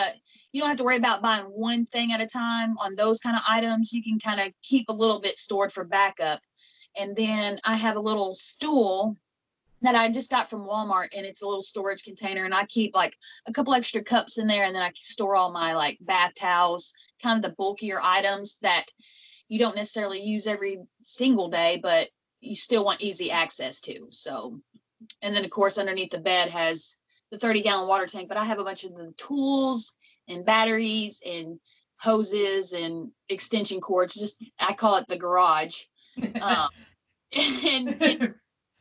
you 0.51 0.61
don't 0.61 0.69
have 0.69 0.77
to 0.79 0.83
worry 0.83 0.97
about 0.97 1.21
buying 1.21 1.45
one 1.45 1.85
thing 1.85 2.11
at 2.11 2.21
a 2.21 2.27
time 2.27 2.75
on 2.77 2.95
those 2.95 3.19
kind 3.19 3.35
of 3.35 3.43
items. 3.47 3.93
You 3.93 4.03
can 4.03 4.19
kind 4.19 4.39
of 4.41 4.53
keep 4.61 4.89
a 4.89 4.93
little 4.93 5.21
bit 5.21 5.37
stored 5.37 5.71
for 5.71 5.83
backup. 5.83 6.41
And 6.97 7.15
then 7.15 7.59
I 7.63 7.75
have 7.75 7.95
a 7.95 8.01
little 8.01 8.35
stool 8.35 9.15
that 9.82 9.95
I 9.95 10.11
just 10.11 10.30
got 10.30 10.49
from 10.49 10.65
Walmart 10.65 11.09
and 11.15 11.25
it's 11.25 11.41
a 11.41 11.47
little 11.47 11.61
storage 11.61 12.03
container 12.03 12.45
and 12.45 12.53
I 12.53 12.65
keep 12.65 12.95
like 12.95 13.15
a 13.45 13.53
couple 13.53 13.73
extra 13.73 14.03
cups 14.03 14.38
in 14.38 14.47
there 14.47 14.63
and 14.63 14.75
then 14.75 14.82
I 14.82 14.91
store 14.95 15.36
all 15.36 15.51
my 15.51 15.75
like 15.75 15.97
bath 16.01 16.34
towels, 16.36 16.93
kind 17.23 17.38
of 17.38 17.49
the 17.49 17.55
bulkier 17.55 17.99
items 18.01 18.57
that 18.61 18.86
you 19.47 19.59
don't 19.59 19.75
necessarily 19.75 20.21
use 20.21 20.47
every 20.47 20.80
single 21.03 21.49
day, 21.49 21.80
but 21.82 22.09
you 22.41 22.55
still 22.55 22.86
want 22.86 23.01
easy 23.01 23.32
access 23.32 23.82
to. 23.82 24.07
So, 24.11 24.59
and 25.21 25.36
then 25.36 25.45
of 25.45 25.51
course 25.51 25.77
underneath 25.77 26.11
the 26.11 26.19
bed 26.19 26.49
has 26.49 26.97
the 27.32 27.38
30 27.38 27.61
gallon 27.61 27.88
water 27.88 28.05
tank, 28.05 28.27
but 28.27 28.38
I 28.38 28.45
have 28.45 28.59
a 28.59 28.63
bunch 28.63 28.84
of 28.84 28.95
the 28.95 29.13
tools 29.17 29.93
and 30.27 30.45
batteries 30.45 31.21
and 31.25 31.59
hoses 31.97 32.73
and 32.73 33.11
extension 33.30 33.82
cords. 33.82 34.15
Just 34.15 34.43
I 34.59 34.73
call 34.73 34.97
it 34.97 35.07
the 35.07 35.17
garage. 35.17 35.82
Um, 36.41 36.67
and 37.32 38.34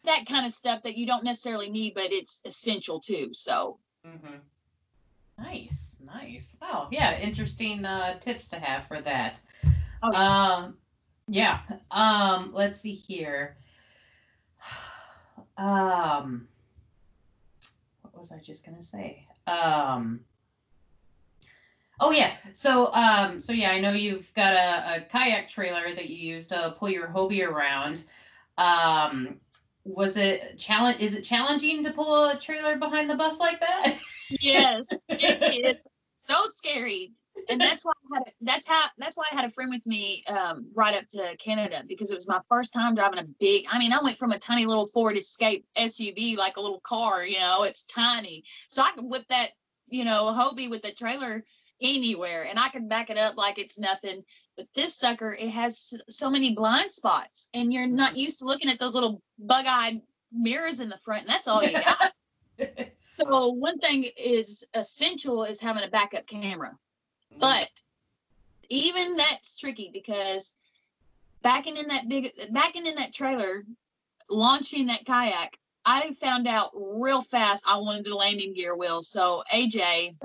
that 0.05 0.27
kind 0.27 0.47
of 0.47 0.53
stuff 0.53 0.83
that 0.85 0.97
you 0.97 1.07
don't 1.07 1.25
necessarily 1.25 1.71
need, 1.71 1.95
but 1.95 2.13
it's 2.13 2.41
essential 2.45 3.01
too. 3.01 3.31
So 3.33 3.79
Mhm. 4.07 4.41
Nice, 5.39 5.97
nice. 6.05 6.57
Wow, 6.61 6.89
yeah, 6.91 7.19
interesting 7.21 7.85
uh, 7.85 8.19
tips 8.19 8.49
to 8.49 8.59
have 8.59 8.87
for 8.89 9.01
that. 9.03 9.41
Oh, 10.03 10.13
Um, 10.13 10.79
yeah. 11.29 11.61
Um, 11.91 12.53
let's 12.55 12.79
see 12.81 12.93
here. 12.95 13.57
Um, 15.57 16.47
what 18.03 18.17
was 18.17 18.31
I 18.31 18.39
just 18.39 18.65
gonna 18.65 18.81
say? 18.83 19.27
Um. 19.49 20.21
Oh 21.99 22.13
yeah. 22.13 22.33
So 22.53 22.93
um. 22.93 23.41
So 23.41 23.53
yeah, 23.53 23.73
I 23.73 23.81
know 23.81 23.91
you've 23.91 24.33
got 24.35 24.53
a, 24.55 24.97
a 24.97 25.01
kayak 25.01 25.49
trailer 25.49 25.93
that 25.95 26.09
you 26.09 26.17
use 26.17 26.47
to 26.49 26.77
pull 26.79 26.91
your 26.91 27.09
Hobie 27.09 27.45
around. 27.45 28.05
Um, 28.57 29.41
was 29.89 30.17
it 30.17 30.59
challenge? 30.59 31.01
Is 31.01 31.15
it 31.15 31.23
challenging 31.23 31.83
to 31.85 31.93
pull 31.93 32.29
a 32.29 32.39
trailer 32.39 32.77
behind 32.77 33.09
the 33.09 33.17
bus 33.17 33.41
like 33.41 33.61
that? 33.61 33.99
yes, 34.29 34.87
it 35.09 35.65
is 35.65 35.77
so 36.21 36.37
scary. 36.49 37.13
And 37.49 37.61
that's 37.61 37.85
why 37.85 37.93
I 38.13 38.19
had 38.19 38.29
a, 38.29 38.31
that's 38.43 38.67
how 38.67 38.83
that's 38.99 39.17
why 39.17 39.25
I 39.31 39.35
had 39.35 39.45
a 39.45 39.49
friend 39.49 39.71
with 39.71 39.87
me 39.87 40.25
um, 40.27 40.71
right 40.75 40.95
up 40.95 41.09
to 41.11 41.37
Canada 41.39 41.85
because 41.87 42.11
it 42.11 42.17
was 42.17 42.29
my 42.29 42.41
first 42.49 42.75
time 42.75 42.95
driving 42.95 43.21
a 43.21 43.27
big. 43.39 43.65
I 43.71 43.79
mean, 43.79 43.93
I 43.93 44.03
went 44.03 44.19
from 44.19 44.33
a 44.33 44.39
tiny 44.39 44.67
little 44.67 44.87
Ford 44.87 45.17
Escape 45.17 45.65
SUV 45.77 46.37
like 46.37 46.57
a 46.57 46.61
little 46.61 46.81
car, 46.81 47.25
you 47.25 47.39
know, 47.39 47.63
it's 47.63 47.85
tiny, 47.85 48.45
so 48.69 48.83
I 48.83 48.91
could 48.91 49.05
whip 49.05 49.25
that, 49.29 49.51
you 49.89 50.05
know, 50.05 50.25
Hobie 50.25 50.69
with 50.69 50.83
the 50.83 50.93
trailer 50.93 51.45
anywhere, 51.81 52.45
and 52.45 52.59
I 52.59 52.69
could 52.69 52.89
back 52.89 53.11
it 53.11 53.17
up 53.19 53.37
like 53.37 53.59
it's 53.59 53.79
nothing. 53.79 54.25
But 54.57 54.67
this 54.75 54.97
sucker, 54.97 55.33
it 55.33 55.51
has 55.51 55.95
so 56.09 56.31
many 56.31 56.55
blind 56.55 56.93
spots, 56.93 57.49
and 57.55 57.73
you're 57.73 57.87
not 57.87 58.11
mm-hmm. 58.11 58.21
used 58.21 58.39
to 58.41 58.45
looking 58.45 58.71
at 58.71 58.79
those 58.79 58.95
little 58.95 59.23
bug-eyed 59.39 60.01
mirrors 60.33 60.81
in 60.81 60.89
the 60.89 60.99
front, 60.99 61.23
and 61.23 61.31
that's 61.31 61.49
all 61.49 61.63
you 61.63 61.73
got. 61.73 62.13
So 63.19 63.49
one 63.49 63.79
thing 63.79 64.07
is 64.17 64.65
essential 64.75 65.43
is 65.45 65.61
having 65.61 65.83
a 65.83 65.89
backup 65.89 66.27
camera. 66.27 66.77
Mm. 67.35 67.41
But 67.41 67.69
even 68.69 69.17
that's 69.17 69.57
tricky 69.57 69.91
because 69.93 70.55
backing 71.43 71.77
in 71.77 71.89
that 71.89 72.09
big 72.09 72.33
backing 72.53 72.87
in 72.87 72.95
that 72.97 73.13
trailer, 73.13 73.65
launching 74.31 74.87
that 74.87 75.05
kayak, 75.05 75.59
I 75.85 76.13
found 76.15 76.47
out 76.47 76.71
real 76.75 77.23
fast 77.23 77.65
I 77.67 77.79
wanted 77.79 78.05
the 78.05 78.15
landing 78.15 78.55
gear 78.55 78.77
wheels. 78.77 79.09
So 79.09 79.43
AJ, 79.53 80.17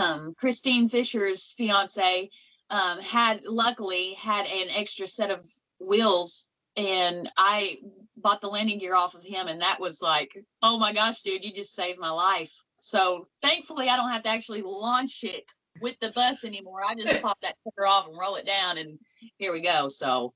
um, 0.00 0.34
Christine 0.38 0.88
Fisher's 0.88 1.52
fiance, 1.56 2.30
um, 2.70 3.00
had 3.00 3.44
luckily 3.44 4.14
had 4.14 4.46
an 4.46 4.68
extra 4.70 5.06
set 5.06 5.30
of 5.30 5.46
wheels 5.78 6.48
and 6.76 7.30
I 7.36 7.78
bought 8.16 8.40
the 8.40 8.48
landing 8.48 8.78
gear 8.78 8.94
off 8.94 9.14
of 9.14 9.24
him 9.24 9.48
and 9.48 9.60
that 9.60 9.80
was 9.80 10.00
like, 10.00 10.32
oh 10.62 10.78
my 10.78 10.92
gosh, 10.92 11.22
dude, 11.22 11.44
you 11.44 11.52
just 11.52 11.74
saved 11.74 11.98
my 11.98 12.10
life. 12.10 12.52
So 12.80 13.26
thankfully 13.42 13.88
I 13.88 13.96
don't 13.96 14.10
have 14.10 14.22
to 14.22 14.30
actually 14.30 14.62
launch 14.62 15.22
it 15.22 15.50
with 15.80 15.98
the 16.00 16.12
bus 16.12 16.44
anymore. 16.44 16.82
I 16.86 16.94
just 16.94 17.22
pop 17.22 17.40
that 17.42 17.56
sucker 17.64 17.86
off 17.86 18.08
and 18.08 18.18
roll 18.18 18.36
it 18.36 18.46
down 18.46 18.78
and 18.78 18.98
here 19.38 19.52
we 19.52 19.60
go. 19.60 19.88
So 19.88 20.32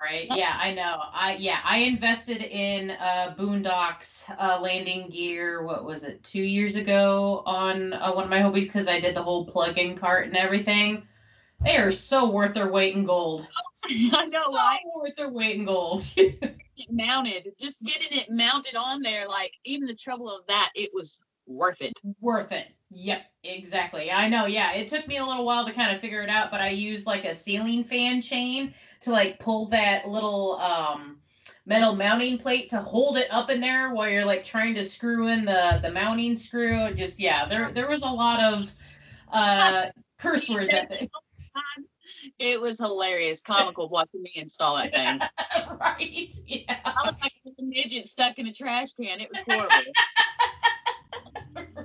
Right. 0.00 0.28
Yeah, 0.30 0.56
I 0.58 0.72
know. 0.72 1.00
I 1.12 1.36
yeah, 1.36 1.58
I 1.64 1.78
invested 1.78 2.42
in 2.42 2.92
uh 2.92 3.34
Boonedox 3.38 4.24
uh 4.38 4.60
landing 4.60 5.10
gear, 5.10 5.64
what 5.64 5.84
was 5.84 6.04
it, 6.04 6.22
two 6.22 6.42
years 6.42 6.76
ago 6.76 7.42
on 7.46 7.92
uh, 7.92 8.12
one 8.12 8.24
of 8.24 8.30
my 8.30 8.40
hobbies 8.40 8.66
because 8.66 8.88
I 8.88 9.00
did 9.00 9.14
the 9.16 9.22
whole 9.22 9.46
plug-in 9.46 9.96
cart 9.96 10.26
and 10.26 10.36
everything. 10.36 11.02
They 11.64 11.76
are 11.76 11.90
so 11.90 12.30
worth 12.30 12.54
their 12.54 12.70
weight 12.70 12.94
in 12.94 13.04
gold. 13.04 13.46
I 13.84 14.26
know, 14.26 14.42
so 14.44 14.56
right? 14.56 14.78
worth 14.94 15.16
their 15.16 15.30
weight 15.30 15.56
in 15.56 15.64
gold. 15.64 16.04
mounted, 16.90 17.52
just 17.60 17.82
getting 17.82 18.18
it 18.18 18.30
mounted 18.30 18.76
on 18.76 19.02
there, 19.02 19.28
like 19.28 19.52
even 19.64 19.86
the 19.86 19.94
trouble 19.94 20.30
of 20.30 20.46
that, 20.46 20.70
it 20.74 20.90
was 20.94 21.22
worth 21.50 21.82
it. 21.82 21.92
worth 22.20 22.52
it. 22.52 22.68
Yep, 22.90 23.22
exactly. 23.44 24.10
I 24.10 24.28
know. 24.28 24.46
Yeah, 24.46 24.72
it 24.72 24.88
took 24.88 25.06
me 25.06 25.18
a 25.18 25.24
little 25.24 25.44
while 25.44 25.64
to 25.66 25.72
kind 25.72 25.94
of 25.94 26.00
figure 26.00 26.22
it 26.22 26.28
out, 26.28 26.50
but 26.50 26.60
I 26.60 26.70
used 26.70 27.06
like 27.06 27.24
a 27.24 27.34
ceiling 27.34 27.84
fan 27.84 28.20
chain 28.20 28.74
to 29.00 29.12
like 29.12 29.38
pull 29.38 29.66
that 29.68 30.08
little 30.08 30.58
um 30.58 31.18
metal 31.66 31.94
mounting 31.94 32.38
plate 32.38 32.70
to 32.70 32.78
hold 32.78 33.16
it 33.16 33.28
up 33.30 33.48
in 33.48 33.60
there 33.60 33.94
while 33.94 34.08
you're 34.08 34.24
like 34.24 34.42
trying 34.42 34.74
to 34.74 34.82
screw 34.82 35.28
in 35.28 35.44
the 35.44 35.78
the 35.82 35.90
mounting 35.90 36.34
screw. 36.34 36.92
Just 36.94 37.20
yeah, 37.20 37.46
there 37.46 37.70
there 37.72 37.88
was 37.88 38.02
a 38.02 38.06
lot 38.06 38.42
of 38.42 38.72
uh 39.32 39.86
curse 40.18 40.48
words 40.48 40.70
at 40.70 40.88
the 40.88 41.08
It 42.38 42.60
was 42.60 42.78
hilarious, 42.78 43.40
comical 43.40 43.88
watching 43.88 44.22
me 44.22 44.32
install 44.34 44.76
that 44.76 44.92
thing. 44.92 45.20
right. 45.80 46.34
Yeah. 46.46 46.78
I 46.84 47.06
looked 47.06 47.22
like 47.22 47.32
a 47.58 47.62
midget 47.62 48.06
stuck 48.06 48.38
in 48.38 48.46
a 48.46 48.52
trash 48.52 48.92
can. 48.92 49.20
It 49.20 49.30
was 49.30 49.38
horrible. 49.46 49.92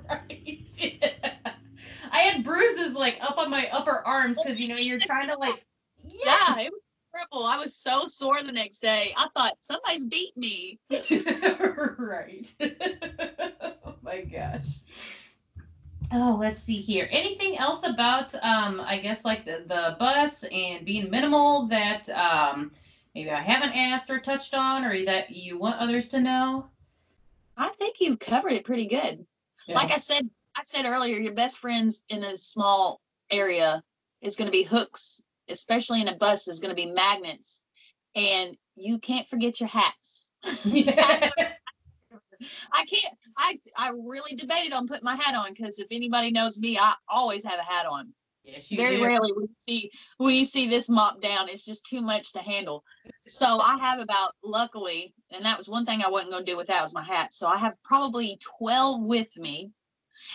Right. 0.09 0.69
I 2.11 2.19
had 2.19 2.43
bruises 2.43 2.93
like 2.93 3.17
up 3.21 3.37
on 3.37 3.49
my 3.49 3.67
upper 3.71 4.05
arms 4.05 4.37
because 4.41 4.59
you 4.59 4.67
know 4.67 4.75
you're 4.75 4.99
trying 4.99 5.29
to 5.29 5.37
like 5.37 5.65
yeah, 6.07 6.59
it 6.59 6.71
was. 6.71 6.81
I 7.33 7.57
was 7.59 7.75
so 7.75 8.07
sore 8.07 8.43
the 8.43 8.51
next 8.51 8.79
day. 8.79 9.13
I 9.15 9.27
thought 9.33 9.57
somebody's 9.61 10.05
beat 10.05 10.35
me. 10.35 10.79
right. 11.97 12.51
oh 13.85 13.95
my 14.01 14.21
gosh. 14.21 14.79
Oh, 16.11 16.37
let's 16.39 16.61
see 16.61 16.77
here. 16.77 17.07
Anything 17.09 17.57
else 17.57 17.85
about 17.85 18.35
um 18.35 18.81
I 18.81 18.99
guess 18.99 19.25
like 19.25 19.45
the 19.45 19.63
the 19.65 19.95
bus 19.99 20.43
and 20.43 20.85
being 20.85 21.09
minimal 21.09 21.67
that 21.67 22.09
um 22.09 22.71
maybe 23.13 23.31
I 23.31 23.41
haven't 23.41 23.73
asked 23.73 24.09
or 24.09 24.19
touched 24.19 24.53
on 24.53 24.83
or 24.83 25.05
that 25.05 25.31
you 25.31 25.57
want 25.57 25.79
others 25.79 26.09
to 26.09 26.19
know? 26.19 26.67
I 27.57 27.69
think 27.69 28.01
you've 28.01 28.19
covered 28.19 28.51
it 28.51 28.65
pretty 28.65 28.87
good. 28.87 29.25
Like 29.67 29.91
I 29.91 29.97
said, 29.97 30.29
I 30.55 30.61
said 30.65 30.85
earlier, 30.85 31.17
your 31.17 31.33
best 31.33 31.57
friends 31.57 32.03
in 32.09 32.23
a 32.23 32.37
small 32.37 33.01
area 33.29 33.83
is 34.21 34.35
going 34.35 34.47
to 34.47 34.51
be 34.51 34.63
hooks, 34.63 35.21
especially 35.49 36.01
in 36.01 36.07
a 36.07 36.15
bus, 36.15 36.47
is 36.47 36.59
going 36.59 36.69
to 36.69 36.75
be 36.75 36.91
magnets, 36.91 37.61
and 38.15 38.57
you 38.75 38.99
can't 38.99 39.27
forget 39.27 39.59
your 39.59 39.69
hats. 39.69 40.31
yeah. 40.63 41.29
I 42.71 42.85
can't. 42.85 43.15
I 43.37 43.59
I 43.77 43.91
really 43.91 44.35
debated 44.35 44.73
on 44.73 44.87
putting 44.87 45.05
my 45.05 45.15
hat 45.15 45.35
on 45.35 45.53
because 45.53 45.79
if 45.79 45.87
anybody 45.89 46.31
knows 46.31 46.59
me, 46.59 46.77
I 46.77 46.93
always 47.07 47.45
have 47.45 47.59
a 47.59 47.63
hat 47.63 47.85
on. 47.85 48.13
Yes, 48.45 48.67
Very 48.69 48.97
do. 48.97 49.03
rarely 49.03 49.33
when 49.33 49.43
you 49.43 49.55
see 49.67 49.91
when 50.17 50.35
you 50.35 50.45
see 50.45 50.67
this 50.67 50.89
mop 50.89 51.21
down, 51.21 51.49
it's 51.49 51.65
just 51.65 51.85
too 51.85 52.01
much 52.01 52.33
to 52.33 52.39
handle. 52.39 52.83
So 53.27 53.59
I 53.59 53.77
have 53.79 53.99
about 53.99 54.33
luckily, 54.43 55.13
and 55.31 55.45
that 55.45 55.57
was 55.57 55.67
one 55.67 55.85
thing 55.85 56.01
I 56.01 56.09
wasn't 56.09 56.31
going 56.31 56.45
to 56.45 56.51
do 56.51 56.57
without 56.57 56.83
was 56.83 56.93
my 56.93 57.03
hat. 57.03 57.33
So 57.33 57.47
I 57.47 57.57
have 57.57 57.75
probably 57.83 58.39
twelve 58.57 59.01
with 59.01 59.35
me. 59.37 59.71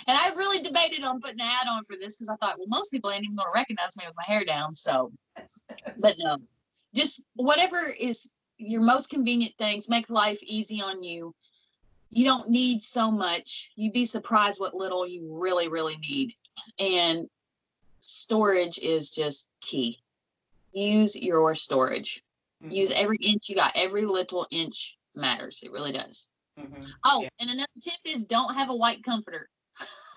And 0.07 0.17
I 0.17 0.35
really 0.37 0.63
debated 0.63 1.05
on 1.05 1.21
putting 1.21 1.41
an 1.41 1.47
ad 1.47 1.67
on 1.69 1.85
for 1.85 1.97
this 1.97 2.17
because 2.17 2.29
I 2.29 2.37
thought, 2.37 2.59
well, 2.59 2.69
most 2.69 2.91
people 2.91 3.11
ain't 3.11 3.25
even 3.25 3.37
gonna 3.37 3.51
recognize 3.55 3.97
me 3.97 4.05
with 4.07 4.17
my 4.17 4.25
hair 4.25 4.45
down. 4.45 4.75
So, 4.75 5.13
but 5.99 6.17
no, 6.19 6.37
just 6.95 7.23
whatever 7.35 7.87
is 7.87 8.29
your 8.59 8.83
most 8.83 9.09
convenient 9.09 9.55
things, 9.57 9.89
make 9.89 10.11
life 10.11 10.41
easy 10.43 10.83
on 10.83 11.03
you. 11.03 11.35
You 12.11 12.25
don't 12.25 12.51
need 12.51 12.83
so 12.83 13.11
much. 13.11 13.73
You'd 13.77 13.93
be 13.93 14.05
surprised 14.05 14.61
what 14.61 14.75
little 14.75 15.07
you 15.07 15.39
really, 15.41 15.69
really 15.69 15.97
need. 15.97 16.35
And 16.79 17.29
storage 18.01 18.79
is 18.79 19.11
just 19.11 19.49
key. 19.61 19.99
Use 20.73 21.17
your 21.17 21.55
storage. 21.57 22.23
Mhm, 22.63 22.73
Use 22.73 22.93
every 22.93 23.17
inch 23.19 23.49
you 23.49 23.57
got. 23.57 23.73
Every 23.75 24.05
little 24.07 24.47
inch 24.51 24.99
matters. 25.15 25.61
It 25.63 25.73
really 25.73 25.93
does. 25.93 26.29
mhm. 26.59 26.85
Oh, 27.05 27.23
Yeah. 27.23 27.29
and 27.41 27.51
another 27.51 27.69
tip 27.83 27.95
is 28.05 28.25
don't 28.25 28.55
have 28.55 28.71
a 28.71 28.75
white 28.77 29.03
comforter. 29.05 29.49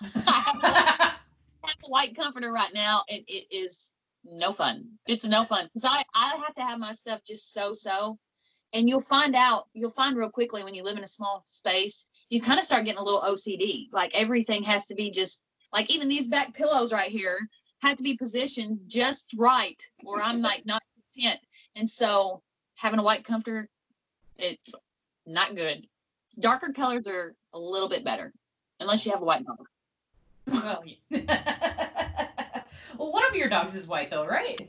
have 1.64 1.76
a 1.84 1.88
white 1.88 2.14
comforter 2.16 2.52
right 2.52 2.72
now, 2.74 3.04
and 3.08 3.22
it 3.26 3.46
is 3.50 3.92
no 4.24 4.52
fun. 4.52 4.98
It's 5.06 5.24
no 5.24 5.44
fun 5.44 5.64
because 5.72 5.84
I 5.84 6.02
I 6.14 6.36
have 6.44 6.54
to 6.56 6.62
have 6.62 6.78
my 6.78 6.92
stuff 6.92 7.20
just 7.26 7.52
so 7.52 7.72
so, 7.74 8.18
and 8.72 8.88
you'll 8.88 9.00
find 9.00 9.34
out 9.34 9.68
you'll 9.72 9.90
find 9.90 10.16
real 10.16 10.30
quickly 10.30 10.62
when 10.64 10.74
you 10.74 10.82
live 10.84 10.96
in 10.98 11.04
a 11.04 11.08
small 11.08 11.44
space, 11.48 12.06
you 12.28 12.40
kind 12.40 12.58
of 12.58 12.64
start 12.64 12.84
getting 12.84 13.00
a 13.00 13.04
little 13.04 13.22
OCD. 13.22 13.88
Like 13.92 14.14
everything 14.14 14.62
has 14.64 14.86
to 14.86 14.94
be 14.94 15.10
just 15.10 15.42
like 15.72 15.90
even 15.94 16.08
these 16.08 16.28
back 16.28 16.54
pillows 16.54 16.92
right 16.92 17.10
here 17.10 17.38
have 17.88 17.98
to 17.98 18.02
be 18.02 18.16
positioned 18.16 18.80
just 18.86 19.32
right, 19.36 19.80
or 20.04 20.22
I'm 20.22 20.40
like 20.40 20.66
not 20.66 20.82
content. 21.14 21.40
And 21.76 21.88
so 21.88 22.42
having 22.76 22.98
a 22.98 23.02
white 23.02 23.24
comforter, 23.24 23.68
it's 24.36 24.74
not 25.26 25.54
good. 25.54 25.86
Darker 26.38 26.72
colors 26.72 27.06
are 27.06 27.34
a 27.52 27.58
little 27.58 27.88
bit 27.88 28.04
better, 28.04 28.32
unless 28.80 29.06
you 29.06 29.12
have 29.12 29.22
a 29.22 29.24
white 29.24 29.44
number. 29.44 29.64
well, 30.46 30.82
well, 32.98 33.12
one 33.12 33.24
of 33.26 33.36
your 33.36 33.48
dogs 33.48 33.76
is 33.76 33.86
white 33.86 34.10
though, 34.10 34.26
right? 34.26 34.60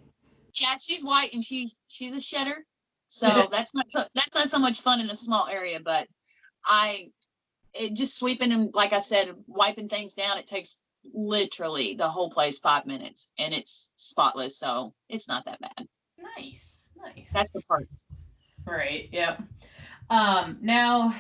Yeah, 0.54 0.76
she's 0.80 1.04
white 1.04 1.34
and 1.34 1.44
she's 1.44 1.76
she's 1.88 2.14
a 2.14 2.22
shedder, 2.22 2.66
so 3.08 3.48
that's 3.52 3.74
not 3.74 3.92
so 3.92 4.04
that's 4.14 4.36
not 4.36 4.50
so 4.50 4.60
much 4.60 4.82
fun 4.82 5.02
in 5.02 5.10
a 5.10 5.16
small 5.16 5.48
area. 5.48 5.80
But 5.84 6.08
I, 6.64 7.10
it 7.74 7.94
just 7.94 8.18
sweeping 8.18 8.52
and 8.52 8.74
like 8.74 8.94
I 8.94 9.00
said, 9.00 9.30
wiping 9.48 9.90
things 9.90 10.14
down. 10.14 10.38
It 10.38 10.48
takes 10.48 10.78
literally 11.14 11.96
the 11.96 12.08
whole 12.08 12.30
place 12.30 12.60
five 12.60 12.86
minutes, 12.86 13.30
and 13.38 13.54
it's 13.54 13.92
spotless, 13.96 14.58
so 14.58 14.94
it's 15.10 15.28
not 15.28 15.46
that 15.46 15.62
bad. 15.62 15.88
Nice, 16.38 16.90
nice. 16.98 17.32
That's 17.32 17.52
the 17.52 17.62
part. 17.62 17.88
Right. 18.66 19.10
Yep. 19.12 19.44
Um, 20.10 20.58
now, 20.62 21.16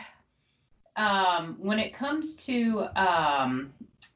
um, 0.95 1.57
when 1.59 1.79
it 1.79 1.93
comes 1.93 2.35
to, 2.47 2.87
um, 2.95 3.73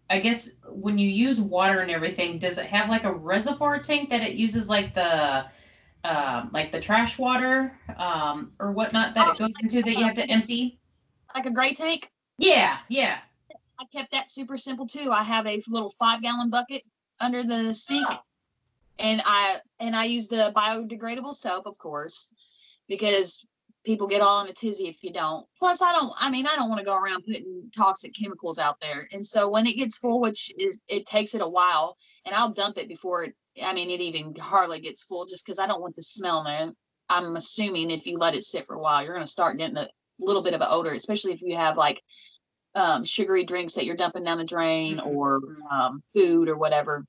I 0.09 0.19
guess 0.19 0.51
when 0.67 0.97
you 0.97 1.09
use 1.09 1.39
water 1.39 1.79
and 1.79 1.91
everything, 1.91 2.39
does 2.39 2.57
it 2.57 2.65
have 2.67 2.89
like 2.89 3.03
a 3.03 3.13
reservoir 3.13 3.79
tank 3.79 4.09
that 4.09 4.21
it 4.21 4.33
uses 4.33 4.67
like 4.67 4.93
the, 4.93 5.45
um, 6.03 6.49
like 6.53 6.71
the 6.71 6.79
trash 6.79 7.19
water, 7.19 7.77
um, 7.97 8.51
or 8.59 8.71
whatnot 8.71 9.13
that 9.15 9.27
it 9.27 9.37
goes 9.37 9.53
into 9.61 9.83
that 9.83 9.97
you 9.97 10.05
have 10.05 10.15
to 10.15 10.29
empty? 10.29 10.79
Like 11.35 11.45
a 11.45 11.51
gray 11.51 11.73
tank. 11.73 12.11
Yeah. 12.39 12.77
Yeah. 12.87 13.19
I 13.79 13.85
kept 13.85 14.11
that 14.11 14.29
super 14.29 14.57
simple 14.57 14.87
too. 14.87 15.11
I 15.11 15.23
have 15.23 15.47
a 15.47 15.61
little 15.67 15.91
five 15.91 16.21
gallon 16.21 16.49
bucket 16.49 16.83
under 17.19 17.43
the 17.43 17.73
sink. 17.73 18.07
Oh. 18.09 18.21
and 18.97 19.21
I 19.25 19.57
and 19.79 19.95
I 19.95 20.05
use 20.05 20.27
the 20.27 20.51
biodegradable 20.55 21.33
soap, 21.33 21.65
of 21.65 21.77
course, 21.77 22.29
because 22.87 23.45
people 23.85 24.07
get 24.07 24.21
all 24.21 24.43
in 24.43 24.49
a 24.49 24.53
tizzy 24.53 24.87
if 24.87 25.03
you 25.03 25.13
don't. 25.13 25.45
Plus, 25.57 25.81
I 25.81 25.93
don't. 25.93 26.11
I 26.19 26.29
mean, 26.29 26.45
I 26.45 26.55
don't 26.55 26.69
want 26.69 26.79
to 26.79 26.85
go 26.85 26.97
around 26.97 27.23
putting 27.25 27.71
toxic 27.75 28.13
chemicals 28.13 28.59
out 28.59 28.79
there. 28.81 29.07
And 29.13 29.25
so 29.25 29.49
when 29.49 29.65
it 29.65 29.77
gets 29.77 29.97
full, 29.97 30.19
which 30.19 30.51
is 30.57 30.77
it 30.87 31.05
takes 31.05 31.33
it 31.33 31.41
a 31.41 31.47
while, 31.47 31.97
and 32.25 32.35
I'll 32.35 32.51
dump 32.51 32.77
it 32.77 32.89
before 32.89 33.23
it. 33.23 33.35
I 33.63 33.73
mean, 33.73 33.89
it 33.89 34.01
even 34.01 34.35
hardly 34.35 34.79
gets 34.81 35.03
full, 35.03 35.25
just 35.25 35.45
because 35.45 35.59
I 35.59 35.67
don't 35.67 35.81
want 35.81 35.95
the 35.95 36.03
smell 36.03 36.39
in 36.39 36.45
there. 36.45 36.73
I'm 37.09 37.35
assuming 37.35 37.89
if 37.89 38.05
you 38.05 38.17
let 38.17 38.35
it 38.35 38.43
sit 38.43 38.67
for 38.67 38.75
a 38.75 38.79
while, 38.79 39.03
you're 39.03 39.15
going 39.15 39.25
to 39.25 39.31
start 39.31 39.57
getting 39.57 39.77
a 39.77 39.89
little 40.19 40.43
bit 40.43 40.53
of 40.53 40.61
an 40.61 40.67
odor, 40.69 40.91
especially 40.91 41.33
if 41.33 41.41
you 41.41 41.55
have 41.55 41.75
like 41.75 42.01
um, 42.79 43.05
sugary 43.05 43.43
drinks 43.45 43.75
that 43.75 43.85
you're 43.85 43.95
dumping 43.97 44.23
down 44.23 44.37
the 44.37 44.43
drain 44.43 44.97
Mhm. 44.97 45.05
or 45.05 45.39
um, 45.69 46.01
food 46.13 46.49
or 46.49 46.57
whatever. 46.57 47.05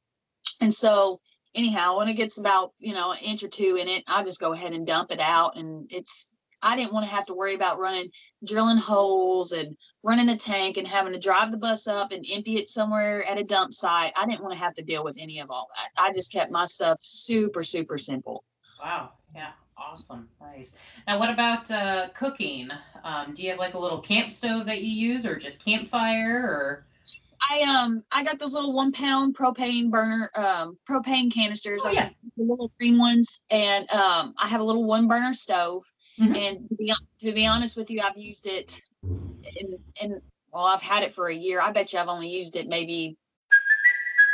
And 0.61 0.75
so 0.75 1.21
anyhow, 1.55 1.99
when 1.99 2.09
it 2.09 2.15
gets 2.15 2.39
about, 2.39 2.73
you 2.79 2.93
know, 2.93 3.13
an 3.13 3.19
inch 3.19 3.43
or 3.43 3.49
two 3.49 3.77
in 3.77 3.89
it, 3.89 4.05
I 4.07 4.25
just 4.25 4.41
go 4.41 4.53
ahead 4.53 4.73
and 4.73 4.87
dump 4.87 5.11
it 5.11 5.21
out. 5.21 5.57
And 5.57 5.91
it's, 5.91 6.29
I 6.63 6.77
didn't 6.77 6.93
want 6.93 7.07
to 7.07 7.15
have 7.15 7.27
to 7.27 7.35
worry 7.35 7.55
about 7.55 7.79
running, 7.79 8.11
drilling 8.45 8.77
holes 8.77 9.53
and 9.53 9.77
running 10.03 10.29
a 10.29 10.37
tank 10.37 10.77
and 10.77 10.87
having 10.87 11.15
to 11.15 11.19
drive 11.19 11.51
the 11.51 11.57
bus 11.57 11.87
up 11.87 12.13
and 12.13 12.27
empty 12.31 12.57
it 12.57 12.69
somewhere 12.69 13.25
at 13.25 13.39
a 13.39 13.45
dump 13.45 13.73
site. 13.73 14.13
I 14.17 14.27
didn't 14.27 14.43
want 14.43 14.53
to 14.55 14.61
have 14.61 14.75
to 14.75 14.83
deal 14.83 15.03
with 15.03 15.17
any 15.19 15.39
of 15.41 15.51
all 15.51 15.69
that. 15.75 16.03
I 16.03 16.13
just 16.13 16.33
kept 16.33 16.51
my 16.51 16.67
stuff 16.67 16.99
super, 17.01 17.63
super 17.63 17.97
simple. 17.97 18.45
Wow. 18.83 19.13
Yeah. 19.35 19.53
Awesome. 19.91 20.29
Nice. 20.41 20.75
Now, 21.07 21.19
what 21.19 21.31
about 21.31 21.69
uh, 21.71 22.11
cooking? 22.15 22.71
Um, 23.03 23.35
do 23.35 23.43
you 23.43 23.51
have 23.51 23.59
like 23.59 23.75
a 23.75 23.79
little 23.79 24.01
camp 24.01 24.31
stove 24.31 24.67
that 24.67 24.83
you 24.83 25.13
use, 25.13 25.27
or 25.27 25.37
just 25.37 25.65
campfire, 25.65 26.45
or? 26.45 26.85
I 27.51 27.63
um 27.63 28.03
I 28.13 28.23
got 28.23 28.39
those 28.39 28.53
little 28.53 28.73
one 28.73 28.93
pound 28.93 29.37
propane 29.37 29.91
burner 29.91 30.31
um 30.37 30.79
propane 30.89 31.33
canisters, 31.33 31.83
Oh, 31.85 31.91
yeah. 31.91 32.11
the 32.37 32.45
little 32.45 32.71
green 32.79 32.99
ones, 32.99 33.43
and 33.51 33.91
um 33.91 34.35
I 34.39 34.47
have 34.47 34.61
a 34.61 34.65
little 34.65 34.85
one 34.85 35.09
burner 35.09 35.33
stove. 35.35 35.83
Mhm. 36.21 36.37
And 36.37 36.69
to 36.69 36.75
be 36.77 36.95
to 37.23 37.33
be 37.33 37.47
honest 37.47 37.77
with 37.77 37.91
you, 37.91 38.01
I've 38.03 38.19
used 38.19 38.47
it, 38.47 38.81
and 39.03 39.79
and 40.01 40.23
well, 40.53 40.67
I've 40.67 40.83
had 40.83 41.03
it 41.03 41.15
for 41.15 41.27
a 41.27 41.35
year. 41.35 41.61
I 41.61 41.73
bet 41.73 41.93
you 41.93 41.99
I've 41.99 42.09
only 42.09 42.29
used 42.29 42.55
it 42.55 42.69
maybe 42.69 43.17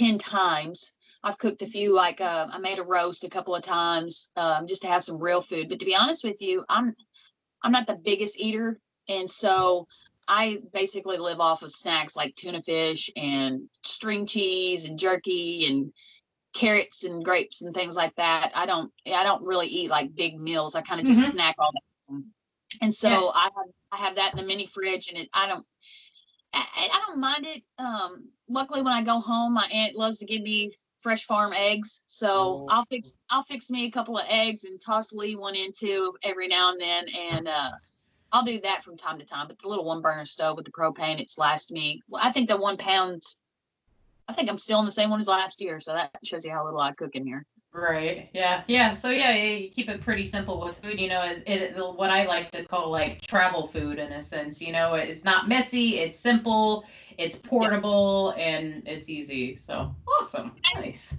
Ten 0.00 0.18
times. 0.18 0.92
I've 1.22 1.38
cooked 1.38 1.60
a 1.60 1.66
few, 1.66 1.94
like 1.94 2.20
uh, 2.22 2.46
I 2.50 2.58
made 2.58 2.78
a 2.78 2.82
roast 2.82 3.24
a 3.24 3.28
couple 3.28 3.54
of 3.54 3.62
times, 3.62 4.30
um, 4.36 4.66
just 4.66 4.82
to 4.82 4.88
have 4.88 5.02
some 5.02 5.18
real 5.18 5.42
food. 5.42 5.68
But 5.68 5.80
to 5.80 5.84
be 5.84 5.94
honest 5.94 6.24
with 6.24 6.40
you, 6.40 6.64
I'm 6.68 6.94
I'm 7.62 7.72
not 7.72 7.86
the 7.86 7.96
biggest 8.02 8.40
eater, 8.40 8.80
and 9.08 9.28
so 9.28 9.86
I 10.26 10.58
basically 10.72 11.18
live 11.18 11.40
off 11.40 11.62
of 11.62 11.70
snacks 11.70 12.16
like 12.16 12.34
tuna 12.36 12.62
fish 12.62 13.10
and 13.16 13.68
string 13.82 14.26
cheese 14.26 14.86
and 14.86 14.98
jerky 14.98 15.66
and 15.68 15.92
carrots 16.54 17.04
and 17.04 17.24
grapes 17.24 17.62
and 17.62 17.74
things 17.74 17.96
like 17.96 18.14
that. 18.16 18.52
I 18.54 18.64
don't 18.64 18.90
I 19.06 19.22
don't 19.24 19.44
really 19.44 19.66
eat 19.66 19.90
like 19.90 20.14
big 20.14 20.40
meals. 20.40 20.74
I 20.74 20.80
kind 20.80 21.00
of 21.00 21.06
just 21.06 21.20
Mhm. 21.20 21.32
snack 21.32 21.56
all 21.58 21.72
that. 21.72 22.22
And 22.80 22.94
so 22.94 23.08
Yeah. 23.08 23.30
I 23.34 23.42
have 23.42 23.70
I 23.92 23.96
have 23.98 24.14
that 24.16 24.32
in 24.32 24.38
the 24.38 24.46
mini 24.46 24.66
fridge, 24.66 25.08
and 25.08 25.18
it 25.18 25.28
I 25.34 25.46
don't 25.48 25.66
I, 26.54 26.88
I 26.94 27.02
don't 27.06 27.20
mind 27.20 27.46
it. 27.46 27.62
Um, 27.78 28.30
luckily, 28.50 28.82
when 28.82 28.92
I 28.92 29.02
go 29.02 29.20
home, 29.20 29.54
my 29.54 29.66
aunt 29.72 29.96
loves 29.96 30.18
to 30.18 30.26
give 30.26 30.42
me 30.42 30.70
fresh 30.98 31.24
farm 31.24 31.52
eggs, 31.56 32.02
so 32.06 32.28
Oh. 32.28 32.66
I'll 32.68 32.84
fix 32.84 33.14
I'll 33.30 33.42
fix 33.42 33.70
me 33.70 33.86
a 33.86 33.90
couple 33.90 34.18
of 34.18 34.26
eggs 34.28 34.64
and 34.64 34.80
toss 34.80 35.12
Lee 35.12 35.34
one 35.36 35.54
into 35.54 36.14
every 36.22 36.48
now 36.48 36.72
and 36.72 36.80
then, 36.80 37.08
and 37.08 37.48
uh, 37.48 37.70
I'll 38.32 38.44
do 38.44 38.60
that 38.60 38.84
from 38.84 38.96
time 38.96 39.18
to 39.18 39.24
time. 39.24 39.48
But 39.48 39.58
the 39.58 39.68
little 39.68 39.84
one 39.84 40.02
burner 40.02 40.26
stove 40.26 40.56
with 40.56 40.66
the 40.66 40.72
propane, 40.72 41.20
it's 41.20 41.38
last 41.38 41.72
me. 41.72 42.02
Well, 42.08 42.22
I 42.22 42.32
think 42.32 42.48
the 42.48 42.58
one 42.58 42.76
pound. 42.76 43.22
I 44.28 44.32
think 44.32 44.48
I'm 44.48 44.58
still 44.58 44.78
in 44.78 44.84
the 44.84 44.92
same 44.92 45.10
one 45.10 45.20
as 45.20 45.26
last 45.26 45.60
year, 45.60 45.80
so 45.80 45.92
that 45.94 46.10
shows 46.22 46.44
you 46.44 46.52
how 46.52 46.64
little 46.64 46.80
I 46.80 46.92
cook 46.92 47.14
in 47.14 47.26
here. 47.26 47.44
Right. 47.72 48.28
Yeah. 48.32 48.64
Yeah. 48.66 48.94
So 48.94 49.10
yeah, 49.10 49.32
you 49.32 49.70
keep 49.70 49.88
it 49.88 50.00
pretty 50.00 50.24
simple 50.26 50.60
with 50.60 50.78
food. 50.80 50.98
You 50.98 51.08
know, 51.08 51.22
is 51.22 51.42
it 51.46 51.76
what 51.76 52.10
I 52.10 52.24
like 52.26 52.50
to 52.52 52.64
call 52.64 52.90
like 52.90 53.20
travel 53.20 53.64
food 53.66 53.98
in 53.98 54.10
a 54.12 54.22
sense. 54.22 54.60
You 54.60 54.72
know, 54.72 54.94
it's 54.94 55.24
not 55.24 55.48
messy. 55.48 55.98
It's 55.98 56.18
simple. 56.18 56.84
It's 57.16 57.36
portable 57.36 58.34
and 58.36 58.82
it's 58.86 59.08
easy. 59.08 59.54
So 59.54 59.94
awesome. 60.18 60.52
Nice. 60.76 61.16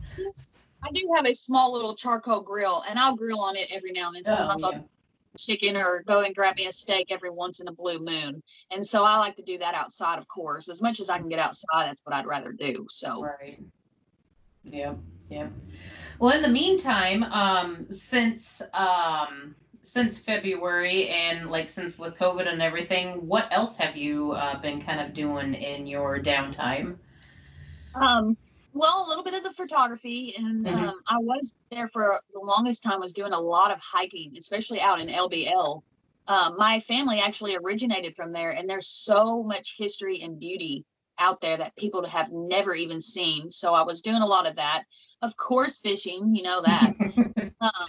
I 0.83 0.91
do 0.93 1.13
have 1.15 1.25
a 1.25 1.33
small 1.33 1.73
little 1.73 1.95
charcoal 1.95 2.41
grill, 2.41 2.83
and 2.89 2.97
I'll 2.97 3.15
grill 3.15 3.39
on 3.39 3.55
it 3.55 3.69
every 3.71 3.91
now 3.91 4.07
and 4.07 4.25
then. 4.25 4.33
Oh, 4.33 4.37
Sometimes 4.37 4.63
Oh, 4.63 4.67
I'll 4.67 4.87
chicken 5.37 5.77
or 5.77 6.03
go 6.05 6.21
and 6.21 6.35
grab 6.35 6.57
me 6.57 6.67
a 6.67 6.73
steak 6.73 7.07
every 7.11 7.29
once 7.29 7.61
in 7.61 7.67
a 7.67 7.71
blue 7.71 7.99
moon. 7.99 8.41
And 8.71 8.85
so 8.85 9.03
I 9.05 9.17
like 9.19 9.37
to 9.37 9.43
do 9.43 9.59
that 9.59 9.75
outside, 9.75 10.17
of 10.17 10.27
course. 10.27 10.67
As 10.69 10.81
much 10.81 10.99
as 10.99 11.09
I 11.09 11.17
can 11.19 11.29
get 11.29 11.39
outside, 11.39 11.87
that's 11.87 12.01
what 12.03 12.15
I'd 12.15 12.25
rather 12.25 12.51
do. 12.51 12.87
So 12.89 13.21
Right. 13.21 13.57
Yep. 14.63 14.97
Yep. 15.29 15.51
Well, 16.21 16.35
in 16.35 16.43
the 16.43 16.49
meantime, 16.49 17.23
um, 17.23 17.91
since 17.91 18.61
um, 18.75 19.55
since 19.81 20.19
February 20.19 21.09
and 21.09 21.49
like 21.49 21.67
since 21.67 21.97
with 21.97 22.13
COVID 22.13 22.47
and 22.47 22.61
everything, 22.61 23.25
what 23.27 23.47
else 23.51 23.75
have 23.77 23.97
you 23.97 24.33
uh, 24.33 24.61
been 24.61 24.83
kind 24.83 24.99
of 25.01 25.15
doing 25.15 25.55
in 25.55 25.87
your 25.87 26.19
downtime? 26.19 26.99
Um, 27.99 28.37
well, 28.73 29.05
a 29.05 29.07
little 29.07 29.23
bit 29.23 29.33
of 29.33 29.43
the 29.43 29.51
photography, 29.51 30.33
and 30.37 30.67
Mhm. 30.67 30.89
um, 30.89 30.95
I 31.07 31.17
was 31.17 31.53
there 31.71 31.87
for 31.87 32.19
the 32.31 32.39
longest 32.39 32.83
time. 32.83 32.99
Was 32.99 33.13
doing 33.13 33.33
a 33.33 33.39
lot 33.39 33.71
of 33.71 33.81
hiking, 33.81 34.33
especially 34.37 34.79
out 34.79 35.01
in 35.01 35.09
LBL. 35.09 35.83
Um, 36.27 36.55
my 36.57 36.79
family 36.81 37.19
actually 37.19 37.55
originated 37.55 38.15
from 38.15 38.31
there, 38.31 38.51
and 38.51 38.69
there's 38.69 38.87
so 38.87 39.43
much 39.43 39.75
history 39.77 40.21
and 40.21 40.39
beauty 40.39 40.85
out 41.21 41.39
there 41.41 41.57
that 41.57 41.75
people 41.77 42.05
have 42.07 42.29
never 42.31 42.73
even 42.73 42.99
seen. 42.99 43.51
So 43.51 43.73
I 43.73 43.83
was 43.83 44.01
doing 44.01 44.21
a 44.21 44.27
lot 44.27 44.49
of 44.49 44.57
that. 44.57 44.83
Of 45.21 45.37
course, 45.37 45.79
fishing. 45.79 46.35
You 46.35 46.43
know 46.43 46.61
that. 46.63 46.93
um, 47.61 47.87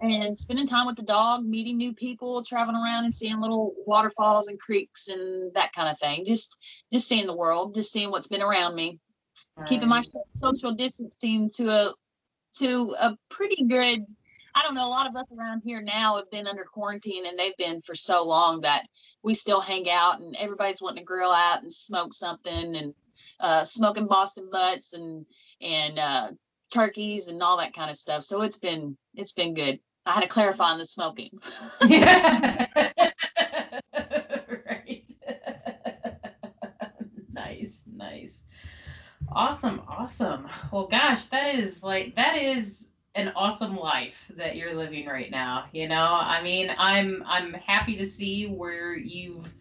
and 0.00 0.38
spending 0.38 0.68
time 0.68 0.86
with 0.86 0.96
the 0.96 1.02
dog, 1.02 1.44
meeting 1.44 1.76
new 1.76 1.92
people, 1.92 2.44
traveling 2.44 2.76
around 2.76 3.04
and 3.04 3.14
seeing 3.14 3.40
little 3.40 3.74
waterfalls 3.84 4.46
and 4.46 4.60
creeks 4.60 5.08
and 5.08 5.54
that 5.54 5.72
kind 5.72 5.88
of 5.88 5.98
thing. 5.98 6.24
Just 6.24 6.56
just 6.92 7.08
seeing 7.08 7.26
the 7.26 7.36
world, 7.36 7.74
just 7.74 7.90
seeing 7.90 8.10
what's 8.10 8.28
been 8.28 8.42
around 8.42 8.74
me 8.76 9.00
keeping 9.66 9.88
my 9.88 10.02
social 10.36 10.72
distancing 10.72 11.50
to 11.50 11.70
a 11.70 11.94
to 12.58 12.94
a 12.98 13.16
pretty 13.28 13.64
good 13.64 14.04
I 14.58 14.62
don't 14.62 14.74
know, 14.74 14.88
a 14.88 14.90
lot 14.90 15.06
of 15.06 15.14
us 15.14 15.26
around 15.36 15.62
here 15.64 15.80
now 15.80 16.16
have 16.16 16.30
been 16.32 16.48
under 16.48 16.64
quarantine 16.64 17.26
and 17.26 17.38
they've 17.38 17.56
been 17.56 17.80
for 17.80 17.94
so 17.94 18.26
long 18.26 18.62
that 18.62 18.86
we 19.22 19.34
still 19.34 19.60
hang 19.60 19.88
out 19.88 20.20
and 20.20 20.34
everybody's 20.34 20.82
wanting 20.82 21.04
to 21.04 21.06
grill 21.06 21.30
out 21.30 21.62
and 21.62 21.72
smoke 21.72 22.12
something 22.12 22.74
and 22.74 22.94
uh, 23.38 23.62
smoking 23.62 24.08
Boston 24.08 24.48
butts 24.50 24.94
and 24.94 25.26
and 25.60 25.98
uh, 25.98 26.30
turkeys 26.72 27.28
and 27.28 27.40
all 27.40 27.58
that 27.58 27.72
kind 27.72 27.88
of 27.88 27.96
stuff. 27.96 28.24
So 28.24 28.42
it's 28.42 28.58
been 28.58 28.96
it's 29.14 29.32
been 29.32 29.54
good. 29.54 29.78
I 30.04 30.14
had 30.14 30.22
to 30.22 30.28
clarify 30.28 30.70
on 30.70 30.78
the 30.78 30.86
smoking. 30.86 31.38
Right. 31.80 32.68
nice, 37.32 37.82
nice. 37.86 38.42
Awesome, 39.30 39.82
awesome. 39.86 40.48
Well, 40.72 40.88
gosh, 40.88 41.26
that 41.26 41.54
is 41.54 41.84
like 41.84 42.16
that 42.16 42.36
is 42.36 42.87
an 43.18 43.32
awesome 43.34 43.76
life 43.76 44.30
that 44.36 44.56
you're 44.56 44.74
living 44.74 45.06
right 45.06 45.30
now. 45.30 45.64
You 45.72 45.88
know, 45.88 46.04
I 46.20 46.40
mean, 46.42 46.72
I'm 46.78 47.24
I'm 47.26 47.52
happy 47.52 47.96
to 47.96 48.06
see 48.06 48.46
where 48.46 48.96
you've 48.96 49.52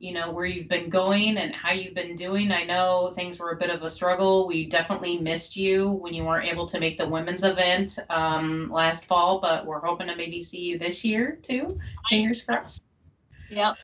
you 0.00 0.12
know 0.12 0.32
where 0.32 0.44
you've 0.44 0.68
been 0.68 0.90
going 0.90 1.38
and 1.38 1.54
how 1.54 1.72
you've 1.72 1.94
been 1.94 2.16
doing. 2.16 2.50
I 2.50 2.64
know 2.64 3.12
things 3.14 3.38
were 3.38 3.52
a 3.52 3.56
bit 3.56 3.70
of 3.70 3.82
a 3.84 3.88
struggle. 3.88 4.46
We 4.48 4.66
definitely 4.66 5.18
missed 5.18 5.56
you 5.56 5.90
when 5.92 6.12
you 6.12 6.24
weren't 6.24 6.48
able 6.48 6.66
to 6.66 6.80
make 6.80 6.98
the 6.98 7.08
women's 7.08 7.44
event 7.44 7.98
um, 8.10 8.68
last 8.70 9.04
fall, 9.06 9.38
but 9.38 9.64
we're 9.64 9.80
hoping 9.80 10.08
to 10.08 10.16
maybe 10.16 10.42
see 10.42 10.62
you 10.62 10.78
this 10.78 11.04
year 11.04 11.38
too. 11.40 11.68
Fingers 12.08 12.42
crossed. 12.42 12.82
Yep. 13.48 13.76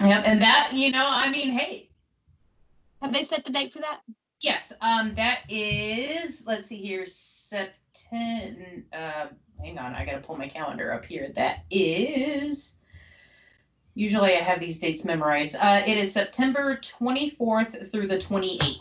Yep, 0.00 0.22
and 0.26 0.40
that 0.42 0.70
you 0.72 0.90
know, 0.90 1.06
I 1.06 1.30
mean, 1.30 1.50
hey, 1.50 1.90
Have 3.02 3.12
they 3.12 3.22
set 3.22 3.44
the 3.44 3.52
date 3.52 3.72
for 3.72 3.80
that? 3.80 4.00
yes, 4.40 4.72
um, 4.80 5.14
that 5.16 5.40
is. 5.50 6.44
Let's 6.46 6.68
see 6.68 6.82
here, 6.82 7.04
September. 7.06 7.72
Uh, 8.12 9.26
hang 9.60 9.78
on, 9.78 9.94
I 9.94 10.04
gotta 10.04 10.20
pull 10.20 10.36
my 10.36 10.48
calendar 10.48 10.92
up 10.92 11.04
here. 11.04 11.30
That 11.34 11.64
is. 11.70 12.76
Usually, 13.94 14.36
I 14.36 14.40
have 14.42 14.60
these 14.60 14.78
dates 14.78 15.04
memorized. 15.04 15.56
Uh, 15.58 15.82
it 15.86 15.96
is 15.96 16.12
September 16.12 16.76
24th 16.76 17.90
through 17.90 18.08
the 18.08 18.18
28th. 18.18 18.76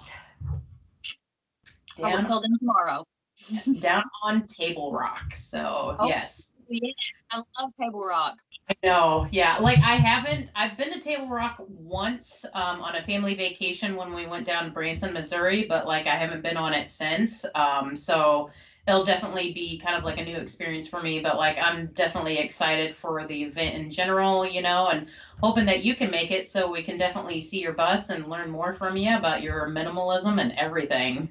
I 1.97 2.01
will 2.01 2.24
Down, 2.24 2.41
them 2.41 2.57
tomorrow. 2.59 3.05
yes, 3.47 3.66
down 3.66 4.03
on 4.24 4.45
Table 4.47 4.91
Rock. 4.91 5.34
So 5.34 5.95
Oh. 5.99 6.07
yes. 6.07 6.51
Yeah, 6.68 6.91
I 7.32 7.38
love 7.38 7.72
Table 7.80 8.03
Rock. 8.03 8.39
I 8.70 8.74
know, 8.84 9.28
yeah. 9.32 9.57
Like 9.59 9.78
I 9.78 9.95
haven't. 9.95 10.49
I've 10.55 10.76
been 10.78 10.91
to 10.91 10.99
Table 10.99 11.30
Rock 11.30 11.63
once 11.68 12.43
um, 12.55 12.82
on 12.82 12.95
a 12.95 13.03
family 13.03 13.36
vacation 13.36 13.95
when 13.95 14.13
we 14.13 14.26
went 14.26 14.45
down 14.47 14.66
to 14.66 14.72
Branson, 14.72 15.13
Missouri, 15.13 15.66
but 15.70 15.86
like 15.86 16.07
I 16.07 16.16
haven't 16.16 16.41
been 16.41 16.57
on 16.57 16.74
it 16.74 16.89
since. 16.89 17.45
Um, 17.53 17.95
so 17.95 18.49
it'll 18.88 19.04
definitely 19.04 19.52
be 19.52 19.80
kind 19.80 19.96
of 19.96 20.04
like 20.04 20.20
a 20.20 20.26
new 20.26 20.38
experience 20.38 20.88
for 20.88 21.02
me. 21.02 21.20
But 21.20 21.38
like 21.38 21.58
I'm 21.58 21.88
definitely 21.88 22.38
excited 22.38 22.96
for 22.96 23.26
the 23.26 23.44
event 23.44 23.76
in 23.76 23.92
general, 23.92 24.46
you 24.46 24.62
know, 24.62 24.88
and 24.88 25.08
hoping 25.42 25.66
that 25.66 25.84
you 25.84 25.96
can 25.96 26.12
make 26.12 26.32
it 26.32 26.48
so 26.48 26.72
we 26.72 26.84
can 26.84 26.98
definitely 26.98 27.42
see 27.42 27.62
your 27.62 27.74
bus 27.74 28.10
and 28.10 28.28
learn 28.28 28.50
more 28.50 28.74
from 28.74 28.98
you 28.98 29.16
about 29.16 29.42
your 29.42 29.68
minimalism 29.68 30.40
and 30.40 30.54
everything. 30.54 31.30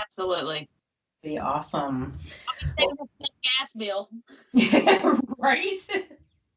Absolutely. 0.00 0.68
Be 1.22 1.38
awesome, 1.38 2.12
that 2.78 2.94
gas 3.42 3.72
bill. 3.76 4.08
right? 5.38 5.78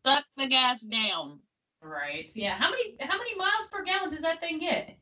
Suck 0.05 0.25
the 0.37 0.47
gas 0.47 0.81
down. 0.81 1.39
Right. 1.81 2.29
Yeah. 2.35 2.55
How 2.55 2.69
many 2.69 2.95
how 2.99 3.17
many 3.17 3.35
miles 3.35 3.67
per 3.71 3.83
gallon 3.83 4.11
does 4.11 4.21
that 4.21 4.41
thing 4.41 4.59
get? 4.59 4.95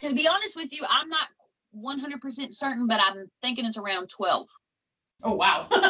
To 0.00 0.12
be 0.14 0.26
honest 0.26 0.56
with 0.56 0.72
you, 0.72 0.82
I'm 0.88 1.08
not 1.08 1.28
100% 1.76 2.54
certain, 2.54 2.86
but 2.86 3.00
I'm 3.02 3.30
thinking 3.42 3.64
it's 3.64 3.78
around 3.78 4.08
12. 4.10 4.48
Oh 5.22 5.34
wow. 5.34 5.66
but 5.70 5.86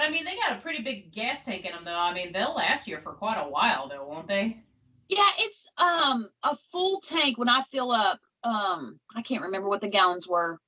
I 0.00 0.10
mean, 0.10 0.24
they 0.24 0.36
got 0.36 0.58
a 0.58 0.60
pretty 0.60 0.82
big 0.82 1.12
gas 1.12 1.44
tank 1.44 1.64
in 1.64 1.72
them, 1.72 1.84
though. 1.84 1.98
I 1.98 2.12
mean, 2.12 2.32
they'll 2.32 2.54
last 2.54 2.86
you 2.86 2.98
for 2.98 3.12
quite 3.12 3.40
a 3.40 3.48
while, 3.48 3.88
though, 3.88 4.06
won't 4.06 4.28
they? 4.28 4.62
Yeah, 5.08 5.28
it's 5.38 5.70
um 5.78 6.28
a 6.42 6.56
full 6.72 7.00
tank 7.00 7.38
when 7.38 7.48
I 7.48 7.62
fill 7.62 7.90
up. 7.90 8.20
Um, 8.42 9.00
I 9.14 9.22
can't 9.22 9.44
remember 9.44 9.68
what 9.68 9.80
the 9.80 9.88
gallons 9.88 10.28
were. 10.28 10.58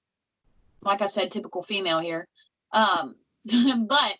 Like 0.82 1.02
I 1.02 1.06
said, 1.06 1.30
typical 1.30 1.62
female 1.62 1.98
here. 1.98 2.26
Um, 2.72 3.16
but 3.44 4.16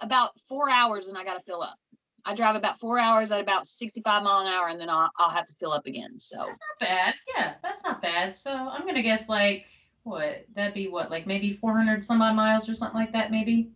about 0.00 0.32
four 0.48 0.70
hours 0.70 1.08
and 1.08 1.16
I 1.16 1.24
got 1.24 1.38
to 1.38 1.44
fill 1.44 1.62
up. 1.62 1.76
I 2.24 2.34
drive 2.34 2.56
about 2.56 2.80
four 2.80 2.98
hours 2.98 3.30
at 3.30 3.40
about 3.40 3.66
65 3.68 4.22
mile 4.22 4.40
an 4.40 4.46
hour 4.46 4.68
and 4.68 4.80
then 4.80 4.88
I'll, 4.88 5.10
I'll 5.18 5.30
have 5.30 5.46
to 5.46 5.54
fill 5.54 5.72
up 5.72 5.86
again. 5.86 6.18
So 6.18 6.36
That's 6.38 6.58
not 6.80 6.88
bad. 6.88 7.14
Yeah, 7.36 7.54
that's 7.62 7.84
not 7.84 8.00
bad. 8.00 8.34
So 8.34 8.52
I'm 8.52 8.86
gonna 8.86 9.02
guess 9.02 9.28
like 9.28 9.66
what 10.04 10.44
that'd 10.54 10.74
be 10.74 10.88
what 10.88 11.10
like 11.10 11.26
maybe 11.26 11.56
400 11.56 12.04
some 12.04 12.22
odd 12.22 12.36
miles 12.36 12.68
or 12.68 12.74
something 12.74 12.98
like 12.98 13.12
that, 13.12 13.30
maybe. 13.30 13.70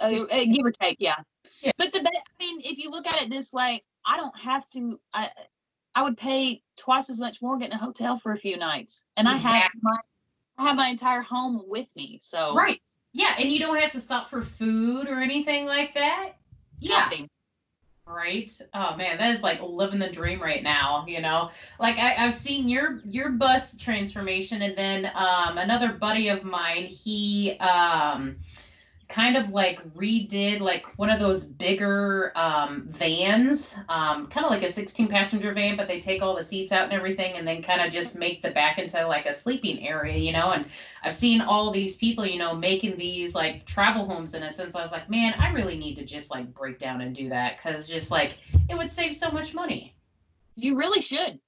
uh, 0.00 0.24
uh, 0.24 0.44
give 0.44 0.64
or 0.64 0.72
take, 0.72 0.96
yeah. 1.00 1.16
Yeah. 1.60 1.72
But 1.78 1.92
the 1.92 2.00
I 2.00 2.44
mean, 2.44 2.60
if 2.64 2.78
you 2.78 2.90
look 2.90 3.06
at 3.06 3.22
it 3.22 3.30
this 3.30 3.52
way, 3.52 3.82
I 4.04 4.16
don't 4.16 4.36
have 4.38 4.68
to. 4.70 5.00
I 5.12 5.30
I 5.94 6.02
would 6.02 6.16
pay 6.16 6.62
twice 6.76 7.10
as 7.10 7.20
much 7.20 7.40
more 7.40 7.58
getting 7.58 7.74
a 7.74 7.78
hotel 7.78 8.16
for 8.16 8.32
a 8.32 8.36
few 8.36 8.56
nights, 8.56 9.04
and 9.16 9.28
I 9.28 9.36
have 9.36 9.56
Exactly. 9.56 9.80
my 9.82 9.96
I 10.58 10.62
have 10.64 10.76
my 10.76 10.88
entire 10.88 11.22
home 11.22 11.62
with 11.66 11.88
me. 11.96 12.18
So 12.22 12.54
Right. 12.54 12.80
Yeah, 13.12 13.34
and 13.38 13.48
you 13.50 13.60
don't 13.60 13.78
have 13.80 13.92
to 13.92 14.00
stop 14.00 14.28
for 14.28 14.42
food 14.42 15.08
or 15.08 15.20
anything 15.20 15.66
like 15.66 15.94
that. 15.94 16.32
Yeah. 16.80 16.98
nothing. 16.98 17.28
Right. 18.06 18.50
Oh 18.74 18.94
man, 18.96 19.16
that 19.16 19.34
is 19.34 19.42
like 19.42 19.60
living 19.62 19.98
the 19.98 20.10
dream 20.10 20.42
right 20.42 20.62
now. 20.62 21.04
You 21.06 21.22
know, 21.22 21.48
like 21.78 21.96
I, 21.98 22.14
I've 22.26 22.34
seen 22.34 22.68
your 22.68 23.00
your 23.04 23.30
bus 23.30 23.74
transformation, 23.76 24.60
and 24.60 24.76
then 24.76 25.06
um, 25.14 25.56
another 25.56 25.90
buddy 25.90 26.28
of 26.28 26.44
mine, 26.44 26.84
he 26.84 27.52
um, 27.60 28.36
kind 29.08 29.36
of 29.36 29.50
like 29.50 29.82
redid 29.94 30.60
like 30.60 30.86
one 30.98 31.10
of 31.10 31.18
those 31.18 31.44
bigger 31.44 32.32
um, 32.36 32.84
vans, 32.86 33.74
um, 33.88 34.26
kind 34.28 34.44
of 34.44 34.50
like 34.50 34.62
a 34.62 34.70
16 34.70 35.08
passenger 35.08 35.52
van, 35.52 35.76
but 35.76 35.88
they 35.88 36.00
take 36.00 36.22
all 36.22 36.34
the 36.34 36.42
seats 36.42 36.72
out 36.72 36.84
and 36.84 36.92
everything, 36.92 37.34
and 37.36 37.46
then 37.46 37.62
kind 37.62 37.80
of 37.80 37.92
just 37.92 38.16
make 38.16 38.42
the 38.42 38.50
back 38.50 38.78
into 38.78 39.06
like 39.06 39.26
a 39.26 39.34
sleeping 39.34 39.86
area. 39.86 40.16
You 40.16 40.32
know, 40.32 40.50
and 40.50 40.66
I've 41.02 41.14
seen 41.14 41.40
all 41.40 41.70
these 41.70 41.96
people, 41.96 42.26
you 42.26 42.38
know, 42.38 42.54
making 42.54 42.96
these 42.96 43.34
like 43.34 43.66
travel 43.66 44.06
homes 44.06 44.34
in 44.34 44.42
a 44.42 44.52
sense. 44.52 44.74
I 44.74 44.82
was 44.82 44.92
like, 44.92 45.10
man, 45.10 45.34
I 45.38 45.52
really 45.52 45.76
need 45.76 45.96
to 45.96 46.04
just 46.04 46.30
like 46.30 46.54
break 46.54 46.78
down 46.78 47.00
and 47.00 47.14
do 47.14 47.28
that 47.28 47.56
because 47.56 47.86
just 47.86 48.10
like 48.10 48.38
it 48.68 48.76
would 48.76 48.90
save 48.90 49.16
so 49.16 49.30
much 49.30 49.54
money. 49.54 49.94
You 50.56 50.78
really 50.78 51.02
should. 51.02 51.40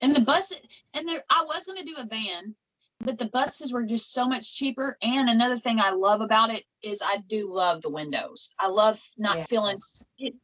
And 0.00 0.14
the 0.14 0.20
bus 0.20 0.52
and 0.92 1.08
there 1.08 1.22
I 1.30 1.44
was 1.44 1.64
going 1.66 1.78
to 1.78 1.84
do 1.84 1.96
a 1.98 2.06
van, 2.06 2.54
but 3.00 3.18
the 3.18 3.28
buses 3.28 3.72
were 3.72 3.84
just 3.84 4.12
so 4.12 4.26
much 4.26 4.56
cheaper. 4.56 4.96
And 5.02 5.28
another 5.28 5.56
thing 5.56 5.80
I 5.80 5.90
love 5.90 6.20
about 6.20 6.50
it 6.50 6.64
is 6.82 7.02
I 7.04 7.18
do 7.26 7.48
love 7.52 7.82
the 7.82 7.90
windows. 7.90 8.54
I 8.58 8.68
love 8.68 9.00
not 9.16 9.36
feeling 9.48 9.78
it, 10.18 10.34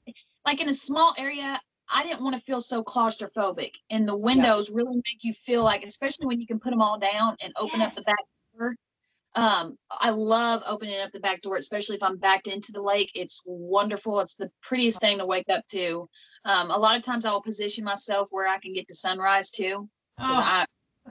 like 0.47 0.61
in 0.61 0.69
a 0.69 0.75
small 0.75 1.15
area. 1.19 1.61
I 1.95 2.05
didn't 2.05 2.23
want 2.23 2.37
to 2.37 2.43
feel 2.43 2.61
so 2.61 2.83
claustrophobic, 2.83 3.73
and 3.91 4.09
the 4.09 4.17
windows 4.17 4.71
really 4.71 4.97
make 4.97 5.23
you 5.23 5.35
feel 5.35 5.63
like, 5.63 5.85
especially 5.85 6.27
when 6.27 6.41
you 6.41 6.47
can 6.47 6.59
put 6.61 6.71
them 6.71 6.81
all 6.81 6.99
down 6.99 7.37
and 7.43 7.53
open 7.57 7.81
up 7.83 7.93
the 7.95 8.03
back 8.03 8.17
door. 8.57 8.75
Um, 9.35 9.77
I 9.91 10.11
love 10.11 10.63
opening 10.67 11.01
up 11.01 11.11
the 11.11 11.21
back 11.21 11.43
door, 11.43 11.57
especially 11.57 11.97
if 11.97 12.03
I'm 12.03 12.19
backed 12.19 12.47
into 12.47 12.73
the 12.73 12.83
lake. 12.83 13.13
It's 13.15 13.43
wonderful. 13.45 14.21
It's 14.21 14.37
the 14.37 14.51
prettiest 14.63 15.01
thing 15.01 15.19
to 15.19 15.27
wake 15.27 15.49
up 15.51 15.67
to. 15.73 16.09
Um, 16.45 16.71
a 16.71 16.79
lot 16.79 16.97
of 16.97 17.03
times 17.03 17.25
I 17.25 17.33
will 17.33 17.43
position 17.43 17.85
myself 17.85 18.29
where 18.31 18.49
I 18.49 18.59
can 18.59 18.73
get 18.73 18.89
the 18.89 18.95
sunrise 18.95 19.51
too, 19.51 19.89
Oh, 20.19 20.41
I'm 20.45 20.67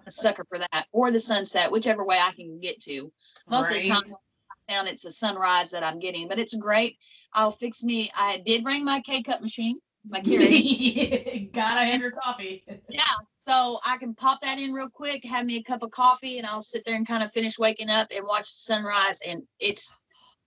a 0.06 0.12
sucker 0.12 0.46
for 0.50 0.60
that, 0.60 0.86
or 0.92 1.12
the 1.12 1.20
sunset, 1.20 1.72
whichever 1.72 2.04
way 2.06 2.20
I 2.20 2.32
can 2.32 2.60
get 2.60 2.82
to. 2.84 3.12
Most 3.50 3.72
of 3.72 3.82
the 3.82 3.88
time. 3.88 4.04
I 4.08 4.74
found 4.74 4.88
it's 4.88 5.06
a 5.06 5.12
sunrise 5.12 5.72
that 5.72 5.84
I'm 5.84 6.00
getting, 6.00 6.28
but 6.28 6.40
it's 6.40 6.56
great. 6.56 6.98
I'll 7.34 7.52
fix 7.52 7.84
me. 7.84 8.12
I 8.16 8.42
did 8.46 8.64
bring 8.64 8.86
my 8.86 9.02
K 9.02 9.24
cup 9.24 9.42
machine, 9.42 9.80
my 10.08 10.22
Keurig. 10.22 11.52
Gotta 11.54 11.82
have 11.82 12.02
your 12.02 12.12
coffee. 12.12 12.64
yeah, 12.90 13.04
so 13.46 13.80
I 13.86 13.98
can 13.98 14.14
pop 14.14 14.42
that 14.42 14.60
in 14.60 14.72
real 14.72 14.90
quick, 14.90 15.26
have 15.26 15.46
me 15.46 15.58
a 15.58 15.64
cup 15.64 15.84
of 15.84 15.92
coffee, 15.92 16.38
and 16.38 16.48
I'll 16.48 16.62
sit 16.62 16.86
there 16.86 16.96
and 16.96 17.08
kind 17.08 17.24
of 17.24 17.32
finish 17.32 17.58
waking 17.58 17.90
up 17.90 18.08
and 18.16 18.26
watch 18.26 18.46
the 18.46 18.60
sunrise, 18.60 19.20
and 19.26 19.44
it's 19.60 19.98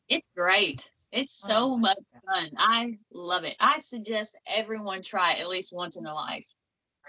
it's 0.08 0.26
great. 0.36 0.90
It's 1.12 1.42
Oh 1.44 1.48
so 1.48 1.76
my 1.76 1.88
much 1.88 1.98
fun. 2.26 2.50
I 2.56 2.98
love 3.12 3.44
it. 3.44 3.56
I 3.60 3.80
suggest 3.80 4.36
everyone 4.46 5.02
try 5.02 5.32
it 5.32 5.40
at 5.40 5.48
least 5.48 5.72
once 5.72 5.96
in 5.96 6.04
their 6.04 6.14
life. 6.14 6.46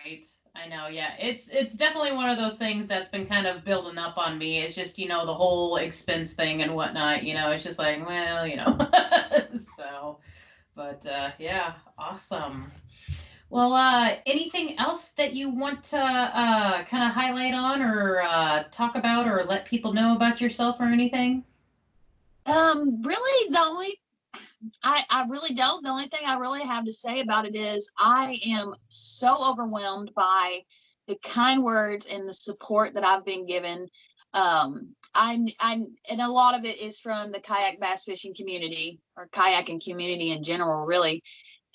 Right. 0.05 0.23
I 0.55 0.67
know. 0.67 0.85
Yeah. 0.87 1.15
It's 1.19 1.49
it's 1.49 1.73
definitely 1.73 2.13
one 2.13 2.29
of 2.29 2.37
those 2.37 2.57
things 2.57 2.85
that's 2.85 3.09
been 3.09 3.25
kind 3.25 3.47
of 3.47 3.63
building 3.63 3.97
up 3.97 4.19
on 4.19 4.37
me. 4.37 4.59
It's 4.59 4.75
just, 4.75 4.99
you 4.99 5.07
know, 5.07 5.25
the 5.25 5.33
whole 5.33 5.77
expense 5.77 6.33
thing 6.33 6.61
and 6.61 6.75
whatnot, 6.75 7.23
you 7.23 7.33
know, 7.33 7.49
it's 7.49 7.63
just 7.63 7.79
like, 7.79 8.05
well, 8.05 8.45
you 8.45 8.55
know. 8.55 8.77
so 9.55 10.19
but 10.75 11.03
uh 11.07 11.31
yeah, 11.39 11.73
awesome. 11.97 12.71
Well, 13.49 13.73
uh 13.73 14.17
anything 14.27 14.77
else 14.77 15.09
that 15.13 15.33
you 15.33 15.49
want 15.49 15.83
to 15.85 15.99
uh 15.99 16.83
kind 16.83 17.03
of 17.03 17.11
highlight 17.11 17.55
on 17.55 17.81
or 17.81 18.21
uh 18.21 18.65
talk 18.69 18.95
about 18.95 19.27
or 19.27 19.43
let 19.45 19.65
people 19.65 19.91
know 19.91 20.15
about 20.15 20.39
yourself 20.39 20.79
or 20.79 20.85
anything? 20.85 21.43
Um, 22.45 23.01
really, 23.01 23.49
the 23.51 23.59
only 23.59 23.97
I 24.83 25.03
I 25.09 25.25
really 25.27 25.53
don't. 25.53 25.83
The 25.83 25.89
only 25.89 26.07
thing 26.07 26.21
I 26.25 26.37
really 26.37 26.63
have 26.63 26.85
to 26.85 26.93
say 26.93 27.19
about 27.21 27.45
it 27.45 27.55
is 27.55 27.91
I 27.97 28.39
am 28.47 28.73
so 28.89 29.35
overwhelmed 29.49 30.11
by 30.15 30.61
the 31.07 31.17
kind 31.23 31.63
words 31.63 32.05
and 32.05 32.27
the 32.27 32.33
support 32.33 32.93
that 32.93 33.03
I've 33.03 33.25
been 33.25 33.45
given. 33.45 33.87
Um, 34.33 34.95
I 35.13 35.47
I 35.59 35.83
and 36.09 36.21
a 36.21 36.29
lot 36.29 36.57
of 36.57 36.65
it 36.65 36.79
is 36.81 36.99
from 36.99 37.31
the 37.31 37.39
kayak 37.39 37.79
bass 37.79 38.03
fishing 38.03 38.33
community 38.35 38.99
or 39.15 39.27
kayaking 39.27 39.83
community 39.83 40.31
in 40.31 40.43
general, 40.43 40.85
really. 40.85 41.23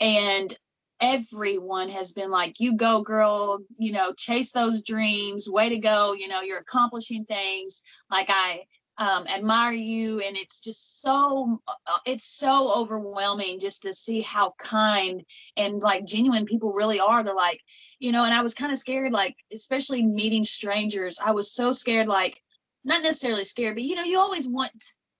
And 0.01 0.57
everyone 1.01 1.88
has 1.88 2.12
been 2.12 2.30
like, 2.30 2.61
"You 2.61 2.76
go, 2.76 3.03
girl! 3.03 3.61
You 3.78 3.93
know, 3.93 4.12
chase 4.12 4.53
those 4.53 4.82
dreams. 4.82 5.49
Way 5.49 5.70
to 5.70 5.78
go! 5.78 6.12
You 6.12 6.28
know, 6.28 6.43
you're 6.43 6.59
accomplishing 6.59 7.24
things." 7.24 7.82
Like 8.11 8.28
I 8.28 8.64
um, 9.01 9.27
admire 9.27 9.73
you 9.73 10.21
and 10.21 10.37
it's 10.37 10.61
just 10.61 11.01
so 11.01 11.61
uh, 11.67 11.99
it's 12.07 12.25
so 12.25 12.73
overwhelming 12.73 13.59
just 13.59 13.83
to 13.83 13.95
see 13.95 14.21
how 14.21 14.55
kind 14.59 15.25
and 15.57 15.83
like 15.83 16.07
genuine 16.07 16.47
people 16.47 16.73
really 16.73 17.01
are. 17.01 17.25
They're 17.25 17.35
like 17.35 17.61
you 18.01 18.11
know 18.11 18.25
and 18.25 18.35
i 18.35 18.43
was 18.43 18.55
kind 18.55 18.73
of 18.73 18.79
scared 18.79 19.13
like 19.13 19.37
especially 19.53 20.05
meeting 20.05 20.43
strangers 20.43 21.21
i 21.25 21.31
was 21.31 21.53
so 21.53 21.71
scared 21.71 22.09
like 22.09 22.43
not 22.83 23.03
necessarily 23.03 23.45
scared 23.45 23.77
but 23.77 23.85
you 23.85 23.95
know 23.95 24.03
you 24.03 24.19
always 24.19 24.49
want 24.49 24.73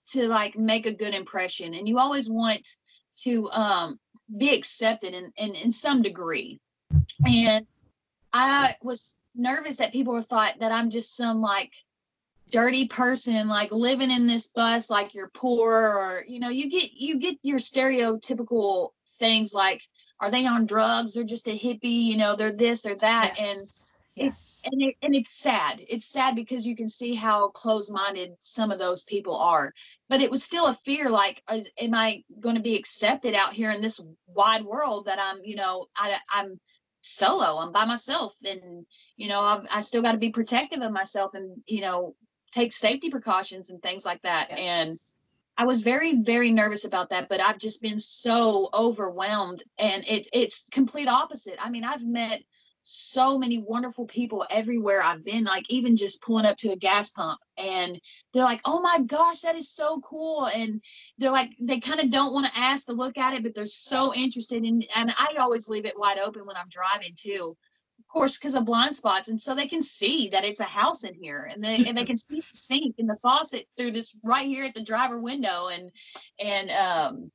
to 0.09 0.27
like 0.27 0.59
make 0.59 0.87
a 0.87 0.95
good 0.95 1.15
impression 1.15 1.75
and 1.75 1.87
you 1.87 1.99
always 1.99 2.29
want 2.29 2.67
to 3.19 3.49
um 3.51 4.01
be 4.37 4.53
accepted 4.53 5.15
in 5.15 5.33
in, 5.37 5.55
in 5.55 5.73
some 5.73 6.03
degree. 6.03 6.59
And 7.25 7.67
i 8.33 8.75
was 8.83 9.15
nervous 9.37 9.77
that 9.77 9.93
people 9.93 10.21
thought 10.23 10.59
that 10.59 10.73
i'm 10.73 10.91
just 10.91 11.17
some 11.17 11.41
like 11.41 11.73
dirty 12.51 12.89
person 12.89 13.49
like 13.49 13.73
living 13.73 14.11
in 14.11 14.27
this 14.27 14.49
bus 14.49 14.91
like 14.91 15.15
you're 15.15 15.31
poor 15.35 15.73
or 15.73 16.25
you 16.27 16.41
know 16.41 16.49
you 16.49 16.71
get 16.71 16.93
you 16.93 17.19
get 17.19 17.37
your 17.43 17.59
stereotypical 17.59 18.91
things 19.19 19.53
like 19.55 19.83
are 20.21 20.31
they 20.31 20.47
on 20.47 20.67
drugs 20.67 21.15
they're 21.15 21.25
just 21.25 21.49
a 21.49 21.59
hippie 21.59 22.05
you 22.05 22.17
know 22.17 22.37
they're 22.37 22.53
this 22.53 22.83
they're 22.83 22.97
that 22.97 23.39
and 23.39 23.61
Yes. 24.17 24.63
yes. 24.63 24.63
and 24.73 24.83
it, 24.83 24.97
and 25.03 25.15
it's 25.15 25.31
sad 25.31 25.81
it's 25.89 26.07
sad 26.07 26.35
because 26.35 26.67
you 26.67 26.75
can 26.77 26.89
see 26.89 27.15
how 27.15 27.49
closed-minded 27.49 28.33
some 28.41 28.71
of 28.71 28.79
those 28.79 29.05
people 29.05 29.37
are 29.37 29.73
but 30.09 30.21
it 30.21 30.31
was 30.31 30.43
still 30.43 30.67
a 30.67 30.75
fear 30.75 31.09
like 31.09 31.43
is- 31.51 31.71
am 31.79 31.95
i 31.95 32.23
going 32.41 32.57
to 32.57 32.61
be 32.63 32.77
accepted 32.77 33.35
out 33.35 33.53
here 33.53 33.71
in 33.71 33.81
this 33.81 34.01
wide 34.27 34.65
world 34.65 35.07
that 35.07 35.19
i'm 35.21 35.39
you 35.45 35.55
know 35.57 35.87
i 35.97 36.17
i'm 36.35 36.59
solo 37.03 37.59
i'm 37.61 37.73
by 37.73 37.85
myself 37.87 38.35
and 38.45 38.85
you 39.17 39.29
know 39.29 39.41
I've, 39.41 39.67
i 39.75 39.81
still 39.81 40.03
got 40.03 40.13
to 40.13 40.19
be 40.19 40.31
protective 40.31 40.83
of 40.83 40.93
myself 40.93 41.33
and 41.35 41.63
you 41.67 41.81
know 41.81 42.15
take 42.53 42.73
safety 42.73 43.11
precautions 43.11 43.71
and 43.71 43.83
things 43.83 44.05
like 44.05 44.23
that 44.23 44.51
and 44.51 44.99
I 45.61 45.65
was 45.65 45.83
very, 45.83 46.17
very 46.17 46.53
nervous 46.53 46.87
about 46.87 47.11
that, 47.11 47.29
but 47.29 47.39
I've 47.39 47.59
just 47.59 47.83
been 47.83 47.99
so 47.99 48.71
overwhelmed 48.73 49.63
and 49.77 50.03
it 50.09 50.27
it's 50.33 50.65
complete 50.71 51.07
opposite. 51.07 51.59
I 51.61 51.69
mean, 51.69 51.85
I've 51.85 52.03
met 52.03 52.41
so 52.83 53.39
many 53.39 53.59
wonderful 53.59 54.07
people 54.07 54.47
everywhere 54.49 55.03
I've 55.03 55.23
been, 55.23 55.45
like 55.45 55.69
even 55.69 55.99
just 55.99 56.23
pulling 56.23 56.47
up 56.47 56.57
to 56.59 56.73
a 56.73 56.77
gas 56.77 57.11
pump 57.11 57.39
and 57.59 58.01
they're 58.33 58.43
like, 58.43 58.63
oh 58.65 58.81
my 58.81 59.01
gosh, 59.01 59.41
that 59.41 59.55
is 59.55 59.71
so 59.71 60.01
cool. 60.01 60.47
And 60.47 60.83
they're 61.19 61.31
like, 61.31 61.51
they 61.61 61.81
kind 61.81 62.01
of 62.01 62.11
don't 62.11 62.33
want 62.33 62.47
to 62.47 62.59
ask 62.59 62.87
to 62.87 62.93
look 62.93 63.19
at 63.19 63.35
it, 63.35 63.43
but 63.43 63.55
they're 63.55 63.67
so 63.67 64.15
interested 64.15 64.65
in 64.65 64.83
and 64.97 65.11
I 65.11 65.35
always 65.39 65.69
leave 65.69 65.85
it 65.85 65.99
wide 65.99 66.19
open 66.19 66.47
when 66.47 66.57
I'm 66.57 66.71
driving 66.71 67.13
too. 67.17 67.57
Of 68.11 68.15
course, 68.15 68.39
because 68.39 68.57
of 68.57 68.65
blind 68.65 68.97
spots, 68.97 69.29
and 69.29 69.41
so 69.41 69.55
they 69.55 69.69
can 69.69 69.83
see 69.83 70.31
that 70.31 70.45
it's 70.45 70.59
a 70.59 70.65
house 70.65 71.05
in 71.05 71.15
here, 71.15 71.49
and 71.49 71.63
they 71.63 71.85
and 71.87 71.97
they 71.97 72.05
can 72.07 72.17
see 72.17 72.41
the 72.41 72.57
sink 72.59 72.97
and 72.99 73.09
the 73.09 73.15
faucet 73.15 73.69
through 73.77 73.93
this 73.93 74.17
right 74.25 74.49
here 74.49 74.65
at 74.65 74.75
the 74.75 74.83
driver 74.83 75.21
window, 75.21 75.69
and 75.69 75.93
and 76.41 76.71
um, 76.73 77.31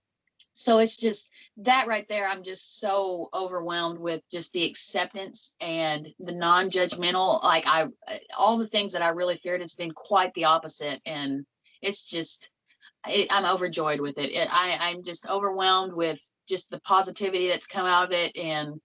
so 0.52 0.80
it's 0.80 0.98
just 0.98 1.32
that 1.60 1.88
right 1.88 2.06
there. 2.10 2.28
I'm 2.28 2.44
just 2.44 2.78
so 2.82 3.30
overwhelmed 3.34 4.00
with 4.00 4.22
just 4.30 4.52
the 4.52 4.66
acceptance 4.66 5.56
and 5.62 6.10
the 6.20 6.34
non-judgmental. 6.34 7.42
Like 7.42 7.64
I, 7.68 7.88
all 8.38 8.58
the 8.58 8.68
things 8.68 8.92
that 8.94 9.02
I 9.02 9.10
really 9.10 9.38
feared, 9.38 9.62
it's 9.62 9.76
been 9.76 9.92
quite 9.92 10.34
the 10.34 10.46
opposite, 10.46 11.00
and 11.06 11.46
it's 11.82 12.10
just 12.10 12.50
it, 13.08 13.28
I'm 13.32 13.46
overjoyed 13.46 14.02
with 14.02 14.18
it. 14.18 14.34
it. 14.34 14.50
I 14.52 14.78
I'm 14.90 15.04
just 15.04 15.26
overwhelmed 15.30 15.94
with 15.94 16.20
just 16.50 16.70
the 16.70 16.82
positivity 16.82 17.48
that's 17.48 17.66
come 17.66 17.86
out 17.86 18.04
of 18.04 18.12
it, 18.12 18.36
and 18.36 18.82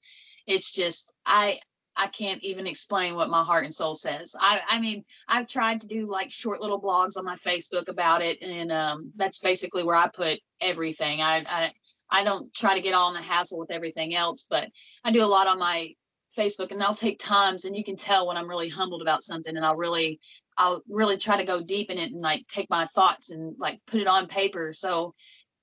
it's 0.47 0.73
just 0.73 1.13
I 1.27 1.59
I 1.97 2.07
can't 2.07 2.43
even 2.43 2.67
explain 2.67 3.15
what 3.15 3.29
my 3.29 3.43
heart 3.43 3.65
and 3.65 3.75
soul 3.75 3.95
says. 3.95 4.35
I 4.39 4.61
I 4.69 4.81
mean, 4.81 5.05
I've 5.29 5.47
tried 5.47 5.83
to 5.83 5.87
do 5.87 6.11
like 6.11 6.31
short 6.31 6.61
little 6.61 6.81
blogs 6.81 7.17
on 7.17 7.25
my 7.25 7.37
Facebook 7.37 7.89
about 7.89 8.23
it, 8.23 8.43
and 8.43 8.73
um, 8.73 9.13
that's 9.17 9.39
basically 9.39 9.83
where 9.83 9.97
I 9.97 10.09
put 10.09 10.41
everything. 10.61 11.21
I 11.21 11.45
I 11.47 11.73
I 12.11 12.25
don't 12.25 12.53
try 12.55 12.75
to 12.75 12.81
get 12.81 12.95
all 12.95 13.09
in 13.09 13.15
the 13.15 13.23
hassle 13.23 13.59
with 13.59 13.71
everything 13.71 14.15
else, 14.15 14.47
but 14.49 14.69
I 15.05 15.13
do 15.13 15.25
a 15.25 15.27
lot 15.27 15.47
on 15.47 15.59
my 15.59 15.95
Facebook, 16.39 16.71
and 16.71 16.83
I'll 16.83 16.95
take 16.95 17.19
times, 17.19 17.65
and 17.65 17.77
you 17.77 17.85
can 17.85 17.97
tell 17.97 18.27
when 18.27 18.37
I'm 18.37 18.49
really 18.49 18.69
humbled 18.69 19.03
about 19.03 19.23
something, 19.25 19.57
and 19.57 19.67
I'll 19.67 19.77
really 19.77 20.21
I'll 20.57 20.83
really 20.89 21.19
try 21.19 21.39
to 21.39 21.45
go 21.45 21.61
deep 21.61 21.91
in 21.91 21.99
it 21.99 22.13
and 22.13 22.21
like 22.23 22.47
take 22.49 22.71
my 22.71 22.87
thoughts 22.87 23.31
and 23.31 23.57
like 23.59 23.81
put 23.87 24.01
it 24.01 24.07
on 24.07 24.29
paper. 24.29 24.73
So 24.73 25.15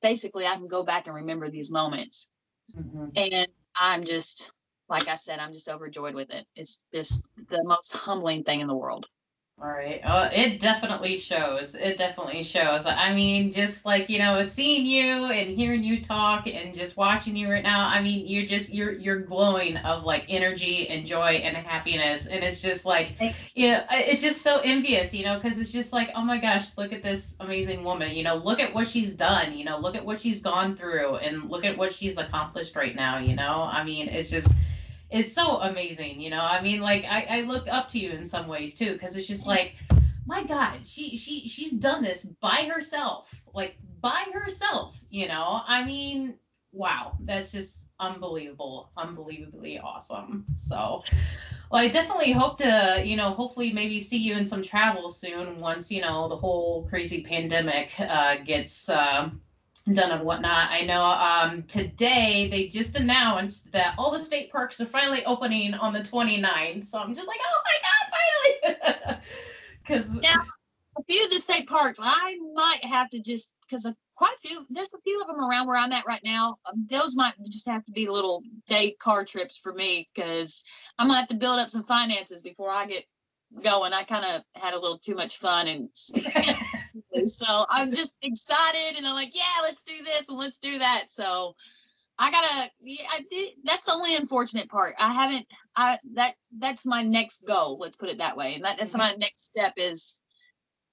basically, 0.01 0.45
I 0.45 0.55
can 0.55 0.67
go 0.67 0.83
back 0.83 1.07
and 1.07 1.15
remember 1.15 1.49
these 1.49 1.71
moments, 1.71 2.29
Mhm. 2.75 3.11
and 3.15 3.47
I'm 3.75 4.03
just 4.03 4.51
like 4.89 5.07
I 5.07 5.15
said, 5.15 5.39
I'm 5.39 5.53
just 5.53 5.69
overjoyed 5.69 6.15
with 6.15 6.31
it. 6.31 6.45
It's 6.55 6.79
just 6.93 7.27
the 7.49 7.63
most 7.63 7.95
humbling 7.95 8.43
thing 8.43 8.61
in 8.61 8.67
the 8.67 8.75
world. 8.75 9.07
All 9.59 9.67
right. 9.67 9.99
Uh, 10.03 10.29
it 10.31 10.59
definitely 10.59 11.17
shows. 11.17 11.73
It 11.73 11.97
definitely 11.97 12.43
shows. 12.43 12.85
I 12.85 13.11
mean, 13.15 13.51
just 13.51 13.87
like 13.87 14.07
you 14.07 14.19
know, 14.19 14.39
seeing 14.43 14.85
you 14.85 15.25
and 15.25 15.49
hearing 15.57 15.83
you 15.83 16.03
talk 16.03 16.45
and 16.45 16.75
just 16.75 16.95
watching 16.95 17.35
you 17.35 17.49
right 17.49 17.63
now. 17.63 17.87
I 17.87 17.99
mean, 18.03 18.27
you're 18.27 18.45
just 18.45 18.71
you're 18.71 18.91
you're 18.91 19.21
glowing 19.21 19.77
of 19.77 20.03
like 20.03 20.25
energy 20.29 20.87
and 20.89 21.07
joy 21.07 21.41
and 21.43 21.57
happiness, 21.57 22.27
and 22.27 22.43
it's 22.43 22.61
just 22.61 22.85
like 22.85 23.13
you 23.55 23.69
know, 23.71 23.83
it's 23.89 24.21
just 24.21 24.43
so 24.43 24.59
envious, 24.59 25.11
you 25.11 25.25
know, 25.25 25.39
because 25.39 25.57
it's 25.57 25.71
just 25.71 25.91
like, 25.91 26.11
oh 26.13 26.21
my 26.23 26.37
gosh, 26.37 26.67
look 26.77 26.93
at 26.93 27.01
this 27.01 27.35
amazing 27.39 27.83
woman. 27.83 28.15
You 28.15 28.25
know, 28.25 28.35
look 28.35 28.59
at 28.59 28.75
what 28.75 28.87
she's 28.87 29.15
done. 29.15 29.57
You 29.57 29.65
know, 29.65 29.79
look 29.79 29.95
at 29.95 30.05
what 30.05 30.21
she's 30.21 30.39
gone 30.39 30.75
through, 30.75 31.15
and 31.15 31.49
look 31.49 31.65
at 31.65 31.75
what 31.75 31.91
she's 31.91 32.19
accomplished 32.19 32.75
right 32.75 32.95
now. 32.95 33.17
You 33.17 33.35
know, 33.35 33.67
I 33.67 33.83
mean, 33.83 34.07
it's 34.07 34.29
just 34.29 34.49
it's 35.09 35.33
so 35.33 35.57
amazing 35.61 36.19
you 36.19 36.29
know? 36.29 36.41
I 36.41 36.61
mean 36.61 36.81
like 36.81 37.05
i, 37.05 37.25
I 37.29 37.41
look 37.41 37.67
up 37.67 37.87
to 37.89 37.99
you 37.99 38.11
in 38.11 38.25
some 38.25 38.47
ways 38.47 38.75
too 38.75 38.93
because 38.93 39.15
it's 39.15 39.27
just 39.27 39.47
like 39.47 39.75
my 40.25 40.43
god 40.43 40.85
she 40.85 41.15
she 41.17 41.47
she's 41.47 41.71
done 41.71 42.03
this 42.03 42.23
by 42.23 42.69
herself 42.71 43.33
like 43.53 43.77
by 44.01 44.25
herself 44.33 44.99
you 45.09 45.27
know? 45.27 45.61
I 45.65 45.83
mean 45.83 46.35
wow 46.71 47.17
that's 47.21 47.51
just 47.51 47.87
unbelievable 47.99 48.91
unbelievably 48.97 49.79
awesome. 49.79 50.45
So 50.55 51.03
well 51.71 51.81
i 51.81 51.87
definitely 51.87 52.31
hope 52.31 52.57
to 52.57 53.01
you 53.03 53.15
know 53.15 53.31
hopefully 53.31 53.73
maybe 53.73 53.99
see 53.99 54.17
you 54.17 54.35
in 54.35 54.45
some 54.45 54.61
travel 54.61 55.09
soon 55.09 55.57
once 55.57 55.91
you 55.91 56.01
know 56.01 56.27
the 56.29 56.35
whole 56.35 56.87
crazy 56.87 57.23
pandemic 57.23 57.91
uh, 57.99 58.35
gets 58.45 58.89
uh, 58.89 59.29
done 59.93 60.11
and 60.11 60.23
whatnot. 60.23 60.69
I 60.69 60.81
know 60.81 61.01
um, 61.01 61.63
today 61.63 62.47
they 62.49 62.67
just 62.67 62.99
announced 62.99 63.71
that 63.71 63.95
all 63.97 64.11
the 64.11 64.19
state 64.19 64.51
parks 64.51 64.81
are 64.81 64.85
finally 64.85 65.25
opening 65.25 65.73
on 65.73 65.93
the 65.93 65.99
29th. 65.99 66.87
So 66.87 66.99
I'm 66.99 67.15
just 67.15 67.27
like, 67.27 67.39
oh 67.43 67.61
my 67.65 68.73
God, 68.73 68.75
finally! 69.03 69.17
Because 69.79 70.19
Yeah. 70.21 70.35
A 70.99 71.03
few 71.03 71.23
of 71.23 71.31
the 71.31 71.39
state 71.39 71.69
parks, 71.69 71.99
I 72.01 72.37
might 72.53 72.83
have 72.83 73.09
to 73.11 73.19
just 73.19 73.51
because 73.61 73.87
quite 74.17 74.33
a 74.43 74.47
few. 74.47 74.65
There's 74.69 74.93
a 74.93 75.01
few 75.03 75.21
of 75.21 75.27
them 75.27 75.39
around 75.39 75.67
where 75.67 75.77
I'm 75.77 75.91
at 75.93 76.05
right 76.05 76.23
now. 76.23 76.57
Um, 76.65 76.85
those 76.89 77.15
might 77.15 77.33
just 77.49 77.67
have 77.67 77.85
to 77.85 77.91
be 77.91 78.09
little 78.09 78.41
day 78.67 78.95
car 78.99 79.23
trips 79.23 79.57
for 79.57 79.73
me 79.73 80.09
because 80.13 80.63
I'm 80.97 81.07
gonna 81.07 81.19
have 81.19 81.29
to 81.29 81.35
build 81.35 81.59
up 81.59 81.69
some 81.69 81.83
finances 81.83 82.41
before 82.41 82.71
I 82.71 82.87
get 82.87 83.05
going. 83.63 83.93
I 83.93 84.03
kind 84.03 84.25
of 84.25 84.61
had 84.61 84.73
a 84.73 84.79
little 84.79 84.99
too 84.99 85.15
much 85.15 85.37
fun 85.37 85.67
and 85.67 85.89
so 87.29 87.65
I'm 87.69 87.93
just 87.93 88.15
excited 88.21 88.97
and 88.97 89.07
I'm 89.07 89.15
like, 89.15 89.35
yeah, 89.35 89.43
let's 89.63 89.83
do 89.83 90.03
this 90.03 90.29
and 90.29 90.37
let's 90.37 90.59
do 90.59 90.79
that. 90.79 91.05
So 91.09 91.55
I 92.19 92.31
gotta, 92.31 92.71
yeah, 92.81 93.05
I 93.11 93.25
did, 93.29 93.53
that's 93.63 93.85
the 93.85 93.93
only 93.93 94.15
unfortunate 94.15 94.69
part. 94.69 94.95
I 94.97 95.13
haven't, 95.13 95.45
I 95.75 95.97
that 96.15 96.33
that's 96.57 96.85
my 96.85 97.03
next 97.03 97.45
goal. 97.45 97.77
Let's 97.79 97.97
put 97.97 98.09
it 98.09 98.17
that 98.17 98.37
way. 98.37 98.55
And 98.55 98.65
that, 98.65 98.77
that's 98.77 98.95
my 98.95 99.15
next 99.17 99.45
step 99.45 99.73
is 99.77 100.19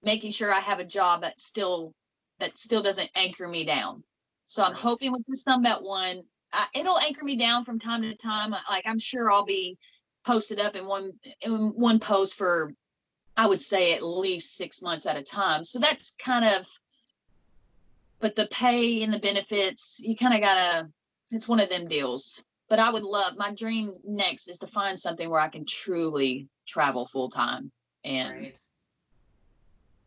making 0.03 0.33
sure 0.33 0.53
I 0.53 0.61
have 0.61 0.81
a 0.81 0.85
job 0.85 1.23
that 1.23 1.41
still 1.41 1.95
that 2.41 2.59
still 2.59 2.83
doesn't 2.83 3.11
anchor 3.15 3.49
me 3.49 3.65
down. 3.65 4.03
So 4.47 4.63
I'm 4.63 4.75
hoping 4.75 5.13
with 5.13 5.23
the 5.27 5.37
Sunbelt 5.37 5.83
one, 5.83 6.23
uh, 6.53 6.65
it'll 6.75 6.99
anchor 6.99 7.25
me 7.25 7.37
down 7.37 7.65
from 7.65 7.79
time 7.79 8.03
to 8.03 8.15
time. 8.15 8.51
Like 8.51 8.85
I'm 8.87 8.99
sure 8.99 9.33
I'll 9.33 9.45
be 9.45 9.79
posted 10.25 10.61
up 10.61 10.77
in 10.77 10.87
one 10.87 11.13
in 11.43 11.53
one 11.53 11.99
post 11.99 12.35
for 12.35 12.73
I 13.37 13.47
would 13.47 13.63
say 13.63 13.95
at 13.95 14.03
least 14.03 14.57
six 14.57 14.81
months 14.83 15.07
at 15.07 15.17
a 15.17 15.23
time. 15.23 15.65
So 15.65 15.79
that's 15.79 16.15
kind 16.19 16.45
of 16.45 16.67
but 18.21 18.37
the 18.37 18.47
pay 18.47 19.03
and 19.03 19.13
the 19.13 19.19
benefits, 19.19 20.01
you 20.01 20.17
kind 20.17 20.35
of 20.35 20.41
gotta 20.41 20.89
it's 21.31 21.49
one 21.49 21.61
of 21.61 21.69
them 21.69 21.89
deals. 21.89 22.43
But 22.69 22.79
I 22.79 22.91
would 22.91 23.03
love 23.03 23.37
my 23.37 23.53
dream 23.55 23.95
next 24.05 24.49
is 24.49 24.59
to 24.59 24.67
find 24.67 24.99
something 24.99 25.29
where 25.29 25.41
I 25.41 25.49
can 25.49 25.67
truly 25.67 26.49
travel 26.67 27.07
full 27.07 27.29
time. 27.29 27.71
And 28.05 28.31
Right. 28.31 28.59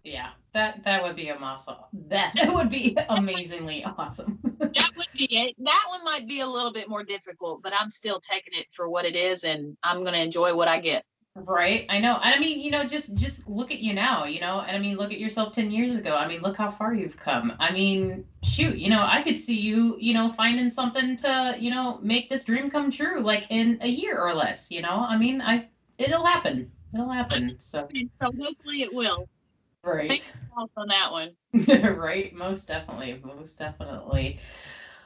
Yeah, 0.04 0.30
that 0.54 0.84
that 0.86 1.04
would 1.04 1.18
be 1.18 1.30
a. 1.30 1.38
That, 2.08 2.34
that 2.36 2.54
would 2.54 2.70
be 2.70 2.98
amazingly 3.10 3.84
awesome. 3.84 4.40
That 4.60 4.92
would 4.96 5.08
be 5.16 5.26
it. 5.26 5.56
That 5.60 5.86
one 5.90 6.04
might 6.04 6.28
be 6.28 6.42
a 6.42 6.48
little 6.48 6.72
bit 6.72 6.90
more 6.90 7.04
difficult, 7.04 7.62
but 7.64 7.74
I'm 7.78 7.90
still 7.90 8.20
taking 8.20 8.54
it 8.60 8.68
for 8.72 8.90
what 8.90 9.06
it 9.06 9.16
is 9.16 9.44
and 9.44 9.78
I'm 9.84 10.04
gonna 10.04 10.18
enjoy 10.18 10.56
what 10.56 10.68
I 10.68 10.80
get. 10.80 11.04
Right. 11.46 11.86
I 11.90 12.00
know. 12.00 12.20
And 12.24 12.34
I 12.34 12.40
mean, 12.40 12.60
you 12.60 12.72
know, 12.72 12.84
just 12.84 13.14
just 13.16 13.48
look 13.48 13.72
at 13.72 13.80
you 13.80 13.94
now, 13.94 14.26
you 14.26 14.40
know, 14.40 14.62
and 14.62 14.76
I 14.76 14.80
mean, 14.80 14.98
look 14.98 15.12
at 15.12 15.20
yourself 15.20 15.54
10 15.54 15.70
years 15.70 15.96
ago. 15.96 16.16
I 16.16 16.28
mean, 16.28 16.42
look 16.42 16.58
how 16.58 16.72
far 16.72 16.94
you've 16.94 17.16
come. 17.16 17.54
I 17.60 17.72
mean, 17.72 18.26
shoot, 18.44 18.78
you 18.78 18.90
know, 18.90 19.04
I 19.04 19.22
could 19.22 19.40
see 19.40 19.60
you, 19.60 19.98
you 20.00 20.14
know, 20.14 20.30
finding 20.30 20.70
something 20.70 21.16
to, 21.18 21.56
you 21.60 21.70
know, 21.70 22.00
make 22.02 22.30
this 22.30 22.44
dream 22.44 22.72
come 22.72 22.90
true 22.90 23.22
like 23.22 23.46
in 23.52 23.78
a 23.82 23.88
year 23.88 24.20
or 24.20 24.34
less, 24.34 24.72
you 24.72 24.82
know? 24.82 25.06
I 25.08 25.18
mean, 25.18 25.42
I 25.42 25.68
it'll 26.00 26.26
happen. 26.26 26.72
It'll 26.94 27.12
happen. 27.12 27.56
So, 27.60 27.88
so 28.22 28.32
hopefully 28.42 28.82
it 28.82 28.94
will. 28.94 29.28
Right. 29.88 30.34
On 30.56 30.88
that 30.88 31.12
one. 31.12 31.36
right. 31.98 32.34
Most 32.34 32.68
definitely. 32.68 33.22
Most 33.24 33.58
definitely. 33.58 34.40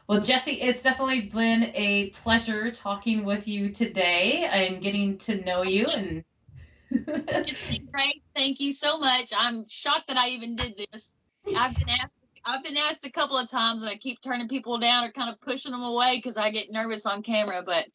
Well, 0.07 0.21
Jessie, 0.21 0.61
it's 0.61 0.81
definitely 0.81 1.21
been 1.21 1.71
a 1.75 2.09
pleasure 2.09 2.71
talking 2.71 3.23
with 3.23 3.47
you 3.47 3.71
today. 3.71 4.47
I'm 4.51 4.79
getting 4.79 5.17
to 5.19 5.43
know 5.43 5.63
you 5.63 5.85
and 5.87 6.23
great. 7.91 8.23
Thank 8.35 8.59
you 8.59 8.73
so 8.73 8.97
much. 8.97 9.31
I'm 9.37 9.65
shocked 9.69 10.07
that 10.07 10.17
I 10.17 10.29
even 10.29 10.55
did 10.55 10.77
this. 10.91 11.11
I've 11.55 11.75
been 11.75 11.89
asked 11.89 12.15
I've 12.43 12.63
been 12.63 12.77
asked 12.77 13.05
a 13.05 13.11
couple 13.11 13.37
of 13.37 13.49
times 13.49 13.83
and 13.83 13.89
I 13.89 13.97
keep 13.97 14.19
turning 14.21 14.47
people 14.47 14.79
down 14.79 15.03
or 15.03 15.11
kind 15.11 15.29
of 15.29 15.39
pushing 15.41 15.71
them 15.71 15.83
away 15.83 16.15
because 16.15 16.37
I 16.37 16.49
get 16.49 16.71
nervous 16.71 17.05
on 17.05 17.21
camera, 17.21 17.61
but 17.63 17.85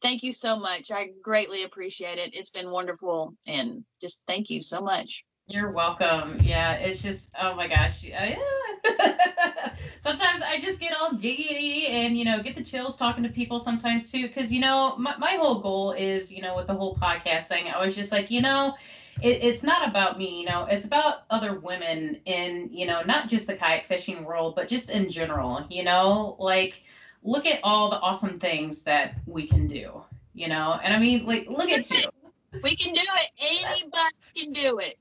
thank 0.00 0.22
you 0.22 0.32
so 0.32 0.58
much. 0.58 0.90
I 0.90 1.10
greatly 1.22 1.64
appreciate 1.64 2.18
it. 2.18 2.34
It's 2.34 2.50
been 2.50 2.70
wonderful 2.70 3.34
and 3.46 3.84
just 4.00 4.22
thank 4.26 4.48
you 4.48 4.62
so 4.62 4.80
much. 4.80 5.24
You're 5.48 5.70
welcome. 5.70 6.38
Yeah, 6.42 6.74
it's 6.74 7.02
just 7.02 7.34
oh 7.40 7.54
my 7.54 7.66
gosh. 7.66 8.04
Sometimes 10.00 10.42
I 10.42 10.60
just 10.60 10.80
get 10.80 10.94
all 10.98 11.10
giggity 11.10 11.90
and 11.90 12.16
you 12.16 12.24
know 12.24 12.42
get 12.42 12.54
the 12.54 12.62
chills 12.62 12.96
talking 12.96 13.22
to 13.24 13.28
people 13.28 13.58
sometimes 13.58 14.10
too 14.10 14.28
because 14.28 14.52
you 14.52 14.60
know 14.60 14.96
my, 14.96 15.16
my 15.18 15.32
whole 15.32 15.60
goal 15.60 15.92
is 15.92 16.32
you 16.32 16.42
know 16.42 16.56
with 16.56 16.68
the 16.68 16.74
whole 16.74 16.96
podcast 16.96 17.48
thing 17.48 17.68
I 17.68 17.84
was 17.84 17.94
just 17.94 18.12
like 18.12 18.30
you 18.30 18.40
know 18.40 18.74
it, 19.20 19.42
it's 19.42 19.62
not 19.62 19.88
about 19.88 20.16
me 20.16 20.40
you 20.40 20.46
know 20.46 20.66
it's 20.70 20.86
about 20.86 21.24
other 21.30 21.58
women 21.58 22.20
in 22.24 22.68
you 22.72 22.86
know 22.86 23.02
not 23.02 23.28
just 23.28 23.46
the 23.46 23.54
kayak 23.54 23.86
fishing 23.86 24.24
world 24.24 24.54
but 24.56 24.68
just 24.68 24.90
in 24.90 25.08
general 25.10 25.66
you 25.68 25.84
know 25.84 26.36
like 26.38 26.82
look 27.22 27.46
at 27.46 27.60
all 27.62 27.90
the 27.90 27.98
awesome 28.00 28.38
things 28.38 28.82
that 28.82 29.14
we 29.26 29.46
can 29.46 29.66
do 29.66 30.02
you 30.34 30.48
know 30.48 30.78
and 30.82 30.94
I 30.94 30.98
mean 30.98 31.26
like 31.26 31.46
look 31.48 31.70
at 31.70 31.90
you 31.90 32.04
We 32.62 32.76
can 32.76 32.92
do 32.92 33.00
it. 33.00 33.30
Anybody 33.40 34.14
can 34.36 34.52
do 34.52 34.78
it. 34.78 34.98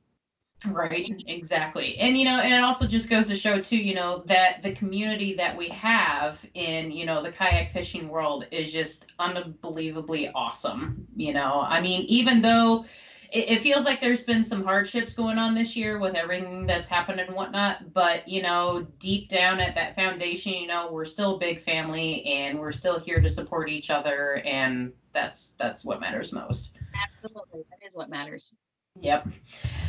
Right, 0.68 1.24
exactly. 1.26 1.97
And 1.97 2.16
you 2.16 2.26
know, 2.26 2.39
and 2.39 2.53
it 2.53 2.64
also 2.64 2.86
just 2.86 3.09
goes 3.09 3.28
to 3.30 3.36
show 3.36 3.59
too, 3.59 3.78
you 3.78 3.95
know, 3.95 4.22
that 4.28 4.62
the 4.62 4.74
community 4.74 5.34
that 5.36 5.57
we 5.57 5.70
have 5.70 6.45
in, 6.53 6.91
you 6.91 7.05
know, 7.05 7.24
the 7.24 7.32
kayak 7.32 7.72
fishing 7.72 8.07
world 8.07 8.45
is 8.51 8.72
just 8.72 9.12
unbelievably 9.18 10.30
awesome. 10.36 11.07
You 11.16 11.34
know, 11.34 11.62
I 11.62 11.82
mean, 11.82 12.01
even 12.03 12.41
though 12.41 12.86
it, 13.32 13.49
it 13.49 13.62
feels 13.62 13.86
like 13.86 14.01
there's 14.01 14.24
been 14.24 14.43
some 14.43 14.64
hardships 14.64 15.14
going 15.14 15.39
on 15.39 15.55
this 15.55 15.76
year 15.76 15.97
with 15.97 16.14
everything 16.14 16.68
that's 16.68 16.86
happened 16.86 17.20
and 17.20 17.34
whatnot, 17.34 17.91
but 17.93 18.28
you 18.28 18.43
know, 18.43 18.86
deep 18.99 19.30
down 19.30 19.59
at 19.59 19.74
that 19.74 19.95
foundation, 19.95 20.53
you 20.53 20.68
know, 20.68 20.89
we're 20.91 21.05
still 21.05 21.36
a 21.36 21.39
big 21.39 21.59
family 21.59 22.24
and 22.26 22.59
we're 22.59 22.72
still 22.72 22.99
here 22.99 23.20
to 23.20 23.30
support 23.30 23.68
each 23.68 23.89
other 23.89 24.43
and 24.45 24.93
that's 25.12 25.51
that's 25.51 25.84
what 25.84 25.99
matters 25.99 26.32
most. 26.32 26.78
Absolutely. 27.16 27.64
That 27.72 27.86
is 27.86 27.95
what 27.95 28.09
matters. 28.09 28.53
Yep. 29.00 29.28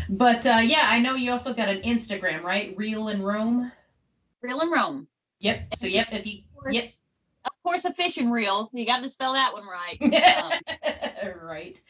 But 0.09 0.47
uh, 0.47 0.61
yeah, 0.63 0.85
I 0.87 1.01
know 1.01 1.15
you 1.15 1.33
also 1.33 1.55
got 1.55 1.69
an 1.69 1.83
Instagram, 1.83 2.43
right? 2.43 2.75
Reel 2.77 3.09
in 3.09 3.23
Rome. 3.23 3.73
Reel 4.41 4.61
in 4.61 4.71
Rome. 4.71 5.09
Yep. 5.41 5.75
So 5.77 5.87
yep, 5.87 6.09
if 6.13 6.27
you 6.27 6.43
Yep. 6.71 6.85
Of 7.45 7.53
course 7.63 7.85
a 7.85 7.93
fishing 7.93 8.31
reel. 8.31 8.71
You 8.73 8.87
got 8.87 9.03
to 9.03 9.09
spell 9.09 9.35
that 9.35 9.53
one 9.53 9.65
right. 9.67 9.99
Um, 11.23 11.31
right. 11.43 11.81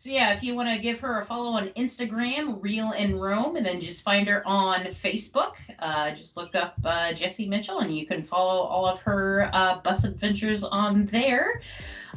So 0.00 0.08
yeah, 0.08 0.32
if 0.32 0.42
you 0.42 0.54
want 0.54 0.70
to 0.70 0.78
give 0.78 1.00
her 1.00 1.18
a 1.18 1.24
follow 1.24 1.50
on 1.50 1.68
Instagram, 1.76 2.62
Reel 2.62 2.92
in 2.92 3.18
Rome, 3.18 3.56
and 3.56 3.66
then 3.66 3.80
just 3.80 4.02
find 4.02 4.26
her 4.28 4.42
on 4.48 4.86
Facebook, 4.86 5.56
uh, 5.78 6.12
just 6.14 6.38
look 6.38 6.54
up 6.54 6.74
uh, 6.84 7.12
Jessie 7.12 7.46
Mitchell, 7.46 7.80
and 7.80 7.94
you 7.94 8.06
can 8.06 8.22
follow 8.22 8.62
all 8.62 8.86
of 8.86 8.98
her 9.02 9.50
uh, 9.52 9.78
bus 9.82 10.04
adventures 10.04 10.64
on 10.64 11.04
there. 11.04 11.60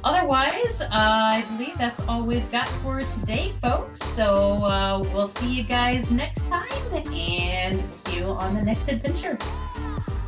Otherwise, 0.01 0.79
uh, 0.79 0.87
I 0.91 1.45
believe 1.51 1.77
that's 1.77 1.99
all 2.07 2.23
we've 2.23 2.49
got 2.51 2.69
for 2.69 3.01
today, 3.01 3.51
folks. 3.61 4.01
So 4.01 4.63
uh, 4.63 5.03
we'll 5.13 5.27
see 5.27 5.53
you 5.53 5.63
guys 5.63 6.09
next 6.09 6.47
time, 6.47 6.71
and 7.13 7.83
see 7.93 8.19
you 8.19 8.25
on 8.25 8.55
the 8.55 8.61
next 8.61 8.87
adventure. 8.87 9.37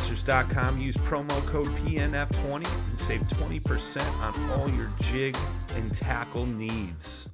jigmasters.com, 0.00 0.80
use 0.80 0.96
promo 0.96 1.46
code 1.46 1.66
PNF20 1.68 2.88
and 2.88 2.98
save 2.98 3.20
20% 3.22 4.00
on 4.20 4.50
all 4.50 4.70
your 4.70 4.90
jig 5.00 5.36
and 5.76 5.94
tackle 5.94 6.46
needs. 6.46 7.28